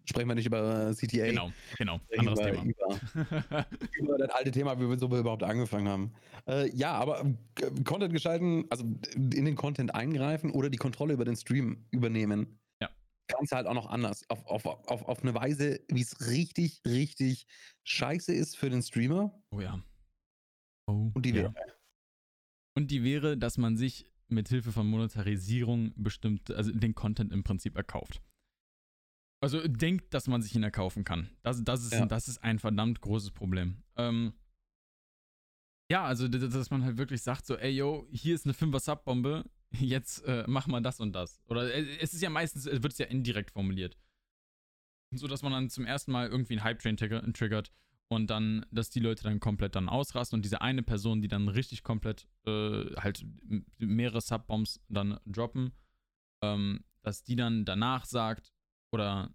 sprechen 0.06 0.28
wir 0.28 0.36
nicht 0.36 0.46
über 0.46 0.94
CTA. 0.94 1.25
Genau, 1.25 1.52
genau. 1.78 2.02
Anderes 2.18 2.40
über, 2.40 2.52
Thema. 2.52 2.64
Über, 2.64 3.68
über, 3.98 4.18
das 4.18 4.30
alte 4.32 4.52
Thema, 4.52 4.80
wie 4.80 4.90
wir 4.90 5.00
so 5.00 5.06
überhaupt 5.08 5.44
angefangen 5.44 5.88
haben. 5.88 6.14
Äh, 6.48 6.70
ja, 6.75 6.94
aber 6.94 7.22
äh, 7.22 7.84
Content 7.84 8.14
gestalten, 8.14 8.66
also 8.70 8.84
in 9.16 9.46
den 9.46 9.56
Content 9.56 9.96
eingreifen 9.96 10.52
oder 10.52 10.70
die 10.70 10.78
Kontrolle 10.78 11.14
über 11.14 11.25
den 11.25 11.36
Stream 11.36 11.86
übernehmen. 11.92 12.60
Ganze 13.27 13.55
halt 13.55 13.67
auch 13.67 13.74
noch 13.74 13.88
anders. 13.88 14.29
Auf, 14.29 14.46
auf, 14.46 14.65
auf, 14.65 15.03
auf 15.03 15.22
eine 15.22 15.34
Weise, 15.34 15.79
wie 15.89 16.01
es 16.01 16.27
richtig, 16.27 16.82
richtig 16.86 17.48
scheiße 17.84 18.34
ist 18.34 18.58
für 18.58 18.70
den 18.70 18.82
Streamer. 18.82 19.34
Oh 19.51 19.62
ja. 19.62 19.84
Oh, 20.88 21.12
Und 21.13 21.25
die 21.25 21.29
ja. 21.29 21.36
wäre. 21.36 21.55
Und 22.77 22.91
die 22.91 23.03
wäre, 23.03 23.38
dass 23.38 23.58
man 23.58 23.77
sich 23.77 24.05
mit 24.27 24.50
Hilfe 24.50 24.72
von 24.72 24.88
Monetarisierung 24.88 25.94
bestimmt, 25.96 26.51
also 26.51 26.72
den 26.72 26.94
Content 26.94 27.32
im 27.32 27.44
Prinzip 27.44 27.75
erkauft. 27.75 28.22
Also 29.41 29.65
denkt, 29.67 30.13
dass 30.13 30.27
man 30.27 30.41
sich 30.41 30.55
ihn 30.55 30.63
erkaufen 30.63 31.03
kann. 31.03 31.29
Das, 31.44 31.63
das, 31.63 31.84
ist, 31.84 31.94
ja. 31.94 32.05
das 32.05 32.27
ist 32.27 32.44
ein 32.44 32.60
verdammt 32.60 33.01
großes 33.01 33.32
Problem. 33.32 33.84
Ähm, 33.96 34.34
ja, 35.91 36.03
also 36.03 36.27
dass 36.27 36.72
man 36.72 36.84
halt 36.84 36.98
wirklich 36.98 37.22
sagt 37.22 37.46
so, 37.46 37.55
ey 37.55 37.72
yo, 37.72 38.08
hier 38.12 38.34
ist 38.34 38.46
eine 38.46 38.53
5er 38.53 38.79
Subbombe, 38.79 39.46
jetzt 39.79 40.25
äh, 40.25 40.44
mach 40.48 40.67
mal 40.67 40.82
das 40.82 41.00
und 41.00 41.13
das. 41.13 41.41
Oder 41.48 41.74
äh, 41.74 41.98
es 42.00 42.13
ist 42.13 42.22
ja 42.22 42.29
meistens, 42.29 42.65
wird 42.65 42.91
es 42.91 42.98
ja 42.98 43.05
indirekt 43.05 43.51
formuliert. 43.51 43.98
So 45.12 45.27
dass 45.27 45.44
man 45.44 45.51
dann 45.51 45.70
zum 45.70 45.86
ersten 45.86 46.12
Mal 46.12 46.27
irgendwie 46.27 46.53
einen 46.53 46.63
Hype-Train 46.63 46.98
triggert 46.98 47.72
und 48.08 48.29
dann, 48.29 48.65
dass 48.72 48.89
die 48.89 49.00
Leute 49.00 49.24
dann 49.24 49.39
komplett 49.39 49.75
dann 49.75 49.89
ausrasten 49.89 50.38
und 50.38 50.44
diese 50.44 50.62
eine 50.62 50.84
Person, 50.84 51.22
die 51.22 51.27
dann 51.27 51.48
richtig 51.48 51.84
komplett 51.84 52.27
äh, 52.46 52.96
halt 52.96 53.25
mehrere 53.77 54.22
Subbombs 54.22 54.82
dann 54.89 55.20
droppen, 55.25 55.74
ähm, 56.41 56.84
dass 57.01 57.24
die 57.24 57.36
dann 57.36 57.65
danach 57.65 58.05
sagt, 58.05 58.51
oder 58.91 59.34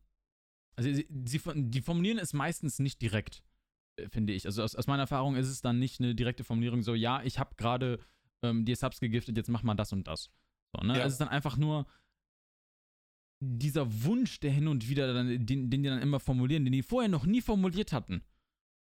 also 0.76 0.92
sie, 0.92 1.06
sie, 1.25 1.40
die 1.54 1.82
formulieren 1.82 2.18
es 2.18 2.32
meistens 2.32 2.78
nicht 2.78 3.02
direkt, 3.02 3.42
äh, 3.97 4.09
finde 4.09 4.32
ich. 4.32 4.47
Also 4.47 4.62
aus, 4.62 4.75
aus 4.75 4.87
meiner 4.87 5.02
Erfahrung 5.02 5.37
ist 5.37 5.49
es 5.49 5.61
dann 5.62 5.78
nicht 5.78 6.00
eine 6.00 6.14
direkte 6.14 6.44
Formulierung 6.44 6.82
so, 6.82 6.94
ja, 6.94 7.23
ich 7.23 7.38
habe 7.38 7.54
gerade 7.56 7.99
ähm, 8.42 8.64
dir 8.64 8.76
Subs 8.76 9.00
gegiftet, 9.00 9.37
jetzt 9.37 9.49
mach 9.49 9.62
mal 9.62 9.75
das 9.75 9.92
und 9.92 10.06
das. 10.06 10.30
So, 10.75 10.87
ne? 10.87 10.99
Ja. 10.99 11.04
Es 11.04 11.12
ist 11.12 11.20
dann 11.20 11.28
einfach 11.28 11.56
nur, 11.56 11.87
dieser 13.42 14.04
Wunsch, 14.04 14.40
der 14.40 14.52
hin 14.52 14.68
und 14.68 14.88
wieder 14.88 15.12
dann, 15.14 15.28
den, 15.28 15.70
den 15.70 15.82
die 15.82 15.88
dann 15.88 16.02
immer 16.02 16.20
formulieren, 16.20 16.64
den 16.64 16.73
die 16.73 16.82
vorher 16.82 17.09
noch 17.09 17.25
nie 17.25 17.40
formuliert 17.40 17.92
hatten. 17.92 18.23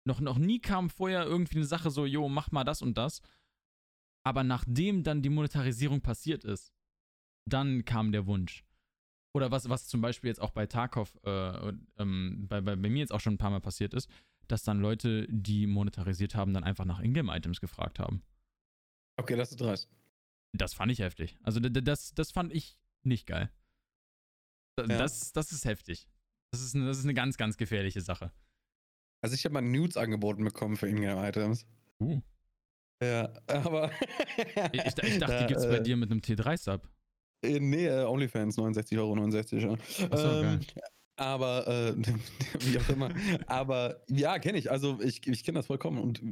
Noch, 0.07 0.21
noch 0.21 0.39
nie 0.39 0.61
kam 0.61 0.91
vorher 0.91 1.25
irgendwie 1.25 1.57
eine 1.57 1.65
Sache 1.65 1.91
so, 1.91 2.05
jo, 2.05 2.29
mach 2.29 2.51
mal 2.51 2.65
das 2.65 2.83
und 2.83 2.99
das. 2.99 3.23
Aber 4.25 4.45
nachdem 4.45 5.03
dann 5.03 5.23
die 5.23 5.31
Monetarisierung 5.31 6.01
passiert 6.01 6.45
ist, 6.45 6.73
dann 7.49 7.85
kam 7.85 8.13
der 8.13 8.27
Wunsch. 8.27 8.65
Oder 9.35 9.51
was, 9.51 9.69
was 9.69 9.89
zum 9.89 10.01
Beispiel 10.01 10.29
jetzt 10.29 10.41
auch 10.41 10.51
bei 10.51 10.67
Tarkov, 10.67 11.19
äh, 11.25 11.73
ähm, 11.99 12.47
bei, 12.49 12.61
bei, 12.61 12.77
bei 12.77 12.89
mir 12.89 13.01
jetzt 13.01 13.13
auch 13.13 13.21
schon 13.21 13.35
ein 13.35 13.39
paar 13.39 13.51
Mal 13.51 13.61
passiert 13.61 13.95
ist, 13.95 14.09
dass 14.49 14.65
dann 14.65 14.81
Leute, 14.81 15.27
die 15.31 15.67
monetarisiert 15.67 16.35
haben, 16.35 16.53
dann 16.53 16.65
einfach 16.65 16.85
nach 16.85 17.01
Ingame-Items 17.01 17.61
gefragt 17.61 17.99
haben. 17.99 18.23
Okay, 19.17 19.37
das 19.37 19.51
ist 19.51 19.61
dreist. 19.61 19.89
Das 20.53 20.75
fand 20.75 20.93
ich 20.93 20.99
heftig. 20.99 21.39
Also 21.43 21.61
das, 21.61 22.15
das 22.15 22.31
fand 22.31 22.53
ich 22.53 22.79
nicht 23.03 23.27
geil. 23.27 23.51
Das, 24.77 24.89
ja. 24.89 25.31
das 25.35 25.53
ist 25.53 25.65
heftig. 25.65 26.09
Das 26.51 26.61
ist, 26.61 26.75
eine, 26.75 26.87
das 26.87 26.99
ist 26.99 27.05
eine 27.05 27.15
ganz, 27.15 27.37
ganz 27.37 27.57
gefährliche 27.57 28.01
Sache. 28.01 28.33
Also 29.23 29.35
ich 29.35 29.45
habe 29.45 29.55
mal 29.55 29.63
Nudes 29.63 29.97
angeboten 29.97 30.45
bekommen 30.45 30.77
für 30.77 30.89
Ingame-Items. 30.89 31.67
Uh. 32.01 32.21
Ja, 33.03 33.33
aber. 33.47 33.91
ich, 34.73 34.85
ich, 34.85 34.95
dachte, 34.95 35.19
da, 35.19 35.39
die 35.41 35.47
gibt's 35.47 35.67
bei 35.67 35.77
äh, 35.77 35.83
dir 35.83 35.97
mit 35.97 36.11
einem 36.11 36.21
T3-Sub. 36.21 36.89
Äh, 37.45 37.59
nee, 37.61 37.87
äh, 37.87 38.05
OnlyFans, 38.05 38.59
69,69 38.59 38.99
Euro. 38.99 39.17
69, 39.17 39.63
ja. 39.63 39.73
Achso, 40.11 40.43
ähm, 40.43 40.61
aber, 41.17 41.67
äh, 41.67 41.95
wie 42.61 42.79
auch 42.79 42.89
immer. 42.89 43.11
aber 43.47 44.03
ja, 44.09 44.39
kenne 44.39 44.59
ich. 44.59 44.71
Also 44.71 45.01
ich, 45.01 45.27
ich 45.27 45.45
kenne 45.45 45.59
das 45.59 45.67
vollkommen. 45.67 45.99
Und 45.99 46.23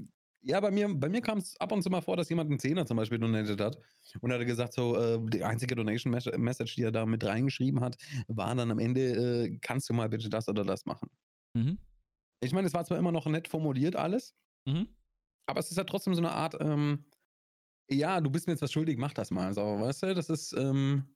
ja, 0.43 0.59
bei 0.61 0.71
mir, 0.71 0.89
bei 0.89 1.09
mir 1.09 1.21
kam 1.21 1.39
es 1.39 1.57
ab 1.61 1.73
und 1.73 1.83
zu 1.83 1.91
mal 1.91 2.01
vor, 2.01 2.17
dass 2.17 2.29
jemand 2.29 2.51
einen 2.51 2.59
Zehner 2.59 2.87
zum 2.87 2.97
Beispiel 2.97 3.19
donated 3.19 3.61
hat. 3.61 3.79
Und 4.21 4.31
er 4.31 4.39
hat 4.39 4.47
gesagt, 4.47 4.73
so, 4.73 4.97
äh, 4.97 5.19
die 5.31 5.45
einzige 5.45 5.75
Donation 5.75 6.13
Message, 6.13 6.75
die 6.77 6.83
er 6.83 6.93
da 6.93 7.05
mit 7.05 7.25
reingeschrieben 7.25 7.81
hat, 7.81 7.97
war 8.29 8.55
dann 8.55 8.71
am 8.71 8.79
Ende, 8.79 9.45
äh, 9.45 9.59
kannst 9.61 9.89
du 9.89 9.93
mal 9.95 10.09
bitte 10.09 10.31
das 10.31 10.49
oder 10.49 10.65
das 10.65 10.87
machen. 10.87 11.11
Mhm. 11.55 11.79
Ich 12.43 12.53
meine, 12.53 12.67
es 12.67 12.75
war 12.75 12.85
zwar 12.85 12.99
immer 12.99 13.13
noch 13.13 13.27
nett 13.27 13.49
formuliert 13.49 13.97
alles, 13.97 14.35
mhm. 14.65 14.89
aber 15.47 15.61
es 15.61 15.71
ist 15.71 15.77
ja 15.77 15.85
trotzdem 15.85 16.15
so 16.15 16.23
eine 16.23 16.33
Art, 16.33 16.57
ähm, 16.59 17.05
ja, 17.91 18.21
du 18.21 18.31
bist 18.31 18.47
mir 18.47 18.55
jetzt 18.55 18.63
was 18.63 18.73
schuldig, 18.73 18.97
mach 18.97 19.13
das 19.13 19.31
mal. 19.31 19.53
So, 19.53 19.63
weißt 19.63 20.05
du, 20.05 20.15
das 20.15 20.31
ist, 20.31 20.53
ähm, 20.55 21.15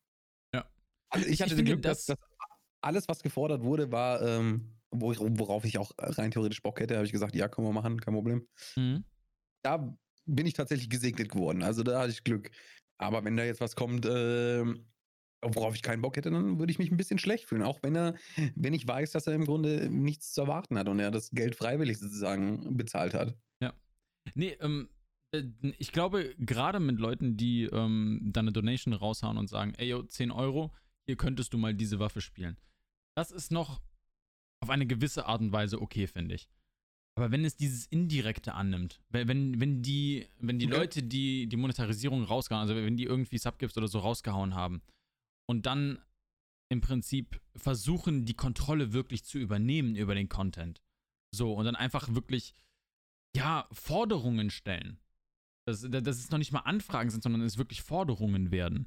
ja. 0.52 0.68
Also 1.08 1.26
ich 1.26 1.40
hatte 1.40 1.52
ich 1.52 1.56
den 1.56 1.64
Glück, 1.64 1.82
dass, 1.82 2.06
dass, 2.06 2.18
alles, 2.82 3.08
was 3.08 3.22
gefordert 3.22 3.62
wurde, 3.62 3.90
war, 3.90 4.20
ähm, 4.20 4.74
worauf 4.90 5.64
ich 5.64 5.78
auch 5.78 5.92
rein 5.98 6.30
theoretisch 6.30 6.62
Bock 6.62 6.80
hätte, 6.80 6.96
habe 6.96 7.06
ich 7.06 7.12
gesagt, 7.12 7.34
ja, 7.34 7.48
können 7.48 7.66
wir 7.66 7.72
machen, 7.72 7.98
kein 8.00 8.12
Problem. 8.12 8.46
Mhm. 8.76 9.04
Da 9.64 9.96
bin 10.26 10.46
ich 10.46 10.54
tatsächlich 10.54 10.90
gesegnet 10.90 11.30
geworden. 11.30 11.62
Also 11.62 11.82
da 11.82 12.00
hatte 12.00 12.10
ich 12.10 12.24
Glück. 12.24 12.50
Aber 12.98 13.24
wenn 13.24 13.36
da 13.36 13.44
jetzt 13.44 13.60
was 13.60 13.76
kommt, 13.76 14.06
äh, 14.06 14.64
worauf 15.42 15.74
ich 15.74 15.82
keinen 15.82 16.02
Bock 16.02 16.16
hätte, 16.16 16.30
dann 16.30 16.58
würde 16.58 16.70
ich 16.70 16.78
mich 16.78 16.90
ein 16.90 16.96
bisschen 16.96 17.18
schlecht 17.18 17.48
fühlen. 17.48 17.62
Auch 17.62 17.82
wenn 17.82 17.96
er, 17.96 18.14
wenn 18.54 18.74
ich 18.74 18.86
weiß, 18.86 19.12
dass 19.12 19.26
er 19.26 19.34
im 19.34 19.44
Grunde 19.44 19.90
nichts 19.90 20.32
zu 20.32 20.42
erwarten 20.42 20.78
hat 20.78 20.88
und 20.88 21.00
er 21.00 21.10
das 21.10 21.30
Geld 21.30 21.56
freiwillig 21.56 21.98
sozusagen 21.98 22.76
bezahlt 22.76 23.14
hat. 23.14 23.36
Ja. 23.60 23.74
Nee, 24.34 24.56
ähm, 24.60 24.88
äh, 25.32 25.42
ich 25.78 25.92
glaube, 25.92 26.34
gerade 26.38 26.80
mit 26.80 26.98
Leuten, 26.98 27.36
die 27.36 27.64
ähm, 27.64 28.20
dann 28.32 28.46
eine 28.46 28.52
Donation 28.52 28.94
raushauen 28.94 29.38
und 29.38 29.48
sagen, 29.48 29.74
ey, 29.76 29.88
yo, 29.88 30.02
10 30.02 30.30
Euro, 30.30 30.72
hier 31.06 31.16
könntest 31.16 31.52
du 31.52 31.58
mal 31.58 31.74
diese 31.74 31.98
Waffe 31.98 32.20
spielen. 32.20 32.56
Das 33.14 33.30
ist 33.30 33.52
noch 33.52 33.80
auf 34.60 34.70
eine 34.70 34.86
gewisse 34.86 35.26
Art 35.26 35.40
und 35.40 35.52
Weise 35.52 35.80
okay, 35.80 36.06
finde 36.06 36.34
ich. 36.34 36.48
Aber 37.16 37.30
wenn 37.30 37.44
es 37.44 37.56
dieses 37.56 37.86
Indirekte 37.86 38.54
annimmt, 38.54 39.00
wenn, 39.10 39.60
wenn 39.60 39.82
die, 39.82 40.26
wenn 40.40 40.58
die 40.58 40.66
okay. 40.66 40.76
Leute, 40.76 41.02
die 41.02 41.46
die 41.46 41.56
Monetarisierung 41.56 42.24
rausgehauen, 42.24 42.68
also 42.68 42.74
wenn 42.74 42.96
die 42.96 43.04
irgendwie 43.04 43.38
Subgifts 43.38 43.78
oder 43.78 43.86
so 43.86 44.00
rausgehauen 44.00 44.54
haben 44.54 44.82
und 45.48 45.66
dann 45.66 46.00
im 46.70 46.80
Prinzip 46.80 47.40
versuchen, 47.54 48.24
die 48.24 48.34
Kontrolle 48.34 48.92
wirklich 48.92 49.24
zu 49.24 49.38
übernehmen 49.38 49.94
über 49.94 50.14
den 50.14 50.28
Content. 50.28 50.82
So, 51.32 51.54
und 51.54 51.64
dann 51.66 51.76
einfach 51.76 52.14
wirklich, 52.14 52.54
ja, 53.36 53.68
Forderungen 53.70 54.50
stellen. 54.50 54.98
Dass, 55.66 55.80
dass 55.82 56.18
es 56.18 56.30
noch 56.30 56.38
nicht 56.38 56.52
mal 56.52 56.60
Anfragen 56.60 57.10
sind, 57.10 57.22
sondern 57.22 57.42
es 57.42 57.58
wirklich 57.58 57.82
Forderungen 57.82 58.50
werden. 58.50 58.86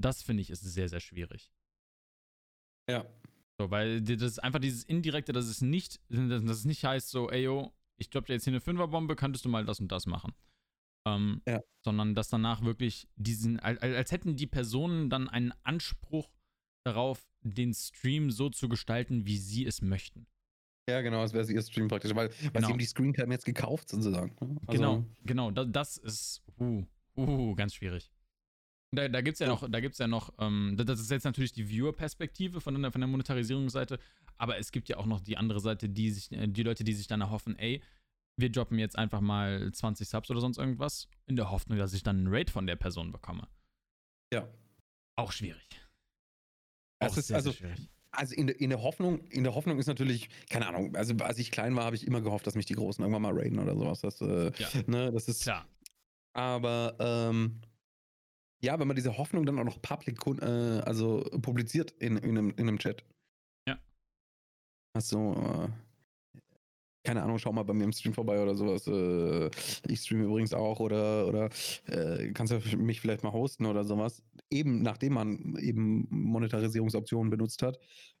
Das 0.00 0.22
finde 0.22 0.40
ich 0.42 0.50
ist 0.50 0.62
sehr, 0.62 0.88
sehr 0.88 1.00
schwierig. 1.00 1.52
Ja. 2.88 3.04
So, 3.60 3.70
weil 3.70 4.00
das 4.00 4.22
ist 4.22 4.38
einfach 4.38 4.58
dieses 4.58 4.84
Indirekte, 4.84 5.32
dass 5.32 5.44
es 5.44 5.60
nicht, 5.60 6.00
dass 6.08 6.42
es 6.44 6.64
nicht 6.64 6.82
heißt 6.82 7.10
so, 7.10 7.28
ey 7.28 7.42
yo, 7.42 7.74
ich 7.98 8.08
droppe 8.08 8.28
dir 8.28 8.32
jetzt 8.32 8.44
hier 8.44 8.54
eine 8.54 8.60
Fünferbombe, 8.62 9.16
könntest 9.16 9.44
du 9.44 9.50
mal 9.50 9.66
das 9.66 9.80
und 9.80 9.92
das 9.92 10.06
machen. 10.06 10.32
Ähm, 11.06 11.42
ja. 11.46 11.60
Sondern 11.82 12.14
dass 12.14 12.30
danach 12.30 12.62
wirklich 12.62 13.06
diesen, 13.16 13.60
als, 13.60 13.78
als 13.82 14.12
hätten 14.12 14.34
die 14.34 14.46
Personen 14.46 15.10
dann 15.10 15.28
einen 15.28 15.52
Anspruch 15.62 16.30
darauf, 16.84 17.28
den 17.42 17.74
Stream 17.74 18.30
so 18.30 18.48
zu 18.48 18.70
gestalten, 18.70 19.26
wie 19.26 19.36
sie 19.36 19.66
es 19.66 19.82
möchten. 19.82 20.26
Ja, 20.88 21.02
genau, 21.02 21.20
als 21.20 21.34
wäre 21.34 21.52
ihr 21.52 21.60
Stream 21.60 21.88
praktisch, 21.88 22.14
weil, 22.14 22.30
weil 22.30 22.50
genau. 22.52 22.66
sie 22.66 22.72
haben 22.72 22.78
die 22.78 22.86
Screentime 22.86 23.34
jetzt 23.34 23.44
gekauft 23.44 23.90
sozusagen. 23.90 24.36
Ne? 24.40 24.56
Also, 24.68 24.72
genau, 24.72 25.04
genau, 25.24 25.50
das, 25.50 25.68
das 25.70 25.96
ist, 25.98 26.42
uh, 26.58 26.82
uh, 27.18 27.54
ganz 27.56 27.74
schwierig. 27.74 28.10
Da, 28.92 29.08
da 29.08 29.20
gibt 29.20 29.34
es 29.36 29.38
ja 29.38 29.46
noch, 29.46 29.68
da 29.68 29.80
gibt's 29.80 29.98
ja 29.98 30.08
noch, 30.08 30.32
ähm, 30.38 30.74
das 30.76 30.98
ist 30.98 31.10
jetzt 31.10 31.24
natürlich 31.24 31.52
die 31.52 31.68
Viewer-Perspektive 31.68 32.60
von 32.60 32.80
der, 32.80 32.90
von 32.90 33.00
der 33.00 33.08
Monetarisierungsseite, 33.08 34.00
aber 34.36 34.58
es 34.58 34.72
gibt 34.72 34.88
ja 34.88 34.96
auch 34.96 35.06
noch 35.06 35.20
die 35.20 35.36
andere 35.36 35.60
Seite, 35.60 35.88
die 35.88 36.10
sich, 36.10 36.32
äh, 36.32 36.48
die 36.48 36.64
Leute, 36.64 36.82
die 36.82 36.92
sich 36.92 37.06
dann 37.06 37.20
erhoffen, 37.20 37.56
ey, 37.56 37.82
wir 38.36 38.50
droppen 38.50 38.78
jetzt 38.78 38.98
einfach 38.98 39.20
mal 39.20 39.70
20 39.70 40.08
Subs 40.08 40.30
oder 40.30 40.40
sonst 40.40 40.58
irgendwas, 40.58 41.08
in 41.26 41.36
der 41.36 41.50
Hoffnung, 41.50 41.78
dass 41.78 41.92
ich 41.92 42.02
dann 42.02 42.18
einen 42.18 42.34
Rate 42.34 42.52
von 42.52 42.66
der 42.66 42.76
Person 42.76 43.12
bekomme. 43.12 43.46
Ja. 44.32 44.48
Auch 45.16 45.30
schwierig. 45.30 45.80
Auch 47.00 47.16
ist, 47.16 47.28
sehr, 47.28 47.36
also, 47.36 47.52
sehr 47.52 47.58
schwierig. 47.58 47.88
Also 48.12 48.34
in, 48.34 48.48
in, 48.48 48.70
der 48.70 48.82
Hoffnung, 48.82 49.24
in 49.28 49.44
der 49.44 49.54
Hoffnung 49.54 49.78
ist 49.78 49.86
natürlich, 49.86 50.28
keine 50.48 50.66
Ahnung, 50.66 50.96
also 50.96 51.14
als 51.18 51.38
ich 51.38 51.52
klein 51.52 51.76
war, 51.76 51.84
habe 51.84 51.94
ich 51.94 52.04
immer 52.04 52.20
gehofft, 52.20 52.44
dass 52.44 52.56
mich 52.56 52.66
die 52.66 52.74
Großen 52.74 53.02
irgendwann 53.02 53.22
mal 53.22 53.38
raiden 53.38 53.60
oder 53.60 53.76
sowas. 53.76 54.00
Das, 54.00 54.20
äh, 54.20 54.50
ja. 54.56 54.68
ne, 54.88 55.12
das 55.12 55.28
ist. 55.28 55.42
Klar. 55.42 55.68
Aber 56.32 56.96
ähm, 56.98 57.60
ja, 58.62 58.78
wenn 58.78 58.88
man 58.88 58.96
diese 58.96 59.16
Hoffnung 59.16 59.46
dann 59.46 59.58
auch 59.58 59.64
noch 59.64 59.80
public, 59.80 60.18
äh, 60.42 60.80
also 60.80 61.20
publiziert 61.42 61.92
in, 61.92 62.16
in, 62.16 62.36
einem, 62.36 62.50
in 62.50 62.68
einem 62.68 62.78
Chat. 62.78 63.04
Ja. 63.66 63.78
Achso, 64.94 65.32
äh, 65.34 65.68
keine 67.04 67.22
Ahnung, 67.22 67.38
schau 67.38 67.52
mal 67.52 67.62
bei 67.62 67.72
mir 67.72 67.84
im 67.84 67.92
Stream 67.92 68.12
vorbei 68.12 68.42
oder 68.42 68.54
sowas. 68.54 68.86
Äh, 68.86 69.50
ich 69.90 70.00
streame 70.00 70.24
übrigens 70.24 70.52
auch 70.52 70.80
oder, 70.80 71.26
oder 71.26 71.48
äh, 71.86 72.30
kannst 72.32 72.52
du 72.52 72.76
mich 72.76 73.00
vielleicht 73.00 73.22
mal 73.22 73.32
hosten 73.32 73.64
oder 73.66 73.84
sowas. 73.84 74.22
Eben 74.50 74.82
nachdem 74.82 75.14
man 75.14 75.56
eben 75.56 76.06
Monetarisierungsoptionen 76.10 77.30
benutzt 77.30 77.62
hat. 77.62 77.78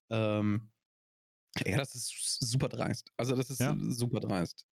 Ähm, 0.08 0.70
ja, 1.66 1.76
das 1.76 1.94
ist 1.94 2.38
super 2.40 2.68
dreist. 2.68 3.12
Also 3.16 3.36
das 3.36 3.50
ist 3.50 3.60
ja. 3.60 3.76
super 3.78 4.20
dreist. 4.20 4.66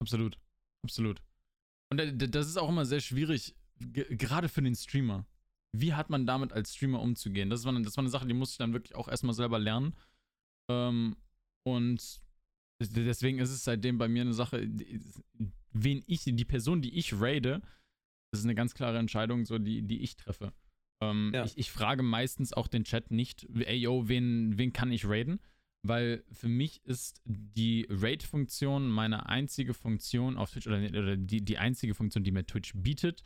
Absolut. 0.00 0.38
Absolut. 0.84 1.22
Und 1.90 2.00
das 2.34 2.48
ist 2.48 2.56
auch 2.56 2.68
immer 2.68 2.84
sehr 2.84 3.00
schwierig, 3.00 3.54
gerade 3.78 4.48
für 4.48 4.62
den 4.62 4.74
Streamer. 4.74 5.26
Wie 5.72 5.94
hat 5.94 6.10
man 6.10 6.26
damit 6.26 6.52
als 6.52 6.74
Streamer 6.74 7.00
umzugehen? 7.00 7.50
Das 7.50 7.64
war, 7.64 7.72
das 7.80 7.96
war 7.96 8.02
eine 8.02 8.10
Sache, 8.10 8.26
die 8.26 8.34
musste 8.34 8.54
ich 8.54 8.58
dann 8.58 8.72
wirklich 8.72 8.94
auch 8.94 9.08
erstmal 9.08 9.34
selber 9.34 9.58
lernen. 9.58 9.94
Ähm, 10.68 11.16
und 11.64 12.20
Deswegen 12.78 13.38
ist 13.38 13.50
es 13.50 13.64
seitdem 13.64 13.96
bei 13.96 14.08
mir 14.08 14.22
eine 14.22 14.34
Sache, 14.34 14.68
wen 15.72 16.02
ich, 16.06 16.24
die 16.24 16.44
Person, 16.44 16.82
die 16.82 16.96
ich 16.96 17.18
raide, 17.18 17.62
das 18.30 18.40
ist 18.40 18.46
eine 18.46 18.54
ganz 18.54 18.74
klare 18.74 18.98
Entscheidung, 18.98 19.46
so 19.46 19.58
die, 19.58 19.82
die 19.82 20.02
ich 20.02 20.16
treffe. 20.16 20.52
Ähm, 21.00 21.32
ja. 21.34 21.44
ich, 21.44 21.56
ich, 21.56 21.70
frage 21.70 22.02
meistens 22.02 22.52
auch 22.52 22.68
den 22.68 22.84
Chat 22.84 23.10
nicht, 23.10 23.46
ey 23.54 23.76
yo, 23.76 24.08
wen, 24.08 24.58
wen 24.58 24.72
kann 24.72 24.92
ich 24.92 25.08
raiden? 25.08 25.40
Weil 25.82 26.24
für 26.32 26.48
mich 26.48 26.84
ist 26.84 27.22
die 27.24 27.86
Raid-Funktion 27.88 28.88
meine 28.88 29.26
einzige 29.28 29.72
Funktion 29.72 30.36
auf 30.36 30.50
Twitch 30.50 30.66
oder, 30.66 30.78
oder 30.78 31.16
die, 31.16 31.44
die 31.44 31.58
einzige 31.58 31.94
Funktion, 31.94 32.24
die 32.24 32.32
mir 32.32 32.46
Twitch 32.46 32.72
bietet, 32.74 33.22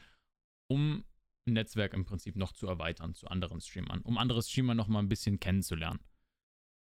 um 0.70 1.04
ein 1.46 1.54
Netzwerk 1.54 1.94
im 1.94 2.04
Prinzip 2.04 2.36
noch 2.36 2.52
zu 2.52 2.66
erweitern 2.66 3.14
zu 3.14 3.26
anderen 3.26 3.60
Streamern, 3.60 4.00
um 4.02 4.18
andere 4.18 4.42
Streamer 4.42 4.74
noch 4.74 4.88
mal 4.88 5.00
ein 5.00 5.08
bisschen 5.08 5.40
kennenzulernen. 5.40 6.00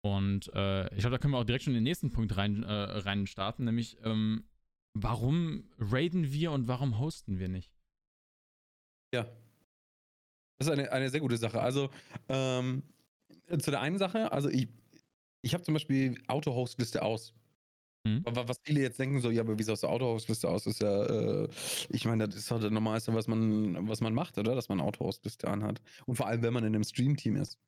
Und 0.04 0.52
äh, 0.54 0.92
ich 0.94 1.00
glaube, 1.00 1.12
da 1.12 1.18
können 1.18 1.32
wir 1.32 1.38
auch 1.38 1.44
direkt 1.44 1.64
schon 1.64 1.72
in 1.72 1.78
den 1.78 1.84
nächsten 1.84 2.10
Punkt 2.10 2.36
rein, 2.36 2.64
äh, 2.64 2.72
rein 2.72 3.26
starten, 3.26 3.64
nämlich 3.64 3.98
ähm, 4.02 4.44
warum 4.94 5.70
raiden 5.78 6.32
wir 6.32 6.52
und 6.52 6.68
warum 6.68 6.98
hosten 6.98 7.38
wir 7.38 7.48
nicht? 7.48 7.72
Ja. 9.14 9.24
Das 10.58 10.68
ist 10.68 10.70
eine, 10.70 10.92
eine 10.92 11.08
sehr 11.08 11.20
gute 11.20 11.36
Sache. 11.36 11.60
Also, 11.60 11.90
ähm, 12.28 12.82
zu 13.58 13.70
der 13.70 13.80
einen 13.80 13.98
Sache, 13.98 14.32
also 14.32 14.48
ich, 14.48 14.68
ich 15.42 15.54
habe 15.54 15.64
zum 15.64 15.74
Beispiel 15.74 16.20
Auto-Host-Liste 16.26 17.02
aus. 17.02 17.34
Hm? 18.06 18.24
Was 18.24 18.58
viele 18.64 18.80
jetzt 18.80 18.98
denken, 18.98 19.20
so, 19.20 19.30
ja, 19.30 19.42
aber 19.42 19.58
wie 19.58 19.62
sieht 19.62 19.72
aus 19.72 19.80
der 19.80 19.90
Auto-Host-Liste 19.90 20.48
aus? 20.48 20.66
Ist 20.66 20.82
ja, 20.82 21.04
äh, 21.04 21.48
ich 21.88 22.04
meine, 22.04 22.26
das 22.26 22.36
ist 22.36 22.50
halt 22.50 22.64
das 22.64 22.70
Normalste, 22.70 23.14
was 23.14 23.28
man, 23.28 23.88
was 23.88 24.00
man 24.00 24.14
macht, 24.14 24.38
oder? 24.38 24.54
Dass 24.54 24.68
man 24.68 24.80
Auto-Host-Liste 24.80 25.48
anhat. 25.48 25.80
Und 26.06 26.16
vor 26.16 26.26
allem, 26.26 26.42
wenn 26.42 26.52
man 26.52 26.64
in 26.64 26.74
einem 26.74 26.84
Stream-Team 26.84 27.36
ist. 27.36 27.58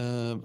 Äh, 0.00 0.36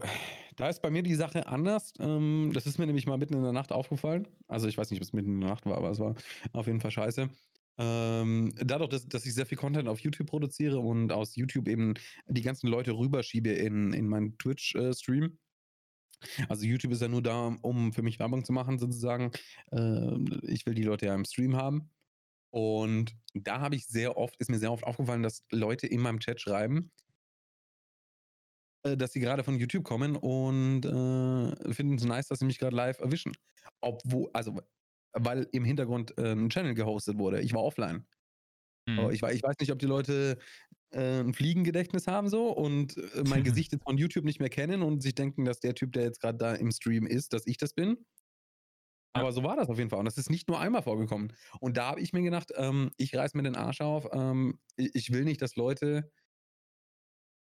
da 0.58 0.70
ist 0.70 0.82
bei 0.82 0.90
mir 0.90 1.04
die 1.04 1.16
Sache 1.16 1.48
anders. 1.48 1.94
Ähm, 2.00 2.52
das 2.54 2.66
ist 2.66 2.78
mir 2.78 2.86
nämlich 2.86 3.08
mal 3.08 3.18
mitten 3.18 3.36
in 3.36 3.44
der 3.44 3.52
Nacht 3.54 3.72
aufgefallen. 3.72 4.28
Also 4.48 4.68
ich 4.68 4.78
weiß 4.78 4.92
nicht, 4.92 5.00
ob 5.00 5.04
es 5.04 5.14
mitten 5.14 5.36
in 5.36 5.42
der 5.42 5.50
Nacht 5.50 5.66
war, 5.66 5.78
aber 5.78 5.92
es 5.92 6.00
war 6.00 6.16
auf 6.54 6.68
jeden 6.68 6.82
Fall 6.82 6.92
scheiße. 6.92 7.30
Ähm, 7.78 8.54
dadurch, 8.58 8.90
dass, 8.90 9.08
dass 9.08 9.26
ich 9.26 9.34
sehr 9.34 9.46
viel 9.46 9.58
Content 9.58 9.90
auf 9.90 10.00
YouTube 10.00 10.28
produziere 10.28 10.80
und 10.80 11.12
aus 11.12 11.36
YouTube 11.36 11.68
eben 11.68 11.94
die 12.28 12.42
ganzen 12.42 12.68
Leute 12.68 12.92
rüberschiebe 12.92 13.50
in, 13.50 13.94
in 13.94 14.08
meinen 14.08 14.38
Twitch-Stream. 14.38 15.38
Also 16.50 16.66
YouTube 16.66 16.92
ist 16.92 17.02
ja 17.02 17.08
nur 17.08 17.22
da, 17.22 17.56
um 17.62 17.94
für 17.94 18.02
mich 18.02 18.20
Werbung 18.20 18.44
zu 18.44 18.54
machen, 18.54 18.80
sozusagen. 18.80 19.32
Äh, 19.72 20.18
ich 20.44 20.66
will 20.66 20.74
die 20.74 20.84
Leute 20.84 21.08
ja 21.08 21.16
im 21.16 21.26
Stream 21.26 21.56
haben. 21.56 21.90
Und 22.52 23.16
da 23.34 23.60
habe 23.60 23.76
ich 23.76 23.86
sehr 23.86 24.18
oft, 24.18 24.36
ist 24.38 24.50
mir 24.50 24.60
sehr 24.60 24.72
oft 24.72 24.86
aufgefallen, 24.86 25.24
dass 25.24 25.44
Leute 25.52 25.88
in 25.88 26.00
meinem 26.00 26.20
Chat 26.20 26.40
schreiben, 26.40 26.92
äh, 28.84 28.96
dass 28.96 29.12
sie 29.12 29.20
gerade 29.20 29.44
von 29.44 29.60
YouTube 29.60 29.84
kommen 29.84 30.16
und 30.16 30.86
äh, 30.86 31.74
finden 31.74 31.96
es 31.96 32.06
nice, 32.06 32.28
dass 32.28 32.40
sie 32.40 32.46
mich 32.46 32.60
gerade 32.60 32.76
live 32.76 33.00
erwischen. 33.00 33.34
Obwohl, 33.82 34.30
also 34.34 34.62
weil 35.12 35.48
im 35.52 35.66
Hintergrund 35.66 36.18
äh, 36.18 36.34
ein 36.34 36.50
Channel 36.50 36.74
gehostet 36.76 37.18
wurde. 37.18 37.42
Ich 37.42 37.54
war 37.54 37.64
offline. 37.64 38.06
Mhm. 38.88 39.10
Ich, 39.12 39.22
war, 39.22 39.34
ich 39.34 39.42
weiß 39.42 39.56
nicht, 39.60 39.72
ob 39.72 39.80
die 39.80 39.86
Leute 39.86 40.38
äh, 40.96 41.20
ein 41.20 41.34
Fliegengedächtnis 41.34 42.08
haben 42.08 42.30
so 42.30 42.50
und 42.50 42.98
äh, 42.98 43.24
mein 43.28 43.44
Gesicht 43.44 43.74
jetzt 43.74 43.84
von 43.84 43.98
YouTube 43.98 44.26
nicht 44.26 44.40
mehr 44.40 44.50
kennen 44.50 44.82
und 44.82 45.02
sich 45.02 45.14
denken, 45.14 45.46
dass 45.46 45.60
der 45.60 45.76
Typ, 45.76 45.92
der 45.92 46.04
jetzt 46.04 46.22
gerade 46.22 46.38
da 46.38 46.54
im 46.56 46.72
Stream 46.72 47.06
ist, 47.06 47.34
dass 47.34 47.46
ich 47.46 47.58
das 47.58 47.74
bin. 47.74 47.98
Aber 49.14 49.32
so 49.32 49.44
war 49.44 49.56
das 49.56 49.70
auf 49.70 49.78
jeden 49.78 49.90
Fall. 49.90 50.00
Und 50.00 50.06
das 50.06 50.18
ist 50.18 50.30
nicht 50.30 50.50
nur 50.50 50.60
einmal 50.60 50.82
vorgekommen. 50.82 51.32
Und 51.62 51.78
da 51.78 51.92
habe 51.92 52.02
ich 52.02 52.12
mir 52.12 52.22
gedacht, 52.22 52.52
ähm, 52.56 52.92
ich 52.98 53.16
reiß 53.16 53.34
mir 53.34 53.44
den 53.44 53.56
Arsch 53.56 53.80
auf. 53.80 54.08
Ähm, 54.12 54.60
ich 54.76 55.12
will 55.12 55.24
nicht, 55.24 55.42
dass 55.42 55.56
Leute 55.56 56.12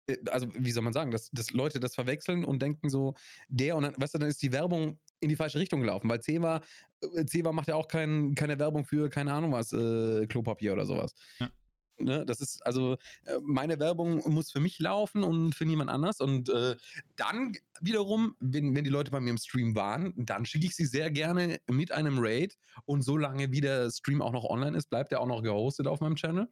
äh, 0.07 0.17
also 0.29 0.47
wie 0.53 0.71
soll 0.71 0.83
man 0.83 0.93
sagen, 0.93 1.11
dass, 1.11 1.29
dass 1.31 1.51
Leute 1.51 1.79
das 1.79 1.95
verwechseln 1.95 2.45
und 2.45 2.61
denken 2.61 2.89
so, 2.89 3.15
der 3.49 3.75
und 3.75 3.83
dann, 3.83 3.95
weißt 3.97 4.13
du, 4.13 4.19
dann 4.19 4.29
ist 4.29 4.41
die 4.41 4.51
Werbung 4.51 4.99
in 5.19 5.29
die 5.29 5.35
falsche 5.35 5.59
Richtung 5.59 5.81
gelaufen, 5.81 6.09
weil 6.09 6.21
Ceva, 6.21 6.61
äh, 7.01 7.25
Ceva 7.25 7.51
macht 7.51 7.67
ja 7.67 7.75
auch 7.75 7.87
kein, 7.87 8.35
keine 8.35 8.59
Werbung 8.59 8.85
für, 8.85 9.09
keine 9.09 9.33
Ahnung 9.33 9.51
was, 9.51 9.73
äh, 9.73 10.27
Klopapier 10.27 10.73
oder 10.73 10.85
sowas. 10.85 11.13
Ja. 11.39 11.49
Ne, 11.97 12.25
das 12.25 12.41
ist 12.41 12.65
also 12.65 12.97
äh, 13.23 13.39
meine 13.41 13.79
Werbung 13.79 14.21
muss 14.29 14.51
für 14.51 14.59
mich 14.59 14.79
laufen 14.79 15.23
und 15.23 15.55
für 15.55 15.65
niemand 15.65 15.89
anders. 15.89 16.19
Und 16.19 16.49
äh, 16.49 16.75
dann 17.15 17.55
wiederum, 17.79 18.35
wenn, 18.39 18.75
wenn 18.75 18.83
die 18.83 18.89
Leute 18.89 19.11
bei 19.11 19.21
mir 19.21 19.29
im 19.29 19.37
Stream 19.37 19.75
waren, 19.75 20.13
dann 20.17 20.45
schicke 20.45 20.65
ich 20.65 20.75
sie 20.75 20.85
sehr 20.85 21.09
gerne 21.09 21.59
mit 21.67 21.93
einem 21.93 22.17
Raid. 22.19 22.57
Und 22.83 23.03
solange 23.03 23.51
wie 23.51 23.61
der 23.61 23.89
Stream 23.91 24.21
auch 24.21 24.33
noch 24.33 24.43
online 24.43 24.77
ist, 24.77 24.89
bleibt 24.89 25.13
er 25.13 25.21
auch 25.21 25.27
noch 25.27 25.41
gehostet 25.41 25.87
auf 25.87 26.01
meinem 26.01 26.15
Channel. 26.15 26.49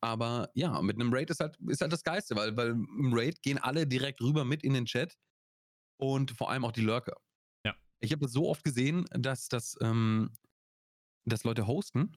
Aber 0.00 0.50
ja, 0.54 0.80
mit 0.82 1.00
einem 1.00 1.12
Raid 1.12 1.30
ist 1.30 1.40
halt, 1.40 1.58
ist 1.66 1.80
halt 1.80 1.92
das 1.92 2.04
Geiste, 2.04 2.36
weil, 2.36 2.56
weil 2.56 2.70
im 2.70 3.12
Raid 3.12 3.42
gehen 3.42 3.58
alle 3.58 3.88
direkt 3.88 4.20
rüber 4.20 4.44
mit 4.44 4.62
in 4.62 4.74
den 4.74 4.84
Chat 4.84 5.16
und 5.96 6.30
vor 6.30 6.50
allem 6.50 6.64
auch 6.64 6.70
die 6.70 6.82
Lurker. 6.82 7.16
Ja. 7.64 7.74
Ich 7.98 8.12
habe 8.12 8.22
das 8.22 8.32
so 8.32 8.48
oft 8.48 8.62
gesehen, 8.62 9.06
dass, 9.10 9.48
dass, 9.48 9.76
ähm, 9.80 10.30
dass 11.24 11.42
Leute 11.42 11.66
hosten 11.66 12.16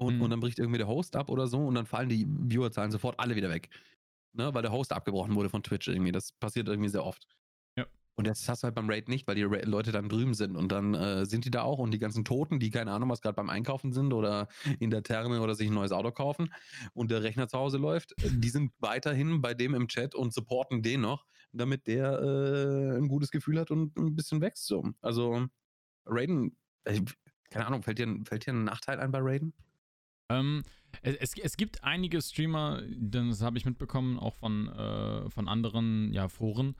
und, 0.00 0.16
mhm. 0.16 0.22
und 0.22 0.30
dann 0.30 0.40
bricht 0.40 0.58
irgendwie 0.58 0.78
der 0.78 0.88
Host 0.88 1.16
ab 1.16 1.28
oder 1.28 1.46
so 1.46 1.66
und 1.66 1.74
dann 1.74 1.86
fallen 1.86 2.08
die 2.08 2.26
Viewerzahlen 2.26 2.90
sofort 2.90 3.18
alle 3.18 3.36
wieder 3.36 3.50
weg. 3.50 3.70
Ne, 4.32 4.54
weil 4.54 4.62
der 4.62 4.70
Host 4.70 4.92
abgebrochen 4.92 5.34
wurde 5.34 5.48
von 5.48 5.62
Twitch 5.62 5.88
irgendwie. 5.88 6.12
Das 6.12 6.32
passiert 6.32 6.68
irgendwie 6.68 6.88
sehr 6.88 7.04
oft. 7.04 7.26
Und 8.20 8.26
das 8.26 8.46
hast 8.50 8.62
du 8.62 8.64
halt 8.66 8.74
beim 8.74 8.90
Raid 8.90 9.08
nicht, 9.08 9.26
weil 9.26 9.34
die 9.34 9.44
Leute 9.44 9.92
dann 9.92 10.10
drüben 10.10 10.34
sind. 10.34 10.54
Und 10.54 10.70
dann 10.72 10.92
äh, 10.92 11.24
sind 11.24 11.46
die 11.46 11.50
da 11.50 11.62
auch 11.62 11.78
und 11.78 11.90
die 11.90 11.98
ganzen 11.98 12.22
Toten, 12.22 12.60
die 12.60 12.68
keine 12.68 12.92
Ahnung, 12.92 13.08
was 13.08 13.22
gerade 13.22 13.34
beim 13.36 13.48
Einkaufen 13.48 13.94
sind 13.94 14.12
oder 14.12 14.48
in 14.78 14.90
der 14.90 15.02
Therme 15.02 15.40
oder 15.40 15.54
sich 15.54 15.68
ein 15.68 15.74
neues 15.74 15.90
Auto 15.90 16.10
kaufen 16.10 16.52
und 16.92 17.10
der 17.10 17.22
Rechner 17.22 17.48
zu 17.48 17.58
Hause 17.58 17.78
läuft, 17.78 18.12
äh, 18.22 18.28
die 18.30 18.50
sind 18.50 18.72
weiterhin 18.78 19.40
bei 19.40 19.54
dem 19.54 19.74
im 19.74 19.88
Chat 19.88 20.14
und 20.14 20.34
supporten 20.34 20.82
den 20.82 21.00
noch, 21.00 21.24
damit 21.52 21.86
der 21.86 22.20
äh, 22.20 22.98
ein 22.98 23.08
gutes 23.08 23.30
Gefühl 23.30 23.58
hat 23.58 23.70
und 23.70 23.96
ein 23.96 24.14
bisschen 24.14 24.42
wächst. 24.42 24.66
So. 24.66 24.84
Also 25.00 25.46
Raiden, 26.04 26.58
äh, 26.84 27.00
keine 27.48 27.66
Ahnung, 27.68 27.82
fällt 27.82 28.00
dir, 28.00 28.20
fällt 28.26 28.44
dir 28.44 28.52
ein 28.52 28.64
Nachteil 28.64 29.00
ein 29.00 29.12
bei 29.12 29.20
Raiden? 29.22 29.54
Ähm, 30.30 30.62
es, 31.02 31.36
es, 31.36 31.56
gibt 31.56 31.84
einige 31.84 32.20
Streamer, 32.22 32.82
das 32.96 33.42
habe 33.42 33.58
ich 33.58 33.64
mitbekommen, 33.64 34.18
auch 34.18 34.34
von, 34.34 34.68
äh, 34.68 35.28
von 35.30 35.48
anderen 35.48 36.12
ja, 36.12 36.28
Foren, 36.28 36.76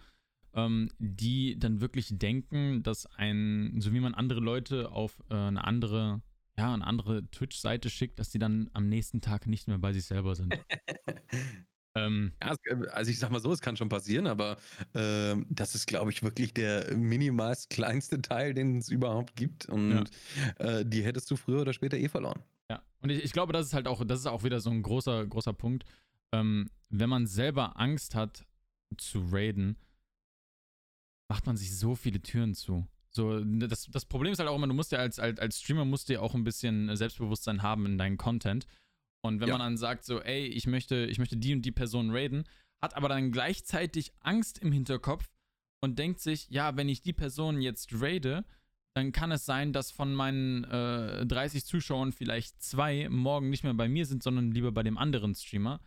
ähm, 0.55 0.91
die 0.99 1.59
dann 1.59 1.81
wirklich 1.81 2.09
denken, 2.11 2.83
dass 2.83 3.07
ein, 3.07 3.81
so 3.81 3.93
wie 3.93 4.01
man 4.01 4.15
andere 4.15 4.41
Leute 4.41 4.91
auf 4.91 5.23
äh, 5.31 5.35
eine 5.35 5.65
andere, 5.65 6.23
ja, 6.57 6.73
eine 6.75 6.87
andere 6.87 7.29
Twitch-Seite 7.31 7.91
schickt, 7.91 8.19
dass 8.19 8.31
die 8.31 8.39
dann 8.39 8.71
am 8.73 8.89
nächsten 8.89 9.21
Tag 9.21 9.47
nicht 9.47 9.69
mehr 9.69 9.79
bei 9.79 9.93
sich 9.93 10.05
selber 10.05 10.35
sind. 10.35 10.53
ähm, 11.95 12.33
ja, 12.43 12.55
äh, 12.65 12.89
also 12.89 13.11
ich 13.11 13.19
sag 13.19 13.31
mal 13.31 13.41
so, 13.41 13.53
es 13.53 13.61
kann 13.61 13.77
schon 13.77 13.89
passieren, 13.89 14.27
aber 14.27 14.59
äh, 14.93 15.37
das 15.49 15.75
ist, 15.75 15.87
glaube 15.87 16.11
ich, 16.11 16.23
wirklich 16.23 16.53
der 16.53 16.97
minimalst 16.97 17.71
kleinste 17.71 18.21
Teil, 18.21 18.55
den 18.55 18.79
es 18.79 18.89
überhaupt 18.89 19.37
gibt. 19.37 19.67
Und 19.67 20.11
ja. 20.59 20.65
äh, 20.65 20.85
die 20.85 21.05
hättest 21.05 21.31
du 21.31 21.37
früher 21.37 21.63
oder 21.63 21.73
später 21.73 21.97
eh 21.97 22.09
verloren. 22.09 22.43
Ja, 22.71 22.83
und 23.03 23.11
ich, 23.11 23.25
ich, 23.25 23.33
glaube, 23.33 23.53
das 23.53 23.67
ist 23.67 23.75
halt 23.75 23.89
auch, 23.89 24.05
das 24.05 24.21
ist 24.21 24.27
auch 24.27 24.45
wieder 24.45 24.61
so 24.61 24.71
ein 24.71 24.83
großer, 24.83 25.27
großer 25.27 25.53
Punkt. 25.53 25.85
Ähm, 26.33 26.71
wenn 26.89 27.11
man 27.11 27.27
selber 27.27 27.79
Angst 27.79 28.15
hat 28.15 28.47
zu 28.97 29.27
raiden, 29.31 29.77
macht 31.29 31.47
man 31.47 31.57
sich 31.57 31.77
so 31.77 31.95
viele 31.95 32.23
Türen 32.23 32.55
zu. 32.55 32.87
So, 33.11 33.41
ne, 33.41 33.67
das, 33.67 33.87
das 33.87 34.05
Problem 34.05 34.33
ist 34.33 34.39
halt 34.39 34.49
auch 34.49 34.55
immer, 34.55 34.69
du 34.69 34.75
musst 34.75 34.93
ja 34.93 35.01
als, 35.01 35.19
als, 35.19 35.41
als 35.41 35.61
Streamer 35.61 35.85
musst 35.85 36.09
du 36.09 36.15
ja 36.15 36.21
auch 36.21 36.35
ein 36.35 36.45
bisschen 36.45 36.95
Selbstbewusstsein 36.97 37.63
haben 37.63 37.87
in 37.87 37.99
deinem 37.99 38.17
Content. 38.17 38.67
Und 39.23 39.41
wenn 39.41 39.49
ja. 39.49 39.55
man 39.59 39.67
dann 39.67 39.77
sagt, 39.77 40.05
so, 40.05 40.21
ey, 40.21 40.47
ich 40.47 40.67
möchte, 40.67 41.07
ich 41.07 41.19
möchte 41.19 41.37
die 41.37 41.53
und 41.53 41.63
die 41.63 41.73
Person 41.73 42.11
raiden, 42.11 42.45
hat 42.81 42.97
aber 42.97 43.09
dann 43.09 43.33
gleichzeitig 43.33 44.13
Angst 44.21 44.59
im 44.59 44.73
Hinterkopf 44.73 45.29
und 45.83 45.99
denkt 45.99 46.21
sich, 46.21 46.49
ja, 46.51 46.77
wenn 46.77 46.89
ich 46.89 47.03
die 47.03 47.13
Person 47.13 47.61
jetzt 47.61 47.91
raide, 48.01 48.45
dann 48.95 49.13
kann 49.13 49.31
es 49.31 49.47
sein, 49.47 49.73
dass 49.73 49.91
von 49.91 50.15
meinen 50.15 50.65
äh, 50.65 51.27
30 51.27 51.65
Zuschauern 51.65 52.13
vielleicht 52.13 52.63
zwei 52.63 53.09
morgen 53.09 53.51
nicht 53.51 53.65
mehr 53.65 53.75
bei 53.75 53.89
mir 53.89 54.07
sind, 54.07 54.23
sondern 54.23 54.51
lieber 54.51 54.73
bei 54.73 54.83
dem 54.83 54.99
anderen 54.99 55.35
Streamer. 55.35 55.81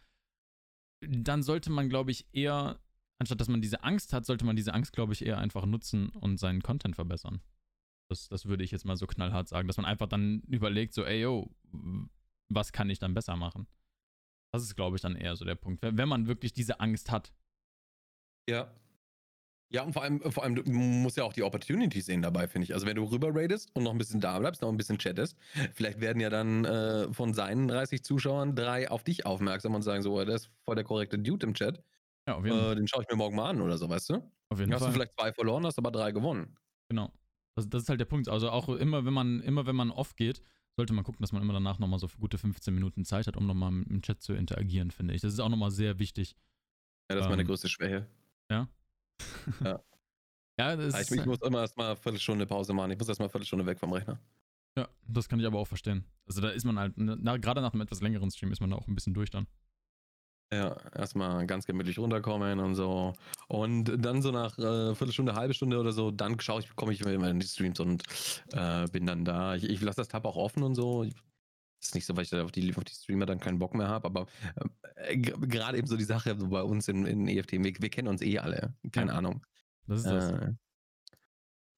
Dann 1.05 1.43
sollte 1.43 1.69
man, 1.69 1.89
glaube 1.89 2.11
ich, 2.11 2.27
eher 2.33 2.79
anstatt 3.23 3.39
dass 3.39 3.47
man 3.47 3.61
diese 3.61 3.83
Angst 3.83 4.13
hat, 4.13 4.25
sollte 4.25 4.45
man 4.45 4.55
diese 4.55 4.73
Angst, 4.73 4.93
glaube 4.93 5.13
ich, 5.13 5.25
eher 5.25 5.37
einfach 5.37 5.65
nutzen 5.65 6.09
und 6.09 6.37
seinen 6.37 6.61
Content 6.61 6.95
verbessern. 6.95 7.41
Das, 8.09 8.27
das 8.27 8.45
würde 8.45 8.63
ich 8.63 8.71
jetzt 8.71 8.85
mal 8.85 8.97
so 8.97 9.07
knallhart 9.07 9.47
sagen, 9.47 9.67
dass 9.67 9.77
man 9.77 9.85
einfach 9.85 10.07
dann 10.07 10.41
überlegt, 10.41 10.93
so, 10.93 11.05
ey, 11.05 11.21
yo, 11.21 11.49
was 12.49 12.73
kann 12.73 12.89
ich 12.89 12.99
dann 12.99 13.13
besser 13.13 13.35
machen? 13.37 13.67
Das 14.51 14.61
ist, 14.61 14.75
glaube 14.75 14.97
ich, 14.97 15.01
dann 15.01 15.15
eher 15.15 15.35
so 15.35 15.45
der 15.45 15.55
Punkt, 15.55 15.81
wenn 15.81 16.09
man 16.09 16.27
wirklich 16.27 16.53
diese 16.53 16.79
Angst 16.79 17.11
hat. 17.11 17.33
Ja. 18.49 18.71
Ja, 19.73 19.81
und 19.81 19.93
vor 19.93 20.03
allem, 20.03 20.21
vor 20.31 20.43
allem, 20.43 20.55
du 20.55 20.63
musst 20.71 21.17
ja 21.17 21.23
auch 21.23 21.33
die 21.33 21.41
Opportunity 21.41 21.99
sehen 22.01 22.21
dabei, 22.21 22.47
finde 22.47 22.65
ich. 22.65 22.75
Also, 22.75 22.85
wenn 22.85 22.95
du 22.95 23.05
rüber 23.05 23.29
raidest 23.33 23.75
und 23.75 23.83
noch 23.83 23.91
ein 23.91 23.97
bisschen 23.97 24.21
da 24.21 24.37
bleibst, 24.37 24.61
noch 24.61 24.69
ein 24.69 24.77
bisschen 24.77 24.99
chattest, 24.99 25.35
vielleicht 25.73 25.99
werden 25.99 26.19
ja 26.19 26.29
dann 26.29 26.63
äh, 26.63 27.11
von 27.11 27.33
seinen 27.33 27.67
30 27.67 28.03
Zuschauern 28.03 28.55
drei 28.55 28.91
auf 28.91 29.03
dich 29.03 29.25
aufmerksam 29.25 29.73
und 29.73 29.81
sagen 29.81 30.03
so, 30.03 30.23
der 30.23 30.35
ist 30.35 30.51
voll 30.63 30.75
der 30.75 30.83
korrekte 30.83 31.17
Dude 31.17 31.47
im 31.47 31.55
Chat. 31.55 31.83
Ja, 32.27 32.35
auf 32.35 32.45
jeden 32.45 32.57
Fall. 32.57 32.73
Äh, 32.73 32.75
den 32.75 32.87
schaue 32.87 33.01
ich 33.01 33.09
mir 33.09 33.15
morgen 33.15 33.35
mal 33.35 33.49
an 33.49 33.61
oder 33.61 33.77
so, 33.79 33.89
weißt 33.89 34.11
du? 34.11 34.31
Auf 34.49 34.59
jeden 34.59 34.71
hast 34.71 34.79
Fall. 34.79 34.89
Hast 34.89 34.95
du 34.95 34.99
vielleicht 34.99 35.19
zwei 35.19 35.33
verloren, 35.33 35.65
hast 35.65 35.79
aber 35.79 35.89
drei 35.89 36.11
gewonnen. 36.11 36.55
Genau. 36.89 37.11
Das, 37.55 37.67
das, 37.67 37.83
ist 37.83 37.89
halt 37.89 37.99
der 37.99 38.05
Punkt. 38.05 38.29
Also 38.29 38.51
auch 38.51 38.69
immer, 38.69 39.05
wenn 39.05 39.13
man, 39.13 39.41
immer 39.41 39.65
wenn 39.65 39.75
man 39.75 39.89
off 39.89 40.15
geht, 40.15 40.43
sollte 40.75 40.93
man 40.93 41.03
gucken, 41.03 41.21
dass 41.21 41.31
man 41.31 41.41
immer 41.41 41.53
danach 41.53 41.79
nochmal 41.79 41.97
so 41.97 42.07
für 42.07 42.19
gute 42.19 42.37
15 42.37 42.73
Minuten 42.75 43.05
Zeit 43.05 43.25
hat, 43.25 43.37
um 43.37 43.47
nochmal 43.47 43.71
im 43.71 44.01
Chat 44.03 44.21
zu 44.21 44.33
interagieren, 44.33 44.91
finde 44.91 45.15
ich. 45.15 45.21
Das 45.21 45.33
ist 45.33 45.39
auch 45.39 45.49
nochmal 45.49 45.71
sehr 45.71 45.97
wichtig. 45.97 46.35
Ja, 47.09 47.15
das 47.15 47.21
ist 47.21 47.25
ähm, 47.25 47.31
meine 47.31 47.45
größte 47.45 47.69
Schwäche. 47.69 48.07
Ja? 48.51 48.67
Ja. 49.63 49.79
ja, 50.59 50.75
das 50.75 51.11
ich, 51.11 51.19
ich 51.19 51.25
muss 51.25 51.41
immer 51.41 51.61
erstmal 51.61 51.87
eine 51.87 51.95
Viertelstunde 51.95 52.45
Pause 52.45 52.73
machen. 52.73 52.91
Ich 52.91 52.97
muss 52.97 53.07
erstmal 53.07 53.25
eine 53.25 53.31
Viertelstunde 53.31 53.65
weg 53.65 53.79
vom 53.79 53.91
Rechner. 53.93 54.19
Ja, 54.77 54.87
das 55.07 55.29
kann 55.29 55.39
ich 55.39 55.45
aber 55.45 55.59
auch 55.59 55.67
verstehen. 55.67 56.05
Also 56.25 56.41
da 56.41 56.49
ist 56.49 56.63
man 56.65 56.79
halt, 56.79 56.93
na, 56.95 57.37
gerade 57.37 57.61
nach 57.61 57.73
einem 57.73 57.81
etwas 57.81 58.01
längeren 58.01 58.31
Stream 58.31 58.51
ist 58.51 58.59
man 58.59 58.71
da 58.71 58.75
auch 58.75 58.87
ein 58.87 58.95
bisschen 58.95 59.13
durch 59.13 59.29
dann. 59.29 59.47
Ja, 60.51 60.77
erstmal 60.95 61.47
ganz 61.47 61.65
gemütlich 61.65 61.97
runterkommen 61.97 62.59
und 62.59 62.75
so. 62.75 63.13
Und 63.47 63.85
dann 64.05 64.21
so 64.21 64.31
nach 64.31 64.57
äh, 64.59 64.93
Viertelstunde, 64.93 65.33
halbe 65.33 65.53
Stunde 65.53 65.79
oder 65.79 65.91
so, 65.91 66.11
dann 66.11 66.39
schaue 66.39 66.61
ich, 66.61 66.75
komme 66.75 66.93
ich 66.93 67.01
immer 67.01 67.29
in 67.29 67.39
die 67.39 67.47
Streams 67.47 67.79
und 67.79 68.03
äh, 68.51 68.85
bin 68.87 69.05
dann 69.05 69.25
da. 69.25 69.55
Ich, 69.55 69.63
ich 69.63 69.81
lasse 69.81 69.97
das 69.97 70.09
Tab 70.09 70.25
auch 70.25 70.35
offen 70.35 70.61
und 70.63 70.75
so. 70.75 71.05
Ist 71.83 71.95
nicht 71.95 72.05
so, 72.05 72.15
weil 72.15 72.23
ich 72.23 72.33
auf 72.33 72.51
die, 72.51 72.73
auf 72.75 72.83
die 72.83 72.93
Streamer 72.93 73.25
dann 73.25 73.39
keinen 73.39 73.59
Bock 73.59 73.75
mehr 73.75 73.89
habe, 73.89 74.05
aber 74.05 74.27
äh, 74.95 75.17
gerade 75.17 75.77
eben 75.77 75.87
so 75.87 75.97
die 75.97 76.03
Sache 76.05 76.35
so 76.39 76.47
bei 76.47 76.61
uns 76.61 76.87
in, 76.87 77.05
in 77.05 77.27
EFT, 77.27 77.51
wir, 77.53 77.73
wir 77.77 77.89
kennen 77.89 78.07
uns 78.07 78.21
eh 78.21 78.39
alle. 78.39 78.73
Keine 78.91 79.11
ja. 79.11 79.17
Ahnung. 79.17 79.45
Das 79.87 79.99
ist 79.99 80.07
das. 80.07 80.31
Äh, 80.31 80.53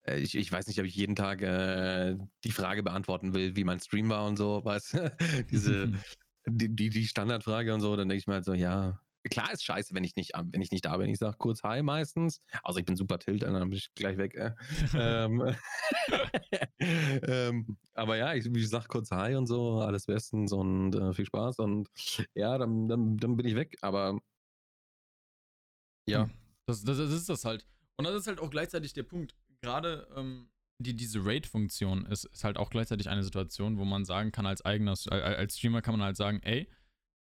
äh, 0.03 0.19
ich, 0.19 0.35
ich, 0.35 0.51
weiß 0.51 0.67
nicht, 0.67 0.79
ob 0.79 0.85
ich 0.85 0.95
jeden 0.95 1.15
Tag 1.15 1.41
äh, 1.41 2.15
die 2.43 2.51
Frage 2.51 2.83
beantworten 2.83 3.33
will, 3.33 3.55
wie 3.55 3.63
mein 3.63 3.79
Stream 3.79 4.09
war 4.09 4.27
und 4.27 4.37
so, 4.37 4.63
weißt 4.63 4.99
Diese 5.51 5.91
die, 6.47 6.75
die, 6.75 6.89
die 6.89 7.07
Standardfrage 7.07 7.73
und 7.73 7.81
so, 7.81 7.95
dann 7.95 8.07
denke 8.07 8.19
ich 8.19 8.27
mir 8.27 8.35
halt 8.35 8.45
so, 8.45 8.53
ja, 8.53 8.99
klar 9.29 9.51
ist 9.51 9.63
scheiße, 9.63 9.93
wenn 9.93 10.03
ich 10.03 10.15
nicht, 10.15 10.31
wenn 10.35 10.61
ich 10.61 10.71
nicht 10.71 10.85
da 10.85 10.97
bin. 10.97 11.09
Ich 11.09 11.19
sage 11.19 11.37
kurz 11.37 11.63
Hi 11.63 11.81
meistens. 11.83 12.41
Also 12.63 12.79
ich 12.79 12.85
bin 12.85 12.95
super 12.95 13.19
tilt, 13.19 13.43
dann 13.43 13.53
bin 13.69 13.77
ich 13.77 13.93
gleich 13.95 14.17
weg. 14.17 14.35
Äh. 14.35 14.51
ähm, 14.95 15.55
ähm, 16.79 17.77
aber 17.93 18.17
ja, 18.17 18.33
ich, 18.33 18.45
ich 18.45 18.69
sage 18.69 18.87
kurz 18.87 19.11
Hi 19.11 19.35
und 19.35 19.47
so, 19.47 19.79
alles 19.79 20.05
bestens 20.05 20.51
und 20.51 20.95
äh, 20.95 21.13
viel 21.13 21.25
Spaß 21.25 21.59
und 21.59 21.89
ja, 22.33 22.57
dann, 22.57 22.87
dann, 22.87 23.17
dann 23.17 23.35
bin 23.35 23.45
ich 23.45 23.55
weg. 23.55 23.77
Aber 23.81 24.19
ja. 26.07 26.23
Hm. 26.23 26.31
Das, 26.67 26.83
das, 26.83 26.97
das 26.97 27.11
ist 27.11 27.29
das 27.29 27.45
halt. 27.45 27.65
Und 27.97 28.05
das 28.05 28.15
ist 28.15 28.27
halt 28.27 28.39
auch 28.39 28.49
gleichzeitig 28.49 28.93
der 28.93 29.03
Punkt. 29.03 29.35
Gerade, 29.61 30.07
ähm, 30.15 30.49
die, 30.79 30.95
diese 30.95 31.23
Raid-Funktion 31.23 32.05
ist, 32.05 32.25
ist 32.25 32.43
halt 32.43 32.57
auch 32.57 32.69
gleichzeitig 32.69 33.07
eine 33.07 33.23
Situation, 33.23 33.77
wo 33.77 33.85
man 33.85 34.03
sagen 34.03 34.31
kann, 34.31 34.45
als 34.45 34.63
eigener, 34.65 34.95
als 35.09 35.57
Streamer 35.57 35.81
kann 35.81 35.93
man 35.93 36.03
halt 36.03 36.17
sagen, 36.17 36.41
ey, 36.43 36.69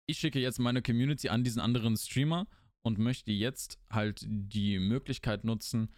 ich 0.06 0.18
schicke 0.18 0.40
jetzt 0.40 0.58
meine 0.58 0.82
Community 0.82 1.28
an 1.28 1.44
diesen 1.44 1.60
anderen 1.60 1.96
Streamer 1.96 2.46
und 2.82 2.98
möchte 2.98 3.32
jetzt 3.32 3.78
halt 3.90 4.24
die 4.26 4.78
Möglichkeit 4.78 5.44
nutzen, 5.44 5.92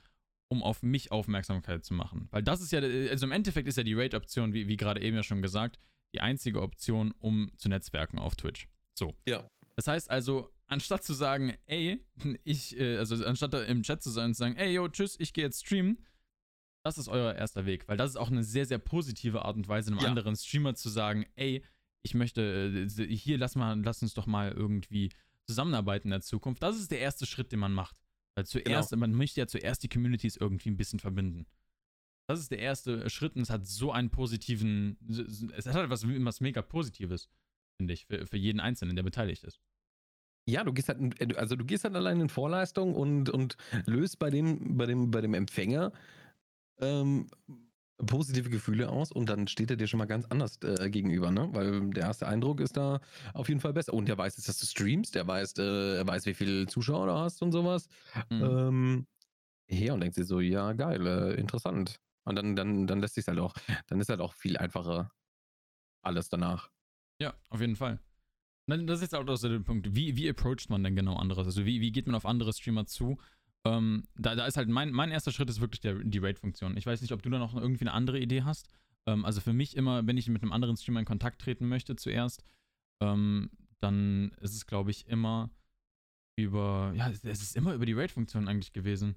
um 0.49 0.63
auf 0.63 0.83
mich 0.83 1.13
Aufmerksamkeit 1.13 1.85
zu 1.85 1.95
machen. 1.95 2.29
Weil 2.31 2.43
das 2.43 2.63
ist 2.63 2.73
ja, 2.73 2.81
also 2.81 3.27
im 3.27 3.33
Endeffekt 3.33 3.69
ist 3.69 3.77
ja 3.77 3.83
die 3.83 3.95
Raid-Option, 3.95 4.55
wie, 4.55 4.67
wie 4.69 4.77
gerade 4.77 5.03
eben 5.03 5.17
ja 5.17 5.23
schon 5.23 5.43
gesagt, 5.43 5.79
die 6.15 6.21
einzige 6.21 6.63
Option, 6.63 7.13
um 7.19 7.51
zu 7.57 7.69
netzwerken 7.69 8.19
auf 8.19 8.35
Twitch. 8.37 8.69
So. 8.99 9.15
Ja. 9.29 9.47
Das 9.77 9.87
heißt 9.87 10.11
also, 10.11 10.51
anstatt 10.67 11.05
zu 11.05 11.13
sagen, 11.13 11.55
ey, 11.67 12.03
ich, 12.45 12.79
äh, 12.79 12.97
also 12.97 13.23
anstatt 13.25 13.53
da 13.53 13.63
im 13.63 13.83
Chat 13.83 14.03
zu 14.03 14.11
sein 14.11 14.27
und 14.27 14.35
zu 14.35 14.39
sagen, 14.39 14.57
ey, 14.57 14.73
yo, 14.73 14.89
tschüss, 14.89 15.17
ich 15.21 15.35
gehe 15.35 15.45
jetzt 15.45 15.67
streamen, 15.67 16.05
das 16.85 16.97
ist 16.97 17.09
euer 17.09 17.35
erster 17.35 17.67
Weg, 17.67 17.87
weil 17.89 17.99
das 17.99 18.11
ist 18.11 18.17
auch 18.17 18.31
eine 18.31 18.43
sehr, 18.43 18.65
sehr 18.65 18.79
positive 18.79 19.45
Art 19.45 19.57
und 19.57 19.69
Weise, 19.69 19.91
einem 19.91 20.01
ja. 20.01 20.09
anderen 20.09 20.37
Streamer 20.37 20.75
zu 20.75 20.89
sagen, 20.89 21.27
ey, 21.35 21.63
ich 22.03 22.15
möchte, 22.15 22.89
äh, 22.99 23.17
hier 23.17 23.39
lass 23.39 23.57
mal, 23.57 23.81
lass 23.83 24.03
uns 24.03 24.15
doch 24.15 24.27
mal 24.27 24.53
irgendwie 24.53 25.11
zusammenarbeiten 25.47 26.09
in 26.09 26.13
der 26.13 26.21
Zukunft. 26.21 26.63
Das 26.63 26.79
ist 26.79 26.91
der 26.91 27.01
erste 27.01 27.27
Schritt, 27.27 27.53
den 27.53 27.59
man 27.59 27.73
macht. 27.73 27.97
Weil 28.35 28.47
zuerst, 28.47 28.91
genau. 28.91 29.01
man 29.01 29.15
möchte 29.15 29.41
ja 29.41 29.47
zuerst 29.47 29.83
die 29.83 29.89
Communities 29.89 30.37
irgendwie 30.37 30.71
ein 30.71 30.77
bisschen 30.77 31.01
verbinden. 31.01 31.47
Das 32.29 32.39
ist 32.39 32.51
der 32.51 32.59
erste 32.59 33.09
Schritt 33.09 33.35
und 33.35 33.43
es 33.43 33.51
hat 33.51 33.67
so 33.67 33.91
einen 33.91 34.11
positiven, 34.11 34.99
es 35.57 35.67
hat 35.67 35.75
halt 35.75 35.91
was, 35.91 36.07
was 36.07 36.41
mega 36.41 36.61
Positives, 36.61 37.29
finde 37.79 37.95
ich, 37.95 38.07
für, 38.07 38.27
für 38.27 38.37
jeden 38.37 38.61
Einzelnen, 38.61 38.97
der 38.97 39.03
beteiligt 39.03 39.45
ist. 39.45 39.61
Ja, 40.47 40.63
du 40.63 40.73
gehst 40.73 40.89
halt, 40.89 41.21
äh, 41.21 41.35
also 41.37 41.57
du 41.57 41.65
gehst 41.65 41.85
halt 41.85 41.97
allein 41.97 42.21
in 42.21 42.29
Vorleistung 42.29 42.95
und, 42.95 43.31
und 43.31 43.57
löst 43.87 44.19
bei 44.19 44.31
dem, 44.31 44.77
bei 44.77 44.87
dem, 44.87 45.11
bei 45.11 45.21
dem 45.21 45.35
Empfänger 45.35 45.93
ähm, 46.81 47.29
positive 48.07 48.49
Gefühle 48.49 48.89
aus 48.89 49.11
und 49.11 49.29
dann 49.29 49.49
steht 49.49 49.71
er 49.71 49.77
dir 49.77 49.87
schon 49.87 49.99
mal 49.99 50.07
ganz 50.07 50.27
anders 50.27 50.59
äh, 50.63 50.89
gegenüber, 50.89 51.31
ne? 51.31 51.49
Weil 51.53 51.91
der 51.91 52.05
erste 52.05 52.29
Eindruck 52.29 52.61
ist 52.61 52.77
da 52.77 53.01
auf 53.35 53.49
jeden 53.49 53.61
Fall 53.61 53.73
besser. 53.73 53.93
Und 53.93 54.07
der 54.07 54.17
weiß 54.17 54.37
jetzt, 54.37 54.49
dass 54.49 54.59
du 54.59 54.67
streamst, 54.67 55.15
der 55.15 55.27
weiß, 55.27 55.55
äh, 55.59 55.97
er 55.97 56.07
weiß, 56.07 56.27
wie 56.27 56.35
viele 56.35 56.67
Zuschauer 56.67 57.07
du 57.07 57.13
hast 57.15 57.43
und 57.43 57.53
sowas. 57.53 57.89
Mhm. 58.31 58.43
Ähm, 58.43 59.07
ja, 59.69 59.95
und 59.95 60.01
denkt 60.01 60.15
sich 60.15 60.27
so, 60.27 60.41
ja, 60.41 60.73
geil, 60.73 61.07
äh, 61.07 61.35
interessant. 61.35 62.01
Und 62.25 62.37
dann, 62.37 62.57
dann, 62.57 62.87
dann 62.87 63.01
lässt 63.01 63.15
sich 63.15 63.27
halt 63.27 63.39
auch, 63.39 63.55
dann 63.87 64.01
ist 64.01 64.09
halt 64.09 64.21
auch 64.21 64.35
viel 64.35 64.57
einfacher 64.57 65.11
alles 66.03 66.29
danach. 66.29 66.71
Ja, 67.21 67.35
auf 67.51 67.61
jeden 67.61 67.77
Fall. 67.77 68.01
Das 68.67 68.97
ist 68.97 69.01
jetzt 69.01 69.15
auch 69.15 69.25
der 69.25 69.59
Punkt. 69.61 69.95
Wie, 69.95 70.17
wie 70.17 70.29
approacht 70.29 70.69
man 70.69 70.85
denn 70.85 70.95
genau 70.95 71.17
anderes? 71.17 71.47
Also 71.47 71.65
wie, 71.65 71.81
wie 71.81 71.91
geht 71.91 72.07
man 72.07 72.15
auf 72.15 72.27
andere 72.27 72.53
Streamer 72.53 72.85
zu? 72.87 73.19
Ähm, 73.67 74.05
da, 74.17 74.35
da 74.35 74.47
ist 74.47 74.57
halt 74.57 74.69
mein, 74.69 74.93
mein 74.93 75.11
erster 75.11 75.33
Schritt 75.33 75.51
ist 75.51 75.61
wirklich 75.61 75.81
der, 75.81 75.95
die 75.95 76.19
Raid-Funktion. 76.19 76.77
Ich 76.77 76.87
weiß 76.87 77.01
nicht, 77.01 77.13
ob 77.13 77.23
du 77.23 77.31
da 77.31 77.39
noch 77.39 77.55
irgendwie 77.55 77.85
eine 77.85 77.93
andere 77.93 78.19
Idee 78.21 78.43
hast. 78.43 78.69
Ähm, 79.07 79.25
also 79.25 79.41
für 79.41 79.53
mich 79.53 79.77
immer, 79.77 80.07
wenn 80.07 80.17
ich 80.17 80.29
mit 80.29 80.43
einem 80.43 80.53
anderen 80.53 80.77
Streamer 80.77 81.01
in 81.01 81.07
Kontakt 81.07 81.41
treten 81.41 81.69
möchte 81.69 81.97
zuerst, 81.97 82.45
ähm, 83.01 83.51
dann 83.81 84.33
ist 84.41 84.55
es, 84.55 84.67
glaube 84.67 84.91
ich, 84.91 85.07
immer 85.07 85.51
über, 86.37 86.93
ja, 86.95 87.11
es 87.11 87.25
ist 87.25 87.57
immer 87.57 87.75
über 87.75 87.87
die 87.87 87.95
Raid-Funktion 87.95 88.49
eigentlich 88.49 88.73
gewesen. 88.73 89.17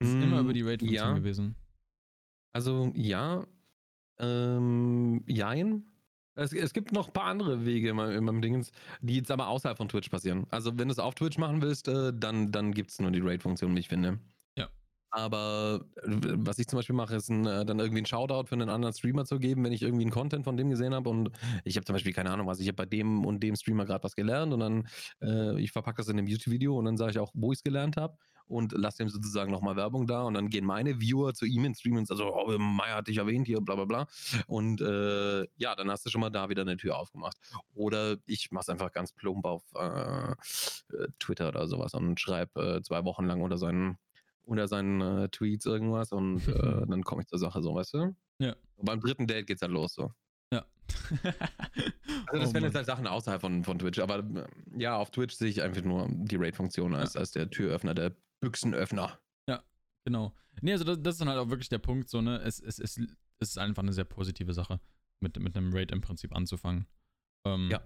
Es 0.00 0.08
ist 0.08 0.16
mm, 0.16 0.22
immer 0.22 0.40
über 0.40 0.52
die 0.52 0.62
Raid-Funktion 0.62 1.08
ja. 1.08 1.14
gewesen. 1.14 1.54
Also 2.52 2.92
ja, 2.94 3.46
ähm, 4.18 5.22
jein. 5.26 5.84
Es, 6.36 6.52
es, 6.52 6.72
gibt 6.72 6.92
noch 6.92 7.08
ein 7.08 7.12
paar 7.12 7.26
andere 7.26 7.64
Wege 7.64 7.90
in 7.90 7.96
meinem 7.96 8.42
Dingens, 8.42 8.72
die 9.00 9.16
jetzt 9.16 9.30
aber 9.30 9.48
außerhalb 9.48 9.76
von 9.76 9.88
Twitch 9.88 10.08
passieren. 10.08 10.46
Also 10.50 10.76
wenn 10.76 10.88
du 10.88 10.92
es 10.92 10.98
auf 10.98 11.14
Twitch 11.14 11.38
machen 11.38 11.62
willst, 11.62 11.86
äh, 11.88 12.12
dann, 12.12 12.50
dann 12.50 12.72
gibt 12.72 12.90
es 12.90 13.00
nur 13.00 13.10
die 13.12 13.20
Raid-Funktion, 13.20 13.74
wie 13.74 13.80
ich 13.80 13.88
finde. 13.88 14.18
Aber 15.16 15.80
was 15.96 16.58
ich 16.58 16.66
zum 16.66 16.78
Beispiel 16.78 16.96
mache, 16.96 17.14
ist 17.14 17.28
ein, 17.28 17.46
äh, 17.46 17.64
dann 17.64 17.78
irgendwie 17.78 17.98
einen 17.98 18.06
Shoutout 18.06 18.48
für 18.48 18.56
einen 18.56 18.68
anderen 18.68 18.92
Streamer 18.92 19.24
zu 19.24 19.38
geben, 19.38 19.62
wenn 19.62 19.72
ich 19.72 19.82
irgendwie 19.82 20.02
einen 20.02 20.10
Content 20.10 20.42
von 20.42 20.56
dem 20.56 20.70
gesehen 20.70 20.92
habe 20.92 21.08
und 21.08 21.30
ich 21.62 21.76
habe 21.76 21.84
zum 21.84 21.94
Beispiel 21.94 22.12
keine 22.12 22.30
Ahnung 22.30 22.48
was, 22.48 22.58
ich 22.58 22.66
habe 22.66 22.74
bei 22.74 22.86
dem 22.86 23.24
und 23.24 23.40
dem 23.40 23.54
Streamer 23.54 23.84
gerade 23.84 24.02
was 24.02 24.16
gelernt 24.16 24.52
und 24.52 24.58
dann 24.58 24.88
äh, 25.22 25.60
ich 25.60 25.70
verpacke 25.70 25.98
das 25.98 26.08
in 26.08 26.18
einem 26.18 26.26
YouTube-Video 26.26 26.76
und 26.76 26.86
dann 26.86 26.96
sage 26.96 27.12
ich 27.12 27.18
auch, 27.20 27.30
wo 27.32 27.52
ich 27.52 27.58
es 27.58 27.62
gelernt 27.62 27.96
habe 27.96 28.18
und 28.46 28.72
lasse 28.72 28.98
dem 28.98 29.08
sozusagen 29.08 29.52
nochmal 29.52 29.76
Werbung 29.76 30.06
da 30.06 30.22
und 30.22 30.34
dann 30.34 30.48
gehen 30.48 30.64
meine 30.64 31.00
Viewer 31.00 31.32
zu 31.32 31.46
ihm 31.46 31.72
Stream 31.74 31.96
und 31.96 32.06
sagen 32.06 32.20
oh, 32.22 32.58
Meier 32.58 32.96
hat 32.96 33.08
dich 33.08 33.18
erwähnt 33.18 33.46
hier, 33.46 33.60
bla 33.60 33.74
bla 33.76 33.84
bla. 33.84 34.06
Und 34.46 34.80
äh, 34.80 35.46
ja, 35.56 35.74
dann 35.74 35.90
hast 35.90 36.04
du 36.04 36.10
schon 36.10 36.20
mal 36.20 36.30
da 36.30 36.48
wieder 36.48 36.62
eine 36.62 36.76
Tür 36.76 36.98
aufgemacht. 36.98 37.36
Oder 37.74 38.16
ich 38.26 38.50
mache 38.50 38.62
es 38.62 38.68
einfach 38.68 38.92
ganz 38.92 39.12
plump 39.12 39.46
auf 39.46 39.62
äh, 39.76 40.32
äh, 40.32 41.08
Twitter 41.18 41.48
oder 41.48 41.66
sowas 41.68 41.94
und 41.94 42.20
schreibe 42.20 42.76
äh, 42.78 42.82
zwei 42.82 43.04
Wochen 43.04 43.24
lang 43.24 43.40
unter 43.40 43.58
seinen 43.58 43.98
unter 44.44 44.68
seinen 44.68 45.00
äh, 45.00 45.28
Tweets 45.28 45.66
irgendwas 45.66 46.12
und 46.12 46.46
äh, 46.48 46.52
dann 46.88 47.02
komme 47.02 47.22
ich 47.22 47.28
zur 47.28 47.38
Sache, 47.38 47.62
so, 47.62 47.74
weißt 47.74 47.94
du? 47.94 48.16
Ja. 48.38 48.54
Und 48.76 48.86
beim 48.86 49.00
dritten 49.00 49.26
Date 49.26 49.46
geht's 49.46 49.60
dann 49.60 49.72
los, 49.72 49.94
so. 49.94 50.12
Ja. 50.52 50.64
also 52.26 52.40
das 52.40 52.50
oh 52.50 52.54
wären 52.54 52.64
jetzt 52.64 52.74
halt 52.74 52.86
Sachen 52.86 53.06
außerhalb 53.06 53.40
von, 53.40 53.64
von 53.64 53.78
Twitch, 53.78 53.98
aber 53.98 54.24
ja, 54.76 54.96
auf 54.96 55.10
Twitch 55.10 55.34
sehe 55.34 55.48
ich 55.48 55.62
einfach 55.62 55.82
nur 55.82 56.08
die 56.10 56.36
Raid-Funktion 56.36 56.94
als, 56.94 57.14
ja. 57.14 57.20
als 57.20 57.32
der 57.32 57.50
Türöffner, 57.50 57.94
der 57.94 58.14
Büchsenöffner. 58.40 59.18
Ja, 59.48 59.62
genau. 60.04 60.34
Nee, 60.60 60.72
also 60.72 60.84
das, 60.84 61.00
das, 61.00 61.14
ist 61.14 61.20
dann 61.20 61.28
halt 61.28 61.38
auch 61.38 61.50
wirklich 61.50 61.68
der 61.68 61.78
Punkt, 61.78 62.08
so, 62.08 62.20
ne, 62.20 62.38
es, 62.42 62.60
es, 62.60 62.78
es, 62.78 62.98
es 63.38 63.50
ist 63.50 63.58
einfach 63.58 63.82
eine 63.82 63.92
sehr 63.92 64.04
positive 64.04 64.52
Sache, 64.52 64.80
mit, 65.20 65.38
mit 65.38 65.56
einem 65.56 65.72
Raid 65.72 65.90
im 65.90 66.00
Prinzip 66.00 66.34
anzufangen. 66.34 66.86
Ähm, 67.46 67.70
ja. 67.70 67.82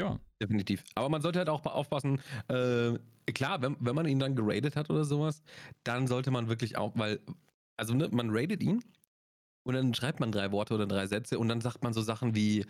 Ja. 0.00 0.20
Definitiv. 0.40 0.84
Aber 0.94 1.08
man 1.08 1.20
sollte 1.20 1.40
halt 1.40 1.48
auch 1.48 1.64
aufpassen, 1.66 2.20
äh, 2.48 2.98
klar, 3.32 3.60
wenn, 3.60 3.76
wenn 3.80 3.94
man 3.94 4.06
ihn 4.06 4.20
dann 4.20 4.36
geradet 4.36 4.76
hat 4.76 4.88
oder 4.88 5.04
sowas, 5.04 5.42
dann 5.84 6.06
sollte 6.06 6.30
man 6.30 6.48
wirklich 6.48 6.76
auch, 6.76 6.92
weil, 6.94 7.20
also 7.76 7.94
ne, 7.94 8.08
man 8.12 8.30
radet 8.30 8.62
ihn 8.62 8.82
und 9.64 9.74
dann 9.74 9.94
schreibt 9.94 10.20
man 10.20 10.30
drei 10.30 10.52
Worte 10.52 10.74
oder 10.74 10.86
drei 10.86 11.06
Sätze 11.06 11.38
und 11.38 11.48
dann 11.48 11.60
sagt 11.60 11.82
man 11.82 11.92
so 11.92 12.02
Sachen 12.02 12.34
wie, 12.34 12.64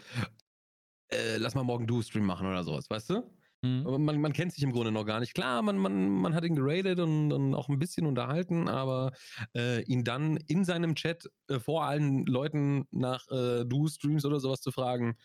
äh, 1.10 1.36
lass 1.36 1.54
mal 1.54 1.62
morgen 1.62 1.86
Du-Stream 1.86 2.24
machen 2.24 2.46
oder 2.46 2.64
sowas, 2.64 2.88
weißt 2.88 3.10
du? 3.10 3.30
Mhm. 3.62 4.04
Man, 4.04 4.20
man, 4.20 4.32
kennt 4.32 4.52
sich 4.52 4.62
im 4.62 4.72
Grunde 4.72 4.92
noch 4.92 5.04
gar 5.04 5.18
nicht. 5.18 5.34
Klar, 5.34 5.62
man, 5.62 5.78
man, 5.78 6.08
man 6.08 6.34
hat 6.34 6.44
ihn 6.44 6.54
geradet 6.54 7.00
und, 7.00 7.32
und 7.32 7.54
auch 7.54 7.68
ein 7.68 7.78
bisschen 7.78 8.06
unterhalten, 8.06 8.68
aber 8.68 9.12
äh, 9.54 9.82
ihn 9.82 10.04
dann 10.04 10.36
in 10.46 10.64
seinem 10.64 10.94
Chat 10.94 11.28
äh, 11.48 11.58
vor 11.58 11.84
allen 11.84 12.24
Leuten 12.26 12.86
nach 12.92 13.26
äh, 13.30 13.64
Du-Streams 13.64 14.24
oder 14.24 14.38
sowas 14.38 14.60
zu 14.60 14.70
fragen, 14.70 15.16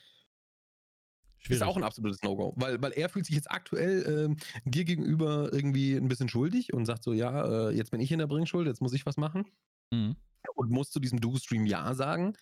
Schwierig. 1.43 1.61
Ist 1.61 1.67
auch 1.67 1.75
ein 1.75 1.83
absolutes 1.83 2.21
No-Go, 2.23 2.53
weil, 2.55 2.81
weil 2.81 2.93
er 2.93 3.09
fühlt 3.09 3.25
sich 3.25 3.35
jetzt 3.35 3.51
aktuell 3.51 4.29
äh, 4.31 4.69
dir 4.69 4.85
gegenüber 4.85 5.51
irgendwie 5.51 5.93
ein 5.93 6.07
bisschen 6.07 6.29
schuldig 6.29 6.73
und 6.73 6.85
sagt 6.85 7.03
so, 7.03 7.11
ja, 7.11 7.67
äh, 7.67 7.75
jetzt 7.75 7.91
bin 7.91 7.99
ich 7.99 8.13
in 8.13 8.19
der 8.19 8.27
Bringschuld, 8.27 8.65
jetzt 8.65 8.81
muss 8.81 8.93
ich 8.93 9.05
was 9.05 9.17
machen. 9.17 9.45
Mhm. 9.91 10.15
Und 10.55 10.71
muss 10.71 10.89
zu 10.89 11.01
diesem 11.01 11.19
Du-Stream 11.19 11.65
Ja 11.65 11.95
sagen, 11.95 12.37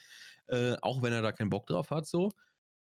äh, 0.47 0.75
auch 0.83 1.01
wenn 1.01 1.13
er 1.13 1.23
da 1.23 1.31
keinen 1.31 1.49
Bock 1.49 1.65
drauf 1.65 1.89
hat, 1.89 2.05
so. 2.05 2.31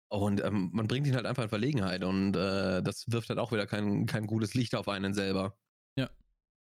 Und 0.10 0.44
ähm, 0.44 0.72
man 0.74 0.88
bringt 0.88 1.06
ihn 1.06 1.16
halt 1.16 1.28
einfach 1.28 1.44
in 1.44 1.50
Verlegenheit 1.50 2.04
und 2.04 2.36
äh, 2.36 2.82
das 2.82 3.12
wirft 3.12 3.30
halt 3.30 3.38
auch 3.38 3.52
wieder 3.52 3.68
kein, 3.68 4.08
kein 4.08 4.26
gutes 4.26 4.56
Licht 4.56 4.74
auf 4.74 4.88
einen 4.88 5.14
selber. 5.14 5.56
Ja, 5.98 6.10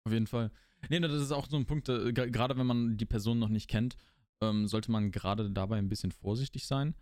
auf 0.05 0.13
jeden 0.13 0.27
Fall. 0.27 0.51
Nee, 0.91 1.01
das 1.01 1.13
ist 1.13 1.33
auch 1.33 1.49
so 1.49 1.57
ein 1.57 1.65
Punkt, 1.65 1.89
äh, 1.89 2.13
gerade 2.13 2.59
wenn 2.59 2.67
man 2.67 2.99
die 2.99 3.07
Person 3.07 3.39
noch 3.39 3.49
nicht 3.49 3.71
kennt, 3.71 3.97
ähm, 4.43 4.67
sollte 4.67 4.91
man 4.91 5.11
gerade 5.11 5.51
dabei 5.51 5.79
ein 5.79 5.89
bisschen 5.89 6.13
vorsichtig 6.13 6.67
sein. 6.67 6.95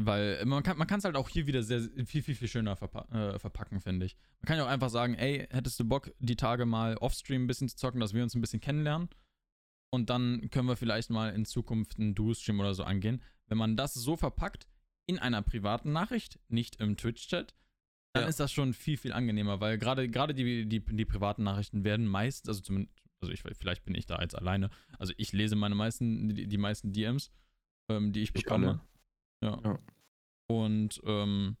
Weil 0.00 0.44
man 0.46 0.62
kann 0.62 0.98
es 0.98 1.04
halt 1.04 1.16
auch 1.16 1.28
hier 1.28 1.48
wieder 1.48 1.62
sehr, 1.64 1.82
viel, 2.06 2.22
viel, 2.22 2.36
viel 2.36 2.46
schöner 2.46 2.76
verpa 2.76 3.02
äh, 3.10 3.38
verpacken, 3.38 3.80
finde 3.80 4.06
ich. 4.06 4.16
Man 4.40 4.46
kann 4.46 4.56
ja 4.56 4.64
auch 4.64 4.68
einfach 4.68 4.90
sagen, 4.90 5.14
ey, 5.14 5.48
hättest 5.50 5.80
du 5.80 5.84
Bock, 5.84 6.12
die 6.20 6.36
Tage 6.36 6.66
mal 6.66 6.96
offstream 6.98 7.44
ein 7.44 7.46
bisschen 7.48 7.68
zu 7.68 7.76
zocken, 7.76 8.00
dass 8.00 8.14
wir 8.14 8.22
uns 8.22 8.34
ein 8.34 8.40
bisschen 8.40 8.60
kennenlernen? 8.60 9.08
Und 9.90 10.10
dann 10.10 10.50
können 10.50 10.68
wir 10.68 10.76
vielleicht 10.76 11.10
mal 11.10 11.34
in 11.34 11.44
Zukunft 11.44 11.98
einen 11.98 12.14
Duo-Stream 12.14 12.60
oder 12.60 12.74
so 12.74 12.84
angehen. 12.84 13.22
Wenn 13.48 13.58
man 13.58 13.76
das 13.76 13.94
so 13.94 14.16
verpackt, 14.16 14.68
in 15.06 15.18
einer 15.18 15.42
privaten 15.42 15.92
Nachricht, 15.92 16.38
nicht 16.48 16.76
im 16.80 16.96
Twitch-Chat, 16.96 17.54
dann 18.12 18.24
ja. 18.24 18.28
ist 18.28 18.40
das 18.40 18.52
schon 18.52 18.74
viel, 18.74 18.98
viel 18.98 19.12
angenehmer, 19.12 19.60
weil 19.60 19.78
gerade 19.78 20.08
gerade 20.08 20.34
die, 20.34 20.66
die, 20.66 20.84
die 20.84 21.04
privaten 21.04 21.42
Nachrichten 21.42 21.82
werden 21.82 22.06
meist, 22.06 22.48
also 22.48 22.60
zumindest, 22.60 22.94
also 23.20 23.32
ich, 23.32 23.42
vielleicht 23.42 23.84
bin 23.84 23.94
ich 23.94 24.06
da 24.06 24.20
jetzt 24.20 24.36
alleine, 24.36 24.70
also 24.98 25.12
ich 25.16 25.32
lese 25.32 25.56
meine 25.56 25.74
meisten, 25.74 26.28
die, 26.28 26.46
die 26.46 26.58
meisten 26.58 26.92
DMs, 26.92 27.30
ähm, 27.90 28.12
die 28.12 28.20
ich 28.20 28.32
bekomme. 28.32 28.80
Ich 28.84 28.97
ja. 29.42 29.60
ja. 29.64 29.78
Und 30.46 31.00
ähm, 31.04 31.56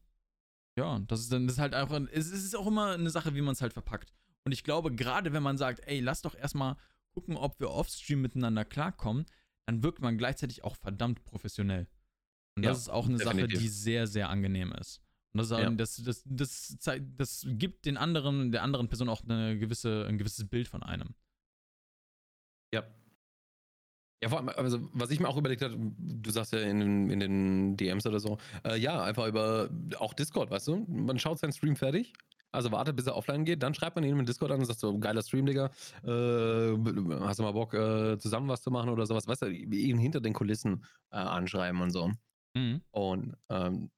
ja, 0.78 0.98
das 1.00 1.20
ist 1.20 1.32
dann 1.32 1.46
das 1.46 1.56
ist 1.56 1.60
halt 1.60 1.74
einfach, 1.74 2.00
es 2.12 2.30
ist 2.30 2.56
auch 2.56 2.66
immer 2.66 2.92
eine 2.92 3.10
Sache, 3.10 3.34
wie 3.34 3.42
man 3.42 3.52
es 3.52 3.60
halt 3.60 3.72
verpackt. 3.72 4.12
Und 4.44 4.52
ich 4.52 4.64
glaube, 4.64 4.94
gerade 4.94 5.32
wenn 5.32 5.42
man 5.42 5.58
sagt, 5.58 5.80
ey, 5.86 6.00
lass 6.00 6.22
doch 6.22 6.34
erstmal 6.34 6.76
gucken, 7.12 7.36
ob 7.36 7.58
wir 7.60 7.70
offstream 7.70 8.22
miteinander 8.22 8.64
klarkommen, 8.64 9.26
dann 9.66 9.82
wirkt 9.82 10.00
man 10.00 10.16
gleichzeitig 10.16 10.64
auch 10.64 10.76
verdammt 10.76 11.24
professionell. 11.24 11.88
Und 12.56 12.64
das 12.64 12.76
ja, 12.76 12.80
ist 12.82 12.88
auch 12.88 13.06
eine 13.06 13.18
definitiv. 13.18 13.54
Sache, 13.54 13.62
die 13.62 13.68
sehr, 13.68 14.06
sehr 14.06 14.30
angenehm 14.30 14.72
ist. 14.72 15.02
Und 15.32 15.40
das, 15.40 15.50
ja. 15.50 15.70
das, 15.70 15.96
das, 15.96 16.22
das, 16.24 16.76
das, 16.78 17.00
das 17.16 17.46
gibt 17.50 17.84
den 17.84 17.96
anderen, 17.96 18.50
der 18.50 18.62
anderen 18.62 18.88
Person 18.88 19.08
auch 19.08 19.22
eine 19.22 19.58
gewisse, 19.58 20.06
ein 20.06 20.16
gewisses 20.16 20.48
Bild 20.48 20.68
von 20.68 20.82
einem. 20.82 21.14
Ja. 22.72 22.84
Ja, 24.22 24.28
vor 24.30 24.38
allem, 24.38 24.48
also 24.48 24.80
was 24.92 25.10
ich 25.10 25.20
mir 25.20 25.28
auch 25.28 25.36
überlegt 25.36 25.62
habe, 25.62 25.76
du 25.78 26.30
sagst 26.30 26.52
ja 26.52 26.58
in, 26.60 27.08
in 27.08 27.20
den 27.20 27.76
DMs 27.76 28.04
oder 28.06 28.18
so, 28.18 28.38
äh, 28.64 28.76
ja, 28.76 29.02
einfach 29.04 29.26
über 29.28 29.70
auch 29.98 30.12
Discord, 30.12 30.50
weißt 30.50 30.66
du? 30.68 30.84
Man 30.88 31.18
schaut 31.20 31.38
seinen 31.38 31.52
Stream 31.52 31.76
fertig 31.76 32.12
Also 32.50 32.72
wartet, 32.72 32.96
bis 32.96 33.06
er 33.06 33.14
offline 33.16 33.44
geht, 33.44 33.62
dann 33.62 33.74
schreibt 33.74 33.94
man 33.96 34.04
ihn 34.04 34.18
im 34.18 34.26
Discord 34.26 34.50
an 34.50 34.58
und 34.60 34.64
sagt 34.66 34.80
so, 34.80 34.98
geiler 34.98 35.22
Stream, 35.22 35.46
Digga. 35.46 35.66
Äh, 36.02 36.76
hast 37.20 37.38
du 37.38 37.42
mal 37.44 37.52
Bock, 37.52 37.74
äh, 37.74 38.18
zusammen 38.18 38.48
was 38.48 38.62
zu 38.62 38.70
machen 38.70 38.88
oder 38.90 39.06
sowas? 39.06 39.28
Weißt 39.28 39.42
du, 39.42 39.50
ihn 39.50 39.98
hinter 39.98 40.20
den 40.20 40.32
Kulissen 40.32 40.84
äh, 41.10 41.16
anschreiben 41.16 41.80
und 41.80 41.90
so. 41.90 42.10
Mhm. 42.54 42.82
Und 42.90 43.36
ähm, 43.50 43.90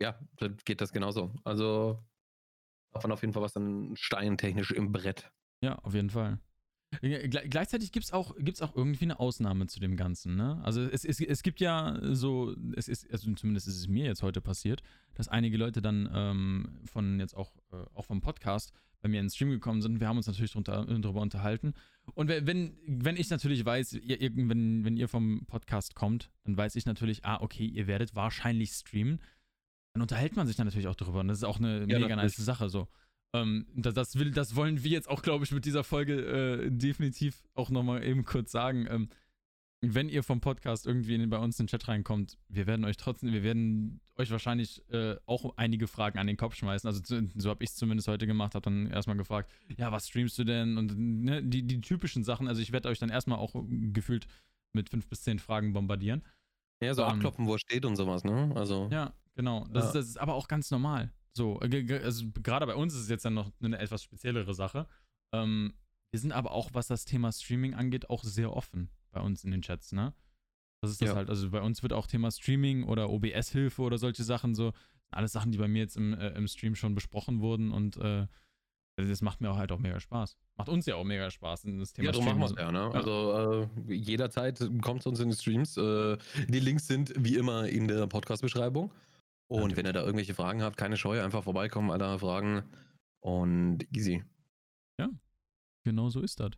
ja, 0.00 0.18
dann 0.38 0.56
geht 0.64 0.80
das 0.80 0.92
genauso. 0.92 1.32
Also 1.44 2.02
davon 2.92 3.12
auf 3.12 3.20
jeden 3.22 3.32
Fall 3.32 3.42
was 3.42 3.52
dann 3.52 3.94
steintechnisch 3.96 4.72
im 4.72 4.92
Brett. 4.92 5.30
Ja, 5.62 5.76
auf 5.80 5.94
jeden 5.94 6.10
Fall. 6.10 6.40
Gleichzeitig 7.00 7.92
gibt 7.92 8.06
es 8.06 8.12
auch, 8.12 8.34
gibt's 8.38 8.62
auch 8.62 8.74
irgendwie 8.74 9.04
eine 9.04 9.18
Ausnahme 9.18 9.66
zu 9.66 9.80
dem 9.80 9.96
Ganzen. 9.96 10.36
Ne? 10.36 10.60
Also 10.62 10.82
es, 10.82 11.04
es, 11.04 11.20
es 11.20 11.42
gibt 11.42 11.60
ja 11.60 11.98
so, 12.02 12.54
es 12.74 12.88
ist, 12.88 13.10
also 13.10 13.32
zumindest 13.34 13.68
ist 13.68 13.76
es 13.76 13.88
mir 13.88 14.04
jetzt 14.04 14.22
heute 14.22 14.40
passiert, 14.40 14.82
dass 15.14 15.28
einige 15.28 15.56
Leute 15.56 15.82
dann 15.82 16.08
ähm, 16.12 16.80
von 16.84 17.18
jetzt 17.20 17.36
auch, 17.36 17.52
äh, 17.72 17.76
auch 17.94 18.04
vom 18.04 18.20
Podcast 18.20 18.72
bei 19.02 19.08
mir 19.08 19.20
in 19.20 19.26
den 19.26 19.30
Stream 19.30 19.50
gekommen 19.50 19.82
sind. 19.82 20.00
Wir 20.00 20.08
haben 20.08 20.16
uns 20.16 20.26
natürlich 20.26 20.52
drunter, 20.52 20.84
darüber 20.84 21.20
unterhalten. 21.20 21.74
Und 22.14 22.28
wenn, 22.28 22.76
wenn 22.86 23.16
ich 23.16 23.30
natürlich 23.30 23.64
weiß, 23.64 23.94
ihr, 23.94 24.18
wenn, 24.20 24.84
wenn 24.84 24.96
ihr 24.96 25.08
vom 25.08 25.44
Podcast 25.46 25.94
kommt, 25.94 26.30
dann 26.44 26.56
weiß 26.56 26.76
ich 26.76 26.86
natürlich, 26.86 27.24
ah, 27.24 27.40
okay, 27.40 27.66
ihr 27.66 27.86
werdet 27.86 28.14
wahrscheinlich 28.14 28.70
streamen. 28.70 29.20
Dann 29.92 30.02
unterhält 30.02 30.36
man 30.36 30.46
sich 30.46 30.56
dann 30.56 30.66
natürlich 30.66 30.88
auch 30.88 30.94
darüber. 30.94 31.20
Und 31.20 31.28
das 31.28 31.38
ist 31.38 31.44
auch 31.44 31.58
eine 31.58 31.86
ja, 31.88 31.98
mega 31.98 32.16
nice 32.16 32.36
Sache 32.36 32.68
so. 32.68 32.88
Ähm, 33.42 33.66
das, 33.74 34.18
will, 34.18 34.30
das 34.30 34.56
wollen 34.56 34.82
wir 34.82 34.90
jetzt 34.90 35.08
auch, 35.08 35.22
glaube 35.22 35.44
ich, 35.44 35.52
mit 35.52 35.64
dieser 35.64 35.84
Folge 35.84 36.14
äh, 36.14 36.70
definitiv 36.70 37.44
auch 37.54 37.70
nochmal 37.70 38.04
eben 38.04 38.24
kurz 38.24 38.52
sagen. 38.52 38.86
Ähm, 38.88 39.08
wenn 39.82 40.08
ihr 40.08 40.22
vom 40.22 40.40
Podcast 40.40 40.86
irgendwie 40.86 41.14
in, 41.14 41.28
bei 41.28 41.38
uns 41.38 41.60
in 41.60 41.66
den 41.66 41.70
Chat 41.70 41.86
reinkommt, 41.88 42.38
wir 42.48 42.66
werden 42.66 42.84
euch 42.84 42.96
trotzdem, 42.96 43.32
wir 43.32 43.42
werden 43.42 44.00
euch 44.16 44.30
wahrscheinlich 44.30 44.82
äh, 44.90 45.16
auch 45.26 45.56
einige 45.56 45.86
Fragen 45.86 46.18
an 46.18 46.26
den 46.26 46.36
Kopf 46.36 46.54
schmeißen. 46.54 46.88
Also 46.88 47.02
so 47.34 47.50
habe 47.50 47.62
ich 47.62 47.70
es 47.70 47.76
zumindest 47.76 48.08
heute 48.08 48.26
gemacht, 48.26 48.54
habe 48.54 48.64
dann 48.64 48.86
erstmal 48.86 49.16
gefragt, 49.16 49.50
ja, 49.76 49.92
was 49.92 50.08
streamst 50.08 50.38
du 50.38 50.44
denn? 50.44 50.78
Und 50.78 50.96
ne, 50.96 51.42
die, 51.42 51.62
die 51.62 51.80
typischen 51.80 52.24
Sachen, 52.24 52.48
also 52.48 52.62
ich 52.62 52.72
werde 52.72 52.88
euch 52.88 52.98
dann 52.98 53.10
erstmal 53.10 53.38
auch 53.38 53.54
gefühlt 53.68 54.26
mit 54.72 54.88
fünf 54.88 55.08
bis 55.08 55.22
zehn 55.22 55.38
Fragen 55.38 55.72
bombardieren. 55.72 56.22
Ja, 56.80 56.94
so 56.94 57.02
um, 57.02 57.08
ähm, 57.08 57.14
abklopfen, 57.16 57.46
wo 57.46 57.54
er 57.54 57.58
steht 57.58 57.84
und 57.84 57.96
sowas, 57.96 58.24
ne? 58.24 58.52
Also. 58.54 58.88
Ja, 58.90 59.12
genau. 59.34 59.66
Das, 59.70 59.84
ja. 59.84 59.88
Ist, 59.88 59.94
das 59.94 60.06
ist 60.06 60.16
aber 60.18 60.34
auch 60.34 60.48
ganz 60.48 60.70
normal. 60.70 61.12
So, 61.36 61.60
äh, 61.60 62.00
also 62.02 62.24
gerade 62.42 62.66
bei 62.66 62.74
uns 62.74 62.94
ist 62.94 63.02
es 63.02 63.08
jetzt 63.08 63.24
dann 63.24 63.34
noch 63.34 63.52
eine 63.62 63.78
etwas 63.78 64.02
speziellere 64.02 64.54
Sache. 64.54 64.86
Ähm, 65.32 65.74
wir 66.10 66.18
sind 66.18 66.32
aber 66.32 66.52
auch, 66.52 66.70
was 66.72 66.86
das 66.86 67.04
Thema 67.04 67.30
Streaming 67.30 67.74
angeht, 67.74 68.08
auch 68.08 68.24
sehr 68.24 68.52
offen 68.52 68.90
bei 69.12 69.20
uns 69.20 69.44
in 69.44 69.50
den 69.50 69.62
Chats, 69.62 69.92
ne? 69.92 70.14
Das 70.80 70.90
ist 70.90 71.02
das 71.02 71.10
ja. 71.10 71.14
halt. 71.14 71.28
Also 71.28 71.50
bei 71.50 71.60
uns 71.60 71.82
wird 71.82 71.92
auch 71.92 72.06
Thema 72.06 72.30
Streaming 72.30 72.84
oder 72.84 73.10
OBS-Hilfe 73.10 73.82
oder 73.82 73.98
solche 73.98 74.24
Sachen 74.24 74.54
so, 74.54 74.72
alles 75.10 75.32
Sachen, 75.32 75.52
die 75.52 75.58
bei 75.58 75.68
mir 75.68 75.80
jetzt 75.80 75.96
im, 75.96 76.14
äh, 76.14 76.30
im 76.30 76.48
Stream 76.48 76.74
schon 76.74 76.94
besprochen 76.94 77.40
wurden 77.40 77.70
und 77.70 77.96
äh, 77.98 78.26
das 78.96 79.20
macht 79.20 79.42
mir 79.42 79.50
auch 79.50 79.58
halt 79.58 79.72
auch 79.72 79.78
mega 79.78 80.00
Spaß. 80.00 80.38
Macht 80.56 80.70
uns 80.70 80.86
ja 80.86 80.94
auch 80.94 81.04
mega 81.04 81.30
Spaß 81.30 81.64
in 81.64 81.78
das 81.78 81.92
Thema 81.92 82.06
Ja, 82.06 82.12
darum 82.12 82.26
machen 82.26 82.38
wir 82.38 82.46
es 82.46 82.54
ja, 82.56 82.72
ne? 82.72 82.90
Also 82.94 83.68
äh, 83.88 83.94
jederzeit 83.94 84.58
kommt 84.80 85.02
zu 85.02 85.10
uns 85.10 85.20
in 85.20 85.28
die 85.28 85.36
Streams. 85.36 85.76
Äh, 85.76 86.16
die 86.48 86.60
Links 86.60 86.86
sind 86.86 87.12
wie 87.18 87.36
immer 87.36 87.68
in 87.68 87.88
der 87.88 88.06
Podcast-Beschreibung. 88.06 88.90
Und 89.48 89.70
ja, 89.70 89.76
wenn 89.76 89.86
ihr 89.86 89.92
da 89.92 90.00
irgendwelche 90.00 90.34
Fragen 90.34 90.62
habt, 90.62 90.76
keine 90.76 90.96
Scheu, 90.96 91.22
einfach 91.22 91.44
vorbeikommen, 91.44 91.90
alle 91.90 92.18
Fragen 92.18 92.64
und 93.20 93.86
easy. 93.96 94.24
Ja, 94.98 95.08
genau 95.84 96.08
so 96.08 96.20
ist 96.20 96.40
das. 96.40 96.50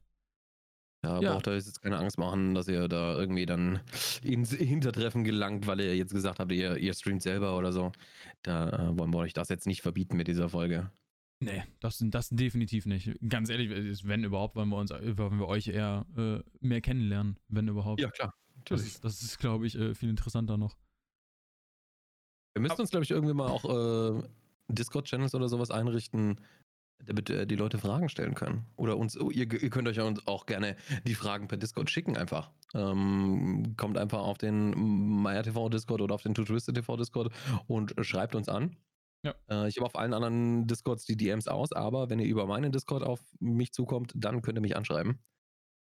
Da 1.03 1.20
ja. 1.20 1.33
braucht 1.33 1.46
ihr 1.46 1.55
jetzt 1.55 1.81
keine 1.81 1.98
Angst 1.98 2.18
machen, 2.18 2.55
dass 2.55 2.66
ihr 2.66 2.88
da 2.88 3.16
irgendwie 3.16 3.46
dann 3.46 3.81
ins 4.22 4.53
Hintertreffen 4.53 5.22
gelangt, 5.22 5.66
weil 5.66 5.81
ihr 5.81 5.96
jetzt 5.96 6.12
gesagt 6.12 6.40
habt, 6.40 6.51
ihr, 6.51 6.77
ihr 6.77 6.92
streamt 6.92 7.22
selber 7.22 7.57
oder 7.57 7.72
so. 7.72 7.92
Da 8.42 8.68
äh, 8.70 8.98
wollen 8.98 9.12
wir 9.12 9.18
euch 9.18 9.33
das 9.33 9.48
jetzt 9.48 9.66
nicht 9.66 9.83
verbieten 9.83 10.16
mit 10.16 10.27
dieser 10.27 10.48
Folge. 10.48 10.90
Nee, 11.40 11.62
das, 11.79 12.03
das 12.03 12.31
definitiv 12.31 12.87
nicht. 12.87 13.14
Ganz 13.29 13.48
ehrlich, 13.48 13.70
wenn 14.05 14.24
überhaupt, 14.24 14.57
wollen 14.57 14.70
wir 14.70 14.79
uns, 14.79 14.90
wollen 14.90 15.38
wir 15.38 15.46
euch 15.46 15.68
eher 15.68 16.05
äh, 16.16 16.40
mehr 16.61 16.81
kennenlernen, 16.81 17.38
wenn 17.46 17.68
überhaupt. 17.68 18.01
Ja, 18.01 18.11
klar. 18.11 18.35
Natürlich. 18.57 18.83
Das 18.83 18.94
ist, 18.94 19.05
das 19.05 19.22
ist 19.22 19.38
glaube 19.38 19.68
ich, 19.68 19.77
äh, 19.77 19.94
viel 19.94 20.09
interessanter 20.09 20.57
noch. 20.57 20.77
Wir 22.58 22.62
müssen 22.62 22.80
uns, 22.80 22.90
glaube 22.90 23.04
ich, 23.04 23.12
irgendwie 23.12 23.34
mal 23.34 23.46
auch 23.46 23.64
äh, 23.64 24.22
Discord-Channels 24.66 25.32
oder 25.32 25.48
sowas 25.48 25.70
einrichten, 25.70 26.40
damit 27.06 27.30
äh, 27.30 27.46
die 27.46 27.54
Leute 27.54 27.78
Fragen 27.78 28.08
stellen 28.08 28.34
können. 28.34 28.66
Oder 28.74 28.96
uns, 28.96 29.16
oh, 29.16 29.30
ihr, 29.30 29.50
ihr, 29.52 29.70
könnt 29.70 29.86
euch 29.86 30.00
auch 30.00 30.44
gerne 30.44 30.76
die 31.06 31.14
Fragen 31.14 31.46
per 31.46 31.56
Discord 31.56 31.88
schicken 31.88 32.16
einfach. 32.16 32.50
Ähm, 32.74 33.74
kommt 33.76 33.96
einfach 33.96 34.18
auf 34.18 34.38
den 34.38 34.74
Maya 35.22 35.42
TV 35.42 35.68
Discord 35.68 36.00
oder 36.00 36.16
auf 36.16 36.22
den 36.22 36.34
Twisted 36.34 36.74
TV 36.74 36.96
Discord 36.96 37.32
und 37.68 37.94
schreibt 38.00 38.34
uns 38.34 38.48
an. 38.48 38.76
Ja. 39.24 39.36
Äh, 39.48 39.68
ich 39.68 39.76
habe 39.76 39.86
auf 39.86 39.96
allen 39.96 40.12
anderen 40.12 40.66
Discords 40.66 41.04
die 41.04 41.16
DMs 41.16 41.46
aus, 41.46 41.72
aber 41.72 42.10
wenn 42.10 42.18
ihr 42.18 42.26
über 42.26 42.46
meinen 42.46 42.72
Discord 42.72 43.04
auf 43.04 43.20
mich 43.38 43.70
zukommt, 43.70 44.12
dann 44.16 44.42
könnt 44.42 44.58
ihr 44.58 44.62
mich 44.62 44.76
anschreiben. 44.76 45.20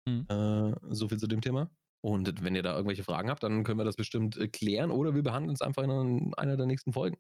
Mhm. 0.04 0.26
Äh, 0.28 0.74
so 0.90 1.08
viel 1.08 1.18
zu 1.18 1.28
dem 1.28 1.40
Thema. 1.40 1.70
Und 2.06 2.44
wenn 2.44 2.54
ihr 2.54 2.62
da 2.62 2.76
irgendwelche 2.76 3.02
Fragen 3.02 3.28
habt, 3.30 3.42
dann 3.42 3.64
können 3.64 3.80
wir 3.80 3.84
das 3.84 3.96
bestimmt 3.96 4.36
äh, 4.36 4.46
klären 4.46 4.92
oder 4.92 5.16
wir 5.16 5.24
behandeln 5.24 5.54
es 5.54 5.60
einfach 5.60 5.82
in 5.82 6.32
einer 6.34 6.56
der 6.56 6.66
nächsten 6.66 6.92
Folgen. 6.92 7.16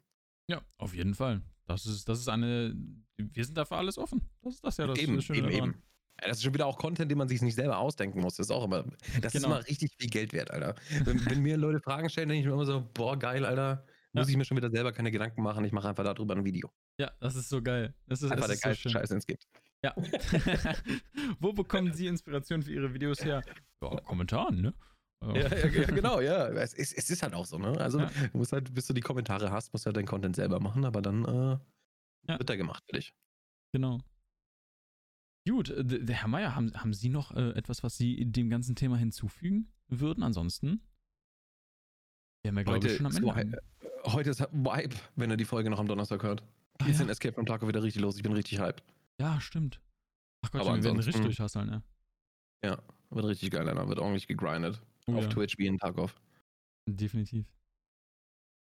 Ja, 0.48 0.62
auf 0.78 0.94
jeden 0.94 1.16
Fall. 1.16 1.42
Das 1.66 1.86
ist, 1.86 2.08
das 2.08 2.20
ist 2.20 2.28
eine. 2.28 2.72
Wir 3.16 3.44
sind 3.44 3.58
dafür 3.58 3.78
alles 3.78 3.98
offen. 3.98 4.22
Das 4.42 4.54
ist 4.54 4.64
das 4.64 4.76
ja 4.76 4.86
das 4.86 4.96
eben, 5.00 5.20
Schöne 5.20 5.38
eben, 5.40 5.50
daran. 5.50 5.70
eben. 5.70 5.82
Ja, 6.20 6.28
das 6.28 6.36
ist 6.36 6.44
schon 6.44 6.54
wieder 6.54 6.66
auch 6.66 6.78
Content, 6.78 7.10
den 7.10 7.18
man 7.18 7.26
sich 7.26 7.42
nicht 7.42 7.56
selber 7.56 7.78
ausdenken 7.78 8.20
muss. 8.20 8.36
Das 8.36 8.46
ist 8.46 8.52
auch 8.52 8.62
immer, 8.62 8.84
das 9.20 9.32
genau. 9.32 9.48
ist 9.48 9.52
immer 9.56 9.66
richtig 9.66 9.92
viel 9.98 10.08
Geld 10.08 10.32
wert, 10.32 10.52
Alter. 10.52 10.76
Wenn, 11.02 11.26
wenn 11.26 11.42
mir 11.42 11.56
Leute 11.56 11.80
Fragen 11.80 12.08
stellen, 12.08 12.28
denke 12.28 12.42
ich 12.42 12.46
mir 12.46 12.52
immer 12.52 12.64
so, 12.64 12.88
boah, 12.94 13.18
geil, 13.18 13.44
Alter. 13.44 13.84
Muss 14.16 14.28
ich 14.28 14.36
mir 14.36 14.44
schon 14.44 14.56
wieder 14.56 14.70
selber 14.70 14.92
keine 14.92 15.10
Gedanken 15.10 15.42
machen. 15.42 15.64
Ich 15.64 15.72
mache 15.72 15.88
einfach 15.88 16.04
darüber 16.04 16.34
ein 16.34 16.44
Video. 16.44 16.70
Ja, 17.00 17.12
das 17.20 17.36
ist 17.36 17.48
so 17.48 17.62
geil. 17.62 17.94
Das 18.06 18.22
ist 18.22 18.30
einfach 18.30 18.48
der 18.48 18.56
geilste 18.56 18.88
so 18.88 18.92
Scheiß, 18.92 19.08
den 19.08 19.18
es 19.18 19.26
gibt. 19.26 19.46
Ja. 19.84 19.94
Wo 21.40 21.52
bekommen 21.52 21.92
Sie 21.92 22.06
Inspiration 22.06 22.62
für 22.62 22.72
Ihre 22.72 22.92
Videos 22.92 23.24
her? 23.24 23.42
Ja, 23.82 24.00
Kommentaren, 24.00 24.60
ne? 24.62 24.74
Ja, 25.22 25.34
ja, 25.34 25.66
ja, 25.66 25.86
genau, 25.86 26.20
ja. 26.20 26.48
Es, 26.48 26.74
es, 26.74 26.92
es, 26.92 27.10
ist 27.10 27.22
halt 27.22 27.34
auch 27.34 27.46
so, 27.46 27.58
ne? 27.58 27.78
Also, 27.78 28.00
ja. 28.00 28.10
du 28.32 28.38
musst 28.38 28.52
halt, 28.52 28.72
bis 28.74 28.86
du 28.86 28.92
die 28.92 29.00
Kommentare 29.00 29.50
hast, 29.50 29.72
musst 29.72 29.84
du 29.84 29.88
halt 29.88 29.96
deinen 29.96 30.06
Content 30.06 30.36
selber 30.36 30.60
machen, 30.60 30.84
aber 30.84 31.02
dann 31.02 31.24
äh, 31.24 32.38
wird 32.38 32.50
er 32.50 32.56
gemacht 32.56 32.82
für 32.86 32.96
dich. 32.96 33.14
Genau. 33.72 34.00
Gut, 35.48 35.70
äh, 35.70 36.12
Herr 36.12 36.28
Meier, 36.28 36.54
haben, 36.54 36.72
haben 36.74 36.92
Sie 36.92 37.08
noch 37.08 37.34
äh, 37.34 37.50
etwas, 37.50 37.82
was 37.82 37.96
Sie 37.96 38.24
dem 38.26 38.50
ganzen 38.50 38.74
Thema 38.74 38.96
hinzufügen 38.96 39.72
würden? 39.88 40.22
Ansonsten? 40.22 40.82
Wir 42.42 42.50
haben 42.50 42.58
ja, 42.58 42.62
glaube 42.64 42.86
ich, 42.86 42.96
schon 42.96 43.06
am 43.06 43.16
Ende. 43.16 43.60
So, 43.75 43.75
heute 44.06 44.30
ist 44.30 44.40
Vibe, 44.40 44.94
wenn 45.16 45.30
er 45.30 45.36
die 45.36 45.44
Folge 45.44 45.70
noch 45.70 45.78
am 45.78 45.88
Donnerstag 45.88 46.22
hört. 46.22 46.42
Hier 46.82 46.92
ist 46.92 47.00
ja. 47.00 47.08
Escape 47.08 47.34
from 47.34 47.46
Taco 47.46 47.66
wieder 47.66 47.82
richtig 47.82 48.02
los. 48.02 48.16
Ich 48.16 48.22
bin 48.22 48.32
richtig 48.32 48.60
hyped. 48.60 48.82
Ja, 49.20 49.40
stimmt. 49.40 49.80
Ach 50.42 50.50
Gott, 50.50 50.66
wir 50.66 50.84
werden 50.84 51.00
richtig 51.00 51.22
durchhasseln, 51.22 51.68
ne? 51.68 51.82
Ja, 52.64 52.78
wird 53.10 53.26
richtig 53.26 53.50
geil, 53.50 53.68
Alter. 53.68 53.88
Wird 53.88 53.98
ordentlich 53.98 54.26
gegrindet. 54.26 54.80
Oh, 55.06 55.14
auf 55.14 55.24
ja. 55.24 55.30
Twitch 55.30 55.58
wie 55.58 55.76
Tag 55.76 55.98
auf. 55.98 56.14
Definitiv. 56.86 57.46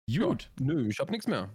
Gut. 0.09 0.51
Ja, 0.59 0.67
nö, 0.67 0.88
ich 0.88 0.99
hab 0.99 1.11
nichts 1.11 1.27
mehr. 1.27 1.51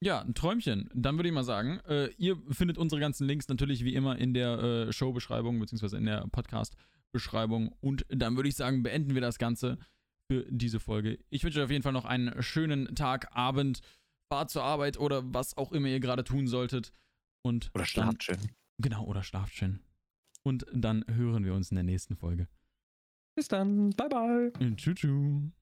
Ja, 0.00 0.20
ein 0.20 0.34
Träumchen. 0.34 0.90
Dann 0.92 1.16
würde 1.16 1.28
ich 1.28 1.34
mal 1.34 1.44
sagen, 1.44 1.80
äh, 1.88 2.08
ihr 2.18 2.36
findet 2.50 2.76
unsere 2.76 3.00
ganzen 3.00 3.26
Links 3.26 3.48
natürlich 3.48 3.84
wie 3.84 3.94
immer 3.94 4.18
in 4.18 4.34
der 4.34 4.58
äh, 4.58 4.92
Show-Beschreibung, 4.92 5.58
beziehungsweise 5.58 5.96
in 5.96 6.04
der 6.04 6.26
Podcast-Beschreibung. 6.28 7.74
Und 7.80 8.04
dann 8.08 8.36
würde 8.36 8.50
ich 8.50 8.56
sagen, 8.56 8.82
beenden 8.82 9.14
wir 9.14 9.22
das 9.22 9.38
Ganze 9.38 9.78
für 10.34 10.46
diese 10.50 10.80
Folge. 10.80 11.18
Ich 11.30 11.44
wünsche 11.44 11.60
euch 11.60 11.64
auf 11.64 11.70
jeden 11.70 11.82
Fall 11.82 11.92
noch 11.92 12.04
einen 12.04 12.42
schönen 12.42 12.94
Tag, 12.94 13.28
Abend, 13.36 13.80
Fahrt 14.32 14.50
zur 14.50 14.64
Arbeit 14.64 14.98
oder 14.98 15.22
was 15.32 15.56
auch 15.56 15.72
immer 15.72 15.88
ihr 15.88 16.00
gerade 16.00 16.24
tun 16.24 16.46
solltet. 16.46 16.92
Und 17.42 17.70
oder 17.74 17.84
schlaft 17.84 18.24
schön. 18.24 18.38
Genau, 18.78 19.04
oder 19.04 19.22
schlaft 19.22 19.54
schön. 19.54 19.80
Und 20.42 20.66
dann 20.72 21.04
hören 21.08 21.44
wir 21.44 21.54
uns 21.54 21.70
in 21.70 21.76
der 21.76 21.84
nächsten 21.84 22.16
Folge. 22.16 22.48
Bis 23.36 23.48
dann. 23.48 23.90
Bye, 23.90 24.08
bye. 24.08 24.76
Tschüss. 24.76 25.52